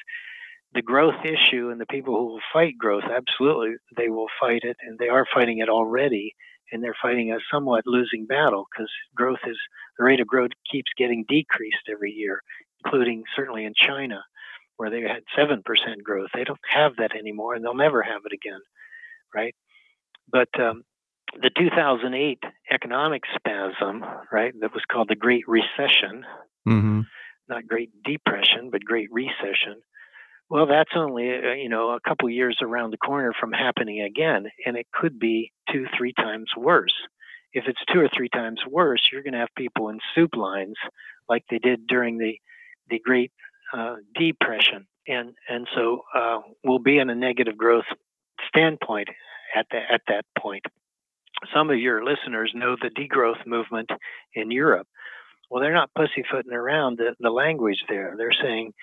The 0.74 0.82
growth 0.82 1.24
issue 1.24 1.70
and 1.70 1.80
the 1.80 1.86
people 1.86 2.16
who 2.18 2.26
will 2.28 2.40
fight 2.52 2.78
growth, 2.78 3.04
absolutely, 3.04 3.76
they 3.96 4.10
will 4.10 4.28
fight 4.40 4.62
it, 4.64 4.78
and 4.82 4.98
they 5.00 5.10
are 5.10 5.26
fighting 5.34 5.60
it 5.60 5.70
already, 5.70 6.34
and 6.72 6.84
they're 6.84 6.96
fighting 7.02 7.32
a 7.32 7.38
somewhat 7.52 7.86
losing 7.86 8.26
battle 8.26 8.66
because 8.72 8.92
growth 9.16 9.40
is 9.48 9.58
the 9.98 10.04
rate 10.04 10.20
of 10.20 10.28
growth 10.28 10.52
keeps 10.70 10.92
getting 10.98 11.24
decreased 11.28 11.90
every 11.90 12.12
year, 12.12 12.42
including 12.84 13.24
certainly 13.36 13.66
in 13.66 13.74
China, 13.76 14.22
where 14.78 14.90
they 14.90 15.02
had 15.02 15.24
7% 15.38 15.62
growth. 16.04 16.30
They 16.34 16.44
don't 16.44 16.60
have 16.70 16.98
that 16.98 17.16
anymore, 17.16 17.54
and 17.54 17.64
they'll 17.64 17.74
never 17.74 18.02
have 18.02 18.22
it 18.26 18.34
again, 18.34 18.60
right? 19.34 19.56
But 20.30 20.50
um, 20.60 20.84
the 21.42 21.52
2008 21.58 22.40
economic 22.72 23.24
spasm, 23.36 24.04
right, 24.32 24.54
that 24.60 24.74
was 24.74 24.84
called 24.92 25.10
the 25.10 25.16
Great 25.16 25.48
Recession, 25.48 26.26
mm-hmm. 26.68 27.02
not 27.50 27.68
Great 27.68 27.92
Depression, 28.04 28.70
but 28.72 28.84
Great 28.84 29.12
Recession. 29.12 29.82
Well, 30.50 30.68
that's 30.68 30.92
only 30.96 31.30
uh, 31.30 31.54
you 31.54 31.70
know 31.70 31.92
a 31.92 32.00
couple 32.00 32.30
years 32.30 32.60
around 32.62 32.92
the 32.92 32.98
corner 32.98 33.34
from 33.40 33.52
happening 33.52 34.02
again, 34.02 34.46
and 34.66 34.78
it 34.78 34.88
could 34.94 35.20
be 35.20 35.52
two, 35.72 35.86
three 35.98 36.14
times 36.14 36.52
worse. 36.56 36.94
If 37.54 37.66
it's 37.68 37.80
two 37.92 38.00
or 38.00 38.10
three 38.16 38.30
times 38.30 38.60
worse, 38.70 39.02
you're 39.12 39.24
going 39.24 39.34
to 39.34 39.40
have 39.40 39.50
people 39.58 39.90
in 39.90 40.00
soup 40.14 40.36
lines 40.36 40.76
like 41.28 41.46
they 41.50 41.60
did 41.60 41.88
during 41.88 42.18
the 42.18 42.38
the 42.90 43.00
Great 43.00 43.32
uh, 43.74 43.96
Depression, 44.14 44.86
and 45.08 45.34
and 45.50 45.68
so 45.74 46.02
uh, 46.14 46.40
we'll 46.64 46.80
be 46.80 47.00
in 47.00 47.10
a 47.10 47.16
negative 47.16 47.58
growth 47.58 47.86
standpoint 48.48 49.10
at 49.56 49.66
the, 49.72 49.80
at 49.92 50.02
that 50.08 50.26
point 50.38 50.64
some 51.54 51.70
of 51.70 51.78
your 51.78 52.04
listeners 52.04 52.52
know 52.56 52.76
the 52.82 52.90
degrowth 52.90 53.46
movement 53.46 53.90
in 54.34 54.52
Europe. 54.52 54.88
Well, 55.50 55.62
they're 55.62 55.74
not 55.74 55.92
pussyfooting 55.96 56.54
around 56.54 56.98
the, 56.98 57.16
the 57.20 57.30
language 57.30 57.84
there. 57.88 58.16
They're 58.18 58.34
saying, 58.42 58.74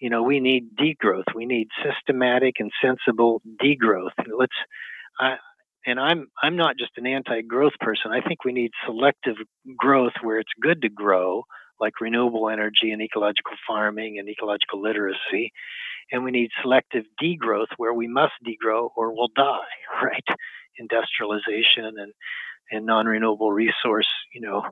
you 0.00 0.10
know, 0.10 0.22
we 0.22 0.40
need 0.40 0.76
degrowth. 0.76 1.34
We 1.34 1.46
need 1.46 1.68
systematic 1.84 2.56
and 2.58 2.70
sensible 2.82 3.42
degrowth. 3.62 4.12
Let's, 4.36 4.52
I, 5.18 5.36
and 5.86 5.98
I'm 5.98 6.28
I'm 6.42 6.56
not 6.56 6.76
just 6.78 6.92
an 6.96 7.06
anti-growth 7.06 7.72
person. 7.80 8.12
I 8.12 8.20
think 8.20 8.44
we 8.44 8.52
need 8.52 8.70
selective 8.86 9.36
growth 9.76 10.12
where 10.22 10.38
it's 10.38 10.52
good 10.60 10.82
to 10.82 10.88
grow, 10.88 11.44
like 11.80 12.00
renewable 12.00 12.48
energy 12.48 12.90
and 12.90 13.00
ecological 13.02 13.54
farming 13.66 14.18
and 14.18 14.28
ecological 14.28 14.82
literacy, 14.82 15.52
and 16.12 16.24
we 16.24 16.30
need 16.30 16.50
selective 16.62 17.04
degrowth 17.22 17.68
where 17.76 17.94
we 17.94 18.08
must 18.08 18.32
degrow 18.46 18.90
or 18.96 19.14
we'll 19.14 19.30
die, 19.34 19.60
right? 20.02 20.24
Industrialization 20.78 21.98
and 21.98 22.12
and 22.72 22.86
non-renewable 22.86 23.50
resource, 23.52 24.08
you 24.32 24.40
know, 24.40 24.62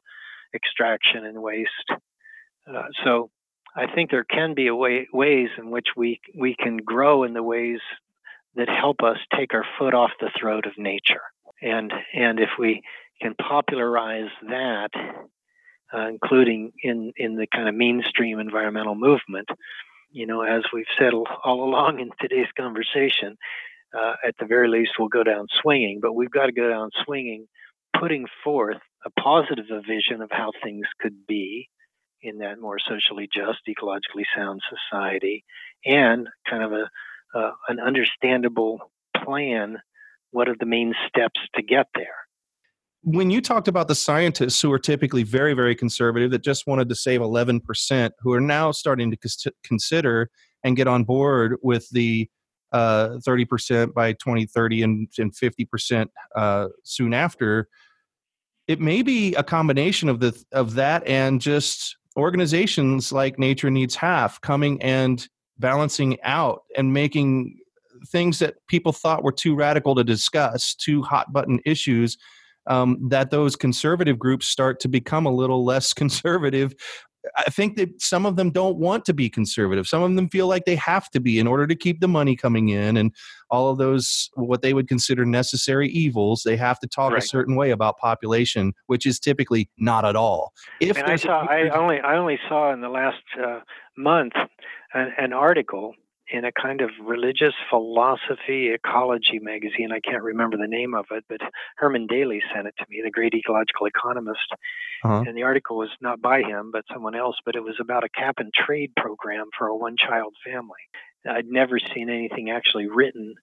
extraction 0.54 1.24
and 1.24 1.42
waste. 1.42 1.90
Uh, 1.90 2.84
so 3.04 3.30
I 3.74 3.86
think 3.92 4.10
there 4.10 4.24
can 4.24 4.54
be 4.54 4.70
way, 4.70 5.08
ways 5.12 5.48
in 5.58 5.70
which 5.70 5.88
we 5.96 6.20
we 6.36 6.54
can 6.54 6.78
grow 6.78 7.24
in 7.24 7.32
the 7.32 7.42
ways 7.42 7.80
that 8.54 8.68
help 8.68 9.02
us 9.02 9.18
take 9.36 9.54
our 9.54 9.64
foot 9.78 9.94
off 9.94 10.10
the 10.20 10.30
throat 10.38 10.66
of 10.66 10.78
nature. 10.78 11.22
And 11.62 11.92
and 12.14 12.40
if 12.40 12.50
we 12.58 12.82
can 13.20 13.34
popularize 13.34 14.30
that, 14.48 14.90
uh, 15.92 16.08
including 16.08 16.72
in 16.82 17.12
in 17.16 17.36
the 17.36 17.46
kind 17.46 17.68
of 17.68 17.74
mainstream 17.74 18.38
environmental 18.38 18.94
movement, 18.94 19.48
you 20.10 20.26
know, 20.26 20.42
as 20.42 20.62
we've 20.72 20.86
said 20.98 21.12
all 21.12 21.64
along 21.64 22.00
in 22.00 22.10
today's 22.20 22.50
conversation, 22.56 23.36
uh, 23.96 24.14
at 24.26 24.34
the 24.38 24.46
very 24.46 24.68
least, 24.68 24.92
we'll 24.98 25.08
go 25.08 25.24
down 25.24 25.46
swinging. 25.62 26.00
But 26.00 26.14
we've 26.14 26.30
got 26.30 26.46
to 26.46 26.52
go 26.52 26.68
down 26.68 26.90
swinging, 27.04 27.46
putting 27.98 28.26
forth 28.44 28.78
a 29.04 29.10
positive 29.20 29.66
vision 29.86 30.22
of 30.22 30.30
how 30.30 30.52
things 30.62 30.86
could 31.00 31.26
be 31.26 31.68
in 32.22 32.38
that 32.38 32.60
more 32.60 32.78
socially 32.78 33.28
just, 33.32 33.60
ecologically 33.68 34.24
sound 34.36 34.60
society, 34.68 35.44
and 35.84 36.28
kind 36.48 36.62
of 36.62 36.72
a 36.72 36.88
uh, 37.34 37.50
an 37.68 37.78
understandable 37.78 38.90
plan. 39.24 39.78
What 40.30 40.48
are 40.48 40.56
the 40.58 40.66
main 40.66 40.94
steps 41.08 41.40
to 41.54 41.62
get 41.62 41.86
there? 41.94 42.06
When 43.02 43.30
you 43.30 43.40
talked 43.40 43.68
about 43.68 43.88
the 43.88 43.94
scientists 43.94 44.60
who 44.60 44.72
are 44.72 44.78
typically 44.78 45.22
very, 45.22 45.54
very 45.54 45.74
conservative 45.74 46.30
that 46.32 46.42
just 46.42 46.66
wanted 46.66 46.88
to 46.88 46.94
save 46.94 47.20
11%, 47.20 48.10
who 48.20 48.32
are 48.32 48.40
now 48.40 48.72
starting 48.72 49.10
to 49.10 49.52
consider 49.62 50.30
and 50.64 50.76
get 50.76 50.88
on 50.88 51.04
board 51.04 51.56
with 51.62 51.88
the 51.90 52.28
uh, 52.72 53.18
30% 53.26 53.94
by 53.94 54.12
2030 54.12 54.82
and, 54.82 55.08
and 55.18 55.34
50% 55.34 56.08
uh, 56.36 56.68
soon 56.84 57.14
after 57.14 57.68
it 58.68 58.80
may 58.80 59.02
be 59.02 59.34
a 59.34 59.42
combination 59.42 60.08
of 60.08 60.20
the 60.20 60.44
of 60.52 60.74
that 60.74 61.04
and 61.06 61.40
just 61.40 61.96
organizations 62.16 63.10
like 63.10 63.38
nature 63.38 63.70
needs 63.70 63.94
half 63.94 64.40
coming 64.42 64.80
and 64.82 65.28
balancing 65.58 66.18
out 66.22 66.62
and 66.76 66.92
making 66.92 67.56
things 68.08 68.38
that 68.38 68.54
people 68.68 68.92
thought 68.92 69.24
were 69.24 69.32
too 69.32 69.56
radical 69.56 69.94
to 69.94 70.04
discuss 70.04 70.74
too 70.74 71.02
hot 71.02 71.32
button 71.32 71.58
issues 71.64 72.16
um, 72.68 73.08
that 73.08 73.30
those 73.30 73.56
conservative 73.56 74.18
groups 74.18 74.46
start 74.46 74.78
to 74.80 74.88
become 74.88 75.24
a 75.26 75.32
little 75.32 75.64
less 75.64 75.92
conservative 75.94 76.74
I 77.36 77.50
think 77.50 77.76
that 77.76 78.00
some 78.00 78.26
of 78.26 78.36
them 78.36 78.50
don't 78.50 78.76
want 78.76 79.04
to 79.06 79.14
be 79.14 79.28
conservative. 79.28 79.86
Some 79.86 80.02
of 80.02 80.14
them 80.14 80.28
feel 80.28 80.46
like 80.46 80.64
they 80.64 80.76
have 80.76 81.10
to 81.10 81.20
be 81.20 81.38
in 81.38 81.46
order 81.46 81.66
to 81.66 81.74
keep 81.74 82.00
the 82.00 82.08
money 82.08 82.36
coming 82.36 82.68
in 82.68 82.96
and 82.96 83.12
all 83.50 83.70
of 83.70 83.78
those 83.78 84.30
what 84.34 84.62
they 84.62 84.74
would 84.74 84.88
consider 84.88 85.24
necessary 85.24 85.88
evils. 85.88 86.42
They 86.44 86.56
have 86.56 86.78
to 86.80 86.86
talk 86.86 87.12
right. 87.12 87.22
a 87.22 87.26
certain 87.26 87.56
way 87.56 87.70
about 87.70 87.98
population, 87.98 88.72
which 88.86 89.06
is 89.06 89.18
typically 89.18 89.68
not 89.78 90.04
at 90.04 90.16
all. 90.16 90.52
If 90.80 90.98
and 90.98 91.06
I 91.06 91.16
saw, 91.16 91.42
a, 91.42 91.46
I 91.46 91.68
only 91.70 92.00
I 92.00 92.16
only 92.16 92.38
saw 92.48 92.72
in 92.72 92.80
the 92.80 92.88
last 92.88 93.22
uh, 93.42 93.60
month 93.96 94.34
an, 94.94 95.12
an 95.18 95.32
article 95.32 95.94
in 96.30 96.44
a 96.44 96.52
kind 96.52 96.80
of 96.80 96.90
religious 97.02 97.54
philosophy 97.70 98.70
ecology 98.72 99.38
magazine. 99.40 99.92
I 99.92 100.00
can't 100.00 100.22
remember 100.22 100.56
the 100.56 100.68
name 100.68 100.94
of 100.94 101.06
it, 101.10 101.24
but 101.28 101.40
Herman 101.76 102.06
Daly 102.06 102.40
sent 102.54 102.66
it 102.66 102.74
to 102.78 102.84
me, 102.88 103.00
the 103.02 103.10
great 103.10 103.34
ecological 103.34 103.86
economist. 103.86 104.48
Uh-huh. 105.04 105.24
And 105.26 105.36
the 105.36 105.42
article 105.42 105.78
was 105.78 105.90
not 106.00 106.20
by 106.20 106.42
him, 106.42 106.70
but 106.72 106.84
someone 106.92 107.14
else, 107.14 107.36
but 107.44 107.56
it 107.56 107.64
was 107.64 107.76
about 107.80 108.04
a 108.04 108.08
cap 108.08 108.36
and 108.38 108.52
trade 108.52 108.92
program 108.96 109.46
for 109.56 109.68
a 109.68 109.76
one 109.76 109.96
child 109.96 110.34
family. 110.44 110.84
I'd 111.28 111.46
never 111.46 111.78
seen 111.94 112.10
anything 112.10 112.50
actually 112.50 112.88
written, 112.88 113.34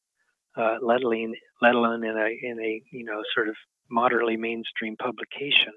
uh, 0.57 0.77
let 0.81 1.03
alone 1.03 1.33
let 1.61 1.75
alone 1.75 2.03
in 2.03 2.17
a 2.17 2.29
in 2.41 2.59
a 2.59 2.81
you 2.91 3.03
know 3.03 3.21
sort 3.33 3.49
of 3.49 3.55
moderately 3.89 4.37
mainstream 4.37 4.95
publication 4.97 5.73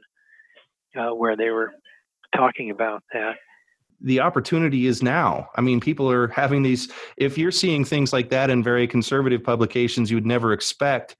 uh, 0.96 1.10
where 1.14 1.36
they 1.36 1.50
were 1.50 1.72
talking 2.34 2.70
about 2.70 3.02
that 3.12 3.36
the 4.00 4.20
opportunity 4.20 4.86
is 4.86 5.02
now. 5.02 5.48
I 5.56 5.60
mean, 5.60 5.80
people 5.80 6.10
are 6.10 6.28
having 6.28 6.62
these. 6.62 6.90
If 7.16 7.36
you're 7.36 7.50
seeing 7.50 7.84
things 7.84 8.12
like 8.12 8.30
that 8.30 8.50
in 8.50 8.62
very 8.62 8.86
conservative 8.86 9.42
publications, 9.42 10.10
you 10.10 10.16
would 10.16 10.26
never 10.26 10.52
expect. 10.52 11.16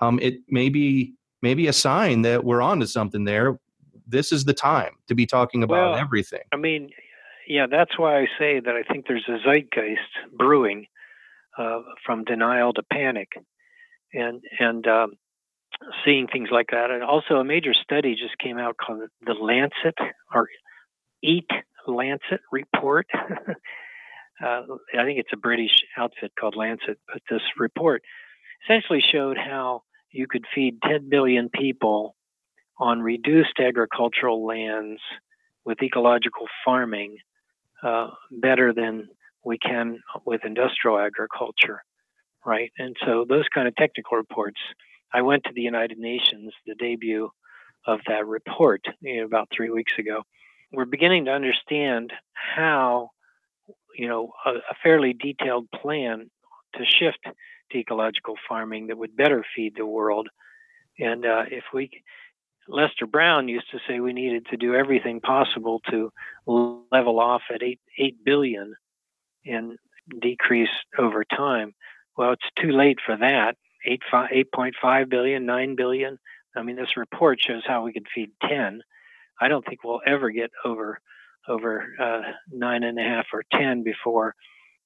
Um, 0.00 0.18
it 0.22 0.36
may 0.48 0.68
be 0.68 1.14
maybe 1.42 1.66
a 1.66 1.72
sign 1.72 2.22
that 2.22 2.44
we're 2.44 2.62
on 2.62 2.80
to 2.80 2.86
something 2.86 3.24
there. 3.24 3.58
This 4.06 4.32
is 4.32 4.44
the 4.44 4.54
time 4.54 4.92
to 5.08 5.14
be 5.14 5.26
talking 5.26 5.62
about 5.62 5.92
well, 5.92 5.96
everything. 5.96 6.42
I 6.52 6.56
mean, 6.56 6.90
yeah, 7.46 7.66
that's 7.68 7.98
why 7.98 8.20
I 8.20 8.26
say 8.38 8.60
that 8.60 8.74
I 8.74 8.82
think 8.82 9.06
there's 9.06 9.28
a 9.28 9.38
zeitgeist 9.44 10.36
brewing 10.36 10.86
uh, 11.58 11.80
from 12.04 12.24
denial 12.24 12.72
to 12.74 12.82
panic, 12.82 13.32
and 14.12 14.40
and 14.58 14.86
um, 14.86 15.12
seeing 16.04 16.26
things 16.26 16.48
like 16.52 16.68
that. 16.70 16.90
And 16.90 17.02
also, 17.02 17.34
a 17.34 17.44
major 17.44 17.74
study 17.74 18.14
just 18.14 18.38
came 18.38 18.58
out 18.58 18.76
called 18.76 19.02
the 19.26 19.34
Lancet 19.34 19.98
or 20.32 20.48
Eat 21.22 21.50
Lancet 21.86 22.40
report. 22.52 23.06
uh, 23.14 24.62
I 24.98 25.04
think 25.04 25.18
it's 25.18 25.32
a 25.32 25.36
British 25.36 25.82
outfit 25.96 26.32
called 26.38 26.56
Lancet, 26.56 26.98
but 27.12 27.22
this 27.30 27.42
report 27.58 28.02
essentially 28.64 29.00
showed 29.00 29.36
how 29.36 29.82
you 30.12 30.26
could 30.26 30.44
feed 30.54 30.78
10 30.82 31.08
billion 31.08 31.48
people 31.48 32.14
on 32.78 33.00
reduced 33.00 33.58
agricultural 33.58 34.46
lands 34.46 35.00
with 35.64 35.82
ecological 35.82 36.46
farming 36.64 37.16
uh, 37.82 38.08
better 38.30 38.72
than 38.72 39.08
we 39.44 39.58
can 39.58 40.00
with 40.24 40.44
industrial 40.44 40.98
agriculture, 40.98 41.82
right? 42.44 42.72
And 42.78 42.96
so 43.04 43.24
those 43.28 43.46
kind 43.54 43.68
of 43.68 43.76
technical 43.76 44.16
reports. 44.16 44.60
I 45.12 45.22
went 45.22 45.44
to 45.44 45.52
the 45.52 45.62
United 45.62 45.98
Nations, 45.98 46.52
the 46.66 46.74
debut 46.74 47.30
of 47.86 48.00
that 48.06 48.26
report, 48.26 48.82
you 49.00 49.20
know, 49.20 49.26
about 49.26 49.48
three 49.54 49.70
weeks 49.70 49.92
ago, 49.98 50.22
we're 50.72 50.84
beginning 50.84 51.24
to 51.26 51.32
understand 51.32 52.12
how, 52.32 53.10
you 53.96 54.08
know, 54.08 54.32
a, 54.46 54.50
a 54.50 54.74
fairly 54.82 55.12
detailed 55.12 55.70
plan 55.70 56.30
to 56.74 56.84
shift 56.84 57.18
to 57.70 57.78
ecological 57.78 58.34
farming 58.48 58.88
that 58.88 58.98
would 58.98 59.16
better 59.16 59.44
feed 59.54 59.74
the 59.76 59.86
world. 59.86 60.28
And 60.98 61.24
uh, 61.24 61.44
if 61.50 61.64
we, 61.72 61.90
Lester 62.68 63.06
Brown 63.06 63.48
used 63.48 63.70
to 63.72 63.78
say 63.86 64.00
we 64.00 64.12
needed 64.12 64.46
to 64.46 64.56
do 64.56 64.74
everything 64.74 65.20
possible 65.20 65.80
to 65.90 66.12
level 66.46 67.18
off 67.18 67.42
at 67.52 67.62
eight 67.62 67.80
eight 67.98 68.24
billion 68.24 68.74
and 69.44 69.78
decrease 70.20 70.68
over 70.98 71.24
time. 71.24 71.74
Well, 72.16 72.32
it's 72.32 72.50
too 72.60 72.72
late 72.72 72.98
for 73.04 73.16
that. 73.16 73.56
Eight 73.86 74.02
five 74.10 74.28
eight 74.32 74.52
point 74.52 74.74
five 74.80 75.08
billion, 75.08 75.46
nine 75.46 75.74
billion. 75.74 76.18
I 76.54 76.62
mean, 76.62 76.76
this 76.76 76.96
report 76.96 77.40
shows 77.40 77.62
how 77.66 77.84
we 77.84 77.92
could 77.92 78.06
feed 78.14 78.30
ten. 78.42 78.82
I 79.40 79.48
don't 79.48 79.64
think 79.66 79.82
we'll 79.84 80.00
ever 80.06 80.30
get 80.30 80.50
over 80.64 81.00
over 81.48 81.84
uh, 82.00 82.20
nine 82.52 82.84
and 82.84 82.98
a 82.98 83.02
half 83.02 83.26
or 83.32 83.42
ten 83.52 83.82
before 83.82 84.34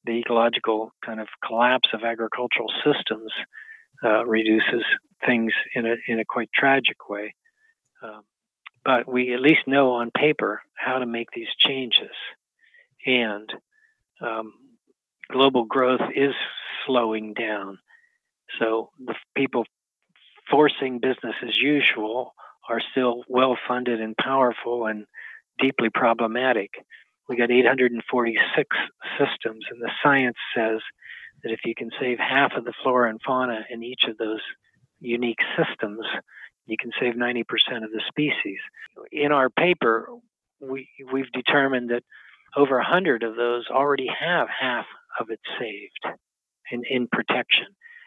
the 0.05 0.13
ecological 0.13 0.93
kind 1.05 1.21
of 1.21 1.29
collapse 1.45 1.89
of 1.93 2.05
agricultural 2.05 2.71
systems 2.85 3.33
uh, 4.05 4.25
reduces 4.25 4.85
things 5.27 5.53
in 5.75 5.87
a 5.87 5.95
in 6.09 6.21
a 6.21 6.25
quite 6.25 6.51
tragic 6.55 7.09
way. 7.09 7.35
Um, 8.03 8.23
but 8.85 9.11
we 9.11 9.33
at 9.33 9.41
least 9.41 9.67
know 9.67 9.93
on 9.93 10.11
paper 10.11 10.61
how 10.75 10.99
to 10.99 11.07
make 11.07 11.29
these 11.35 11.49
changes, 11.59 12.15
and 13.07 13.53
um, 14.21 14.53
global 15.31 15.65
growth 15.65 16.03
is 16.15 16.35
slowing 16.87 17.35
down. 17.35 17.79
So 18.59 18.91
the 19.05 19.15
people 19.35 19.65
forcing 20.51 21.01
business 21.01 21.35
as 21.43 21.57
usual 21.57 22.35
are 22.69 22.81
still 22.93 23.25
well 23.29 23.57
funded 23.69 24.01
and 24.01 24.17
powerful 24.17 24.87
and 24.87 25.07
deeply 25.59 25.91
problematic. 25.91 26.71
We 27.29 27.37
got 27.37 27.51
846 27.51 28.77
systems, 29.19 29.65
and 29.71 29.81
the 29.81 29.91
science 30.03 30.37
says 30.55 30.81
that 31.43 31.53
if 31.53 31.61
you 31.65 31.75
can 31.75 31.91
save 32.01 32.19
half 32.19 32.53
of 32.57 32.65
the 32.65 32.75
flora 32.83 33.11
and 33.11 33.21
fauna 33.25 33.65
in 33.71 33.83
each 33.83 34.05
of 34.09 34.19
those 34.19 34.41
unique 35.01 35.41
systems, 35.57 36.05
you 36.67 36.77
can 36.79 36.91
save 36.99 37.15
90% 37.15 37.43
of 37.85 37.93
the 37.93 38.03
species. 38.09 38.59
In 39.12 39.33
our 39.33 39.51
paper, 39.51 40.09
we, 40.61 40.89
we've 41.12 41.31
determined 41.33 41.91
that 41.91 42.05
over 42.57 42.77
100 42.77 43.23
of 43.23 43.37
those 43.37 43.67
already 43.71 44.09
have 44.09 44.49
half 44.49 44.87
of 45.21 45.31
it 45.31 45.41
saved 45.59 46.17
in, 46.71 46.83
in 46.89 47.09
protection. 47.09 47.67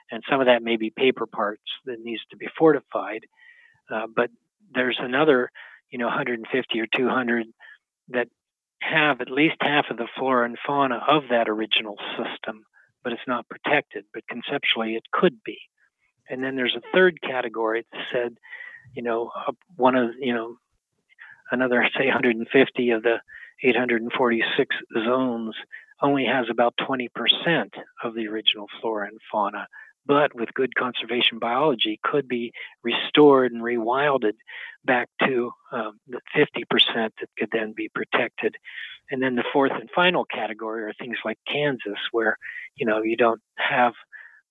And 0.09 0.23
some 0.29 0.39
of 0.39 0.47
that 0.47 0.63
may 0.63 0.77
be 0.77 0.89
paper 0.89 1.25
parks 1.27 1.69
that 1.85 1.99
needs 1.99 2.21
to 2.31 2.37
be 2.37 2.47
fortified. 2.57 3.25
Uh, 3.91 4.07
but 4.13 4.29
there's 4.73 4.97
another, 4.99 5.51
you 5.89 5.97
know, 5.97 6.07
150 6.07 6.79
or 6.79 6.87
200 6.95 7.47
that 8.09 8.27
have 8.81 9.21
at 9.21 9.31
least 9.31 9.55
half 9.59 9.85
of 9.89 9.97
the 9.97 10.07
flora 10.17 10.45
and 10.45 10.57
fauna 10.65 11.01
of 11.07 11.23
that 11.29 11.49
original 11.49 11.95
system, 12.11 12.63
but 13.03 13.13
it's 13.13 13.27
not 13.27 13.47
protected. 13.49 14.05
But 14.13 14.27
conceptually, 14.27 14.95
it 14.95 15.03
could 15.11 15.43
be. 15.43 15.57
And 16.29 16.43
then 16.43 16.55
there's 16.55 16.75
a 16.75 16.91
third 16.93 17.21
category 17.21 17.85
that 17.91 18.01
said, 18.11 18.37
you 18.93 19.01
know, 19.01 19.31
uh, 19.47 19.53
one 19.75 19.95
of, 19.95 20.11
you 20.19 20.33
know, 20.33 20.57
another, 21.51 21.87
say, 21.97 22.05
150 22.05 22.89
of 22.91 23.03
the 23.03 23.19
846 23.63 24.75
zones 25.05 25.55
only 26.01 26.25
has 26.25 26.45
about 26.49 26.75
20% 26.77 27.09
of 28.03 28.13
the 28.13 28.27
original 28.27 28.67
flora 28.79 29.07
and 29.07 29.19
fauna 29.31 29.67
but 30.07 30.33
with 30.33 30.53
good 30.53 30.73
conservation 30.75 31.39
biology 31.39 31.99
could 32.03 32.27
be 32.27 32.53
restored 32.83 33.51
and 33.51 33.61
rewilded 33.61 34.33
back 34.85 35.09
to 35.21 35.51
um, 35.71 35.99
the 36.07 36.21
50% 36.35 36.63
that 36.95 37.29
could 37.37 37.49
then 37.51 37.73
be 37.75 37.89
protected. 37.93 38.55
And 39.11 39.21
then 39.21 39.35
the 39.35 39.43
fourth 39.51 39.73
and 39.73 39.89
final 39.93 40.25
category 40.25 40.83
are 40.83 40.93
things 40.99 41.17
like 41.23 41.37
Kansas, 41.51 41.99
where 42.11 42.37
you 42.75 42.85
know 42.85 43.01
you 43.03 43.15
don't 43.17 43.41
have 43.57 43.93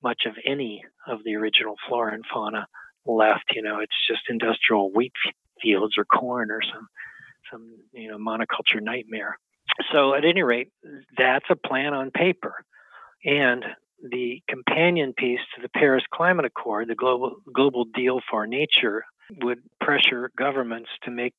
much 0.02 0.22
of 0.26 0.34
any 0.44 0.82
of 1.06 1.20
the 1.24 1.34
original 1.34 1.74
flora 1.88 2.14
and 2.14 2.24
fauna 2.32 2.66
left. 3.06 3.44
You 3.54 3.62
know, 3.62 3.80
it's 3.80 4.06
just 4.08 4.22
industrial 4.28 4.92
wheat 4.92 5.12
fields 5.62 5.94
or 5.98 6.04
corn 6.04 6.50
or 6.50 6.60
some 6.62 6.88
some 7.50 7.76
you 7.92 8.10
know 8.10 8.18
monoculture 8.18 8.80
nightmare. 8.80 9.38
So 9.92 10.14
at 10.14 10.24
any 10.24 10.42
rate, 10.42 10.68
that's 11.18 11.46
a 11.50 11.56
plan 11.56 11.92
on 11.92 12.10
paper. 12.10 12.64
And 13.24 13.64
the 14.02 14.42
companion 14.48 15.14
piece 15.16 15.40
to 15.54 15.62
the 15.62 15.68
Paris 15.68 16.04
Climate 16.12 16.44
Accord, 16.44 16.88
the 16.88 16.94
global 16.94 17.36
global 17.54 17.84
deal 17.84 18.20
for 18.30 18.46
nature, 18.46 19.04
would 19.42 19.58
pressure 19.80 20.30
governments 20.36 20.90
to 21.04 21.10
make 21.10 21.34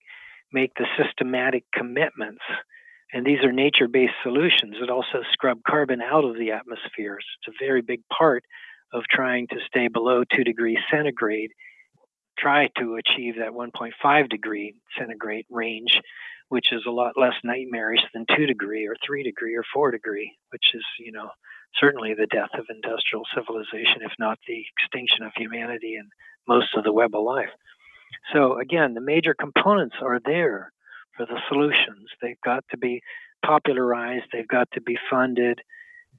make 0.51 0.74
the 0.76 0.86
systematic 0.97 1.64
commitments. 1.74 2.43
And 3.14 3.26
these 3.26 3.43
are 3.43 3.51
nature-based 3.51 4.14
solutions 4.22 4.76
that 4.80 4.89
also 4.89 5.22
scrub 5.32 5.60
carbon 5.66 6.01
out 6.01 6.26
of 6.26 6.38
the 6.38 6.51
atmosphere. 6.51 7.18
it's 7.20 7.55
a 7.55 7.66
very 7.66 7.82
big 7.82 8.01
part 8.10 8.43
of 8.93 9.03
trying 9.10 9.47
to 9.47 9.58
stay 9.66 9.88
below 9.88 10.24
two 10.24 10.43
degrees 10.43 10.80
centigrade. 10.91 11.51
Try 12.38 12.70
to 12.80 12.95
achieve 12.95 13.36
that 13.38 13.51
1.5 13.51 14.30
degree 14.30 14.76
centigrade 14.97 15.45
range, 15.49 15.99
which 16.49 16.72
is 16.72 16.84
a 16.86 16.91
lot 16.91 17.14
less 17.18 17.34
nightmarish 17.43 18.01
than 18.14 18.26
two 18.36 18.45
degree 18.45 18.86
or 18.88 18.95
three 19.05 19.24
degree 19.24 19.55
or 19.55 19.64
four 19.74 19.91
degree, 19.91 20.38
which 20.49 20.74
is 20.74 20.84
you 20.99 21.12
know 21.12 21.30
certainly 21.80 22.13
the 22.13 22.28
death 22.28 22.49
of 22.53 22.65
industrial 22.70 23.24
civilization, 23.36 24.01
if 24.01 24.11
not 24.20 24.39
the 24.47 24.63
extinction 24.78 25.24
of 25.26 25.32
humanity 25.36 25.95
and 25.95 26.09
most 26.47 26.76
of 26.76 26.84
the 26.84 26.93
web 26.93 27.13
of 27.13 27.24
life. 27.24 27.49
So, 28.34 28.59
again, 28.59 28.93
the 28.93 29.01
major 29.01 29.34
components 29.34 29.95
are 30.01 30.20
there 30.26 30.72
for 31.15 31.26
the 31.26 31.39
solutions. 31.49 32.09
They've 32.22 32.39
got 32.43 32.63
to 32.72 32.78
be 32.78 33.01
popularized, 33.45 34.26
they've 34.32 34.47
got 34.47 34.70
to 34.72 34.82
be 34.82 34.97
funded, 35.09 35.61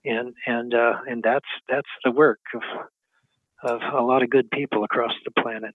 and, 0.05 0.35
and, 0.47 0.75
uh, 0.75 0.99
and 1.09 1.23
that's, 1.23 1.49
that's 1.69 1.89
the 2.05 2.11
work 2.11 2.41
of, 2.55 2.63
of 3.63 3.81
a 3.95 4.03
lot 4.03 4.23
of 4.23 4.31
good 4.31 4.51
people 4.51 4.85
across 4.85 5.13
the 5.25 5.43
planet. 5.43 5.75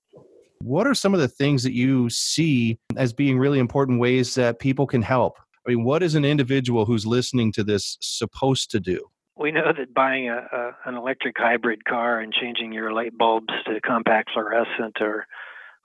What 0.59 0.87
are 0.87 0.93
some 0.93 1.13
of 1.13 1.19
the 1.19 1.27
things 1.27 1.63
that 1.63 1.73
you 1.73 2.09
see 2.09 2.79
as 2.95 3.11
being 3.11 3.37
really 3.37 3.59
important 3.59 3.99
ways 3.99 4.35
that 4.35 4.59
people 4.59 4.87
can 4.87 5.01
help 5.01 5.37
I 5.65 5.69
mean, 5.69 5.83
what 5.83 6.03
is 6.03 6.15
an 6.15 6.25
individual 6.25 6.85
who's 6.85 7.05
listening 7.05 7.51
to 7.53 7.63
this 7.63 7.97
supposed 8.01 8.69
to 8.71 8.79
do? 8.79 8.99
We 9.35 9.51
know 9.51 9.73
that 9.75 9.93
buying 9.93 10.29
a, 10.29 10.37
a 10.37 10.89
an 10.89 10.95
electric 10.95 11.35
hybrid 11.37 11.85
car 11.85 12.19
and 12.19 12.33
changing 12.33 12.71
your 12.71 12.93
light 12.93 13.17
bulbs 13.17 13.53
to 13.65 13.81
compact 13.81 14.31
fluorescent 14.33 14.97
or 15.01 15.25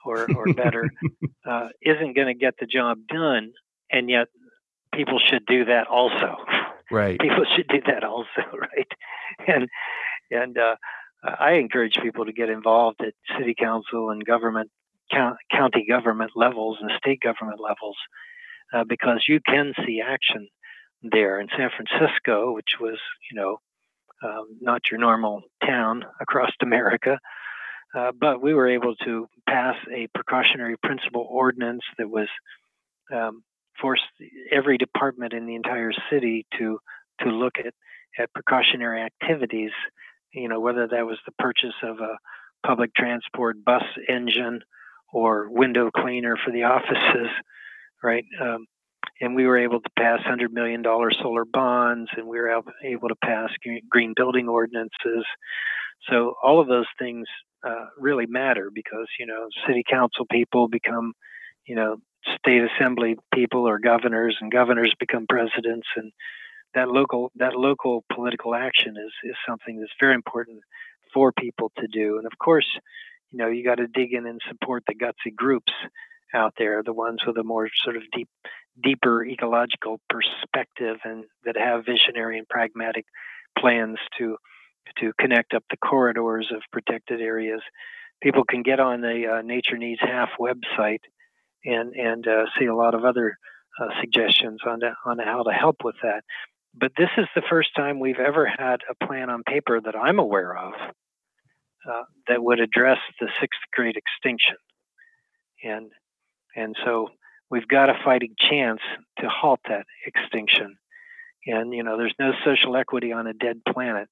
or, 0.04 0.26
or 0.34 0.52
better 0.54 0.90
uh, 1.46 1.68
isn't 1.82 2.14
going 2.14 2.28
to 2.28 2.34
get 2.34 2.54
the 2.60 2.66
job 2.66 2.98
done, 3.08 3.52
and 3.90 4.08
yet 4.08 4.28
people 4.94 5.18
should 5.18 5.44
do 5.46 5.64
that 5.66 5.86
also. 5.86 6.36
Right. 6.90 7.18
People 7.18 7.44
should 7.56 7.68
do 7.68 7.80
that 7.86 8.04
also, 8.04 8.42
right? 8.52 8.88
And 9.46 9.68
and 10.30 10.58
uh, 10.58 10.76
I 11.22 11.52
encourage 11.52 11.94
people 12.02 12.26
to 12.26 12.32
get 12.32 12.48
involved 12.48 13.00
at 13.00 13.14
city 13.38 13.54
council 13.58 14.10
and 14.10 14.24
government, 14.24 14.70
county 15.10 15.86
government 15.88 16.32
levels 16.36 16.78
and 16.80 16.90
state 16.98 17.20
government 17.20 17.60
levels, 17.60 17.96
uh, 18.72 18.84
because 18.84 19.24
you 19.28 19.40
can 19.46 19.72
see 19.86 20.02
action 20.06 20.48
there 21.02 21.40
in 21.40 21.48
San 21.56 21.70
Francisco, 21.70 22.52
which 22.52 22.78
was, 22.80 22.98
you 23.30 23.40
know, 23.40 23.60
um, 24.22 24.58
not 24.60 24.90
your 24.90 24.98
normal 24.98 25.42
town 25.64 26.04
across 26.20 26.50
America. 26.60 27.18
Uh, 27.96 28.12
but 28.18 28.42
we 28.42 28.52
were 28.52 28.68
able 28.68 28.94
to 28.96 29.28
pass 29.48 29.76
a 29.90 30.06
precautionary 30.14 30.76
principle 30.76 31.26
ordinance 31.28 31.82
that 31.96 32.08
was 32.08 32.28
um, 33.12 33.42
forced 33.80 34.02
every 34.50 34.76
department 34.76 35.32
in 35.32 35.46
the 35.46 35.54
entire 35.54 35.92
city 36.10 36.46
to 36.58 36.78
to 37.22 37.30
look 37.30 37.54
at 37.58 37.72
at 38.18 38.32
precautionary 38.34 39.00
activities. 39.00 39.70
You 40.34 40.48
know, 40.48 40.60
whether 40.60 40.86
that 40.86 41.06
was 41.06 41.18
the 41.24 41.32
purchase 41.38 41.74
of 41.82 42.00
a 42.00 42.18
public 42.66 42.94
transport 42.94 43.64
bus 43.64 43.84
engine 44.06 44.60
or 45.10 45.48
window 45.48 45.90
cleaner 45.90 46.36
for 46.36 46.50
the 46.50 46.64
offices, 46.64 47.30
right? 48.02 48.24
Um, 48.40 48.66
and 49.20 49.34
we 49.34 49.46
were 49.46 49.58
able 49.58 49.80
to 49.80 49.90
pass 49.98 50.20
$100 50.22 50.50
million 50.50 50.82
solar 50.84 51.44
bonds, 51.44 52.10
and 52.16 52.26
we 52.26 52.38
were 52.38 52.62
able 52.84 53.08
to 53.08 53.16
pass 53.24 53.50
green 53.90 54.12
building 54.16 54.48
ordinances. 54.48 55.24
So 56.08 56.34
all 56.42 56.60
of 56.60 56.68
those 56.68 56.86
things 56.98 57.26
uh, 57.66 57.86
really 57.98 58.26
matter 58.26 58.70
because 58.72 59.08
you 59.18 59.26
know 59.26 59.48
city 59.66 59.82
council 59.88 60.26
people 60.30 60.68
become, 60.68 61.12
you 61.66 61.74
know, 61.74 61.96
state 62.36 62.62
assembly 62.62 63.16
people 63.34 63.68
or 63.68 63.78
governors, 63.78 64.36
and 64.40 64.50
governors 64.52 64.94
become 65.00 65.26
presidents, 65.28 65.88
and 65.96 66.12
that 66.74 66.88
local 66.88 67.32
that 67.36 67.56
local 67.56 68.04
political 68.12 68.54
action 68.54 68.94
is 68.96 69.12
is 69.24 69.36
something 69.46 69.80
that's 69.80 69.92
very 70.00 70.14
important 70.14 70.60
for 71.12 71.32
people 71.32 71.72
to 71.78 71.86
do. 71.88 72.18
And 72.18 72.26
of 72.26 72.38
course, 72.38 72.66
you 73.30 73.38
know, 73.38 73.48
you 73.48 73.64
got 73.64 73.76
to 73.76 73.86
dig 73.88 74.12
in 74.12 74.26
and 74.26 74.40
support 74.48 74.84
the 74.86 74.94
gutsy 74.94 75.34
groups 75.34 75.72
out 76.34 76.54
there, 76.58 76.82
the 76.82 76.92
ones 76.92 77.20
with 77.26 77.38
a 77.38 77.42
more 77.42 77.68
sort 77.82 77.96
of 77.96 78.02
deep, 78.14 78.28
deeper 78.82 79.24
ecological 79.24 80.00
perspective 80.08 80.96
and 81.04 81.24
that 81.44 81.56
have 81.56 81.84
visionary 81.84 82.38
and 82.38 82.48
pragmatic 82.48 83.04
plans 83.58 83.98
to 84.18 84.36
to 84.98 85.12
connect 85.20 85.54
up 85.54 85.64
the 85.70 85.76
corridors 85.76 86.50
of 86.54 86.62
protected 86.72 87.20
areas. 87.20 87.60
People 88.22 88.44
can 88.44 88.62
get 88.62 88.80
on 88.80 89.00
the 89.00 89.38
uh, 89.38 89.42
Nature 89.42 89.76
Needs 89.76 90.00
Half 90.00 90.30
website 90.40 91.02
and 91.64 91.94
and 91.94 92.26
uh, 92.26 92.44
see 92.58 92.66
a 92.66 92.74
lot 92.74 92.94
of 92.94 93.04
other 93.04 93.36
uh, 93.80 93.88
suggestions 94.00 94.60
on 94.66 94.80
to, 94.80 94.94
on 95.04 95.18
how 95.18 95.42
to 95.42 95.52
help 95.52 95.76
with 95.84 95.96
that. 96.02 96.22
But 96.74 96.92
this 96.96 97.10
is 97.16 97.26
the 97.34 97.42
first 97.48 97.70
time 97.76 97.98
we've 97.98 98.18
ever 98.18 98.46
had 98.46 98.80
a 98.88 99.06
plan 99.06 99.30
on 99.30 99.42
paper 99.42 99.80
that 99.80 99.96
I'm 99.96 100.18
aware 100.18 100.56
of 100.56 100.72
uh, 101.88 102.02
that 102.28 102.42
would 102.42 102.60
address 102.60 102.98
the 103.20 103.28
sixth 103.40 103.60
great 103.72 103.96
extinction. 103.96 104.56
And 105.62 105.90
and 106.54 106.76
so 106.84 107.08
we've 107.50 107.68
got 107.68 107.90
a 107.90 107.98
fighting 108.04 108.34
chance 108.38 108.80
to 109.20 109.28
halt 109.28 109.60
that 109.68 109.86
extinction. 110.06 110.76
And, 111.46 111.72
you 111.72 111.82
know, 111.82 111.96
there's 111.96 112.14
no 112.18 112.32
social 112.44 112.76
equity 112.76 113.12
on 113.12 113.26
a 113.26 113.32
dead 113.32 113.60
planet. 113.66 114.08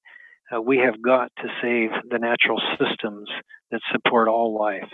Uh, 0.53 0.61
we 0.61 0.77
have 0.77 1.01
got 1.01 1.31
to 1.37 1.47
save 1.61 1.89
the 2.09 2.19
natural 2.19 2.61
systems 2.79 3.29
that 3.71 3.81
support 3.91 4.27
all 4.27 4.57
life. 4.57 4.89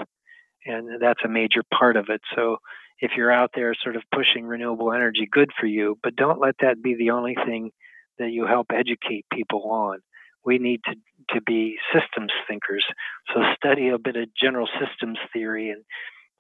And 0.66 1.02
that's 1.02 1.22
a 1.24 1.30
major 1.30 1.62
part 1.78 1.96
of 1.96 2.08
it. 2.10 2.22
So 2.36 2.58
if 3.00 3.12
you're 3.16 3.32
out 3.32 3.52
there 3.54 3.74
sort 3.82 3.96
of 3.96 4.04
pushing 4.14 4.46
renewable 4.46 4.94
energy, 4.94 5.28
good 5.30 5.52
for 5.60 5.68
you, 5.68 5.98
but 6.02 6.16
don't 6.16 6.40
let 6.40 6.56
that 6.62 6.82
be 6.82 6.96
the 6.96 7.12
only 7.12 7.36
thing 7.46 7.72
that 8.18 8.32
you 8.32 8.46
help 8.46 8.68
educate 8.74 9.26
people 9.32 9.70
on. 9.72 10.00
We 10.46 10.58
need 10.58 10.82
to, 10.86 10.96
to 11.36 11.42
be 11.42 11.78
systems 11.94 12.32
thinkers. 12.48 12.86
So 13.34 13.42
study 13.56 13.90
a 13.90 13.98
bit 13.98 14.16
of 14.16 14.30
general 14.40 14.68
systems 14.80 15.18
theory 15.32 15.70
and 15.70 15.84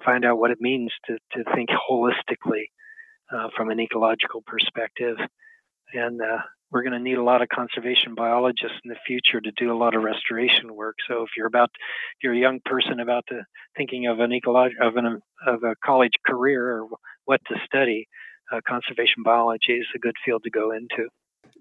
find 0.06 0.26
out 0.26 0.38
what 0.38 0.52
it 0.52 0.62
means 0.62 0.92
to, 1.08 1.18
to 1.34 1.44
think 1.56 1.70
holistically 1.90 2.66
uh, 3.34 3.50
from 3.56 3.70
an 3.70 3.80
ecological 3.80 4.44
perspective. 4.46 5.18
And 5.94 6.22
uh, 6.22 6.40
we're 6.72 6.82
going 6.82 6.94
to 6.94 7.00
need 7.00 7.18
a 7.18 7.24
lot 7.24 7.42
of 7.42 7.50
conservation 7.50 8.16
biologists 8.16 8.78
in 8.84 8.90
the 8.90 8.98
future 9.06 9.40
to 9.40 9.52
do 9.58 9.72
a 9.72 9.78
lot 9.78 9.96
of 9.96 10.04
restoration 10.04 10.74
work. 10.74 10.96
So 11.08 11.22
if 11.22 11.30
you're 11.38 11.48
about, 11.48 11.70
if 11.74 12.24
you're 12.24 12.34
a 12.34 12.38
young 12.38 12.60
person 12.66 13.00
about 13.00 13.26
to 13.30 13.44
thinking 13.78 14.08
of 14.08 14.20
an 14.20 14.34
ecological 14.34 14.88
of 14.88 14.98
an 14.98 15.22
of 15.48 15.64
a 15.64 15.76
college 15.86 16.14
career 16.26 16.78
or 16.78 16.88
what 17.26 17.42
to 17.48 17.56
study, 17.66 18.08
uh, 18.52 18.60
conservation 18.68 19.24
biology 19.24 19.74
is 19.74 19.88
a 19.96 20.00
good 20.00 20.16
field 20.26 20.42
to 20.44 20.50
go 20.50 20.72
into. 20.72 21.08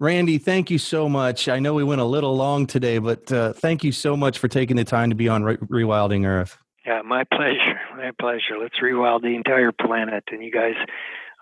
Randy, 0.01 0.38
thank 0.38 0.70
you 0.70 0.78
so 0.78 1.09
much. 1.09 1.49
I 1.49 1.59
know 1.59 1.74
we 1.74 1.84
went 1.84 2.01
a 2.01 2.05
little 2.05 2.34
long 2.34 2.66
today, 2.66 2.99
but 2.99 3.30
uh, 3.30 3.53
thank 3.53 3.84
you 3.84 3.93
so 3.93 4.16
much 4.16 4.38
for 4.38 4.49
taking 4.49 4.76
the 4.76 4.84
time 4.84 5.11
to 5.11 5.16
be 5.16 5.28
on 5.28 5.45
Re- 5.45 5.57
Rewilding 5.57 6.26
Earth. 6.26 6.57
Yeah, 6.87 7.03
my 7.03 7.24
pleasure. 7.33 7.80
My 7.97 8.11
pleasure. 8.20 8.59
Let's 8.61 8.78
rewild 8.83 9.22
the 9.22 9.35
entire 9.35 9.72
planet, 9.72 10.24
and 10.30 10.43
you 10.43 10.51
guys 10.51 10.74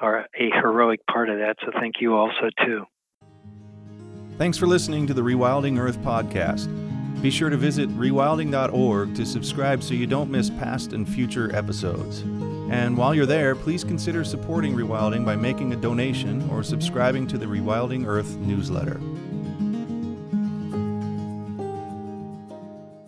are 0.01 0.27
a 0.39 0.51
heroic 0.63 1.01
part 1.07 1.29
of 1.29 1.39
that. 1.39 1.57
So 1.65 1.73
thank 1.79 1.97
you 2.01 2.15
also 2.15 2.51
too. 2.65 2.85
Thanks 4.39 4.57
for 4.57 4.67
listening 4.67 5.07
to 5.07 5.15
the 5.15 5.21
Rewilding 5.21 5.79
Earth 5.79 5.99
podcast. 6.01 6.69
Be 7.21 7.31
sure 7.31 7.51
to 7.51 7.57
visit 7.59 7.91
rewilding.org 7.91 9.15
to 9.15 9.27
subscribe 9.27 9.83
so 9.83 9.93
you 9.93 10.07
don't 10.07 10.31
miss 10.31 10.49
past 10.49 10.95
and 10.95 11.07
future 11.07 11.55
episodes. 11.55 12.23
And 12.71 12.97
while 12.97 13.15
you're 13.15 13.27
there, 13.27 13.55
please 13.55 13.85
consider 13.85 14.25
supporting 14.25 14.75
Rewilding 14.75 15.27
by 15.27 15.37
making 15.37 15.75
a 15.75 15.77
donation 15.77 16.49
or 16.49 16.63
subscribing 16.63 17.27
to 17.27 17.37
the 17.37 17.45
Rewilding 17.45 18.07
Earth 18.07 18.37
newsletter. 18.39 18.99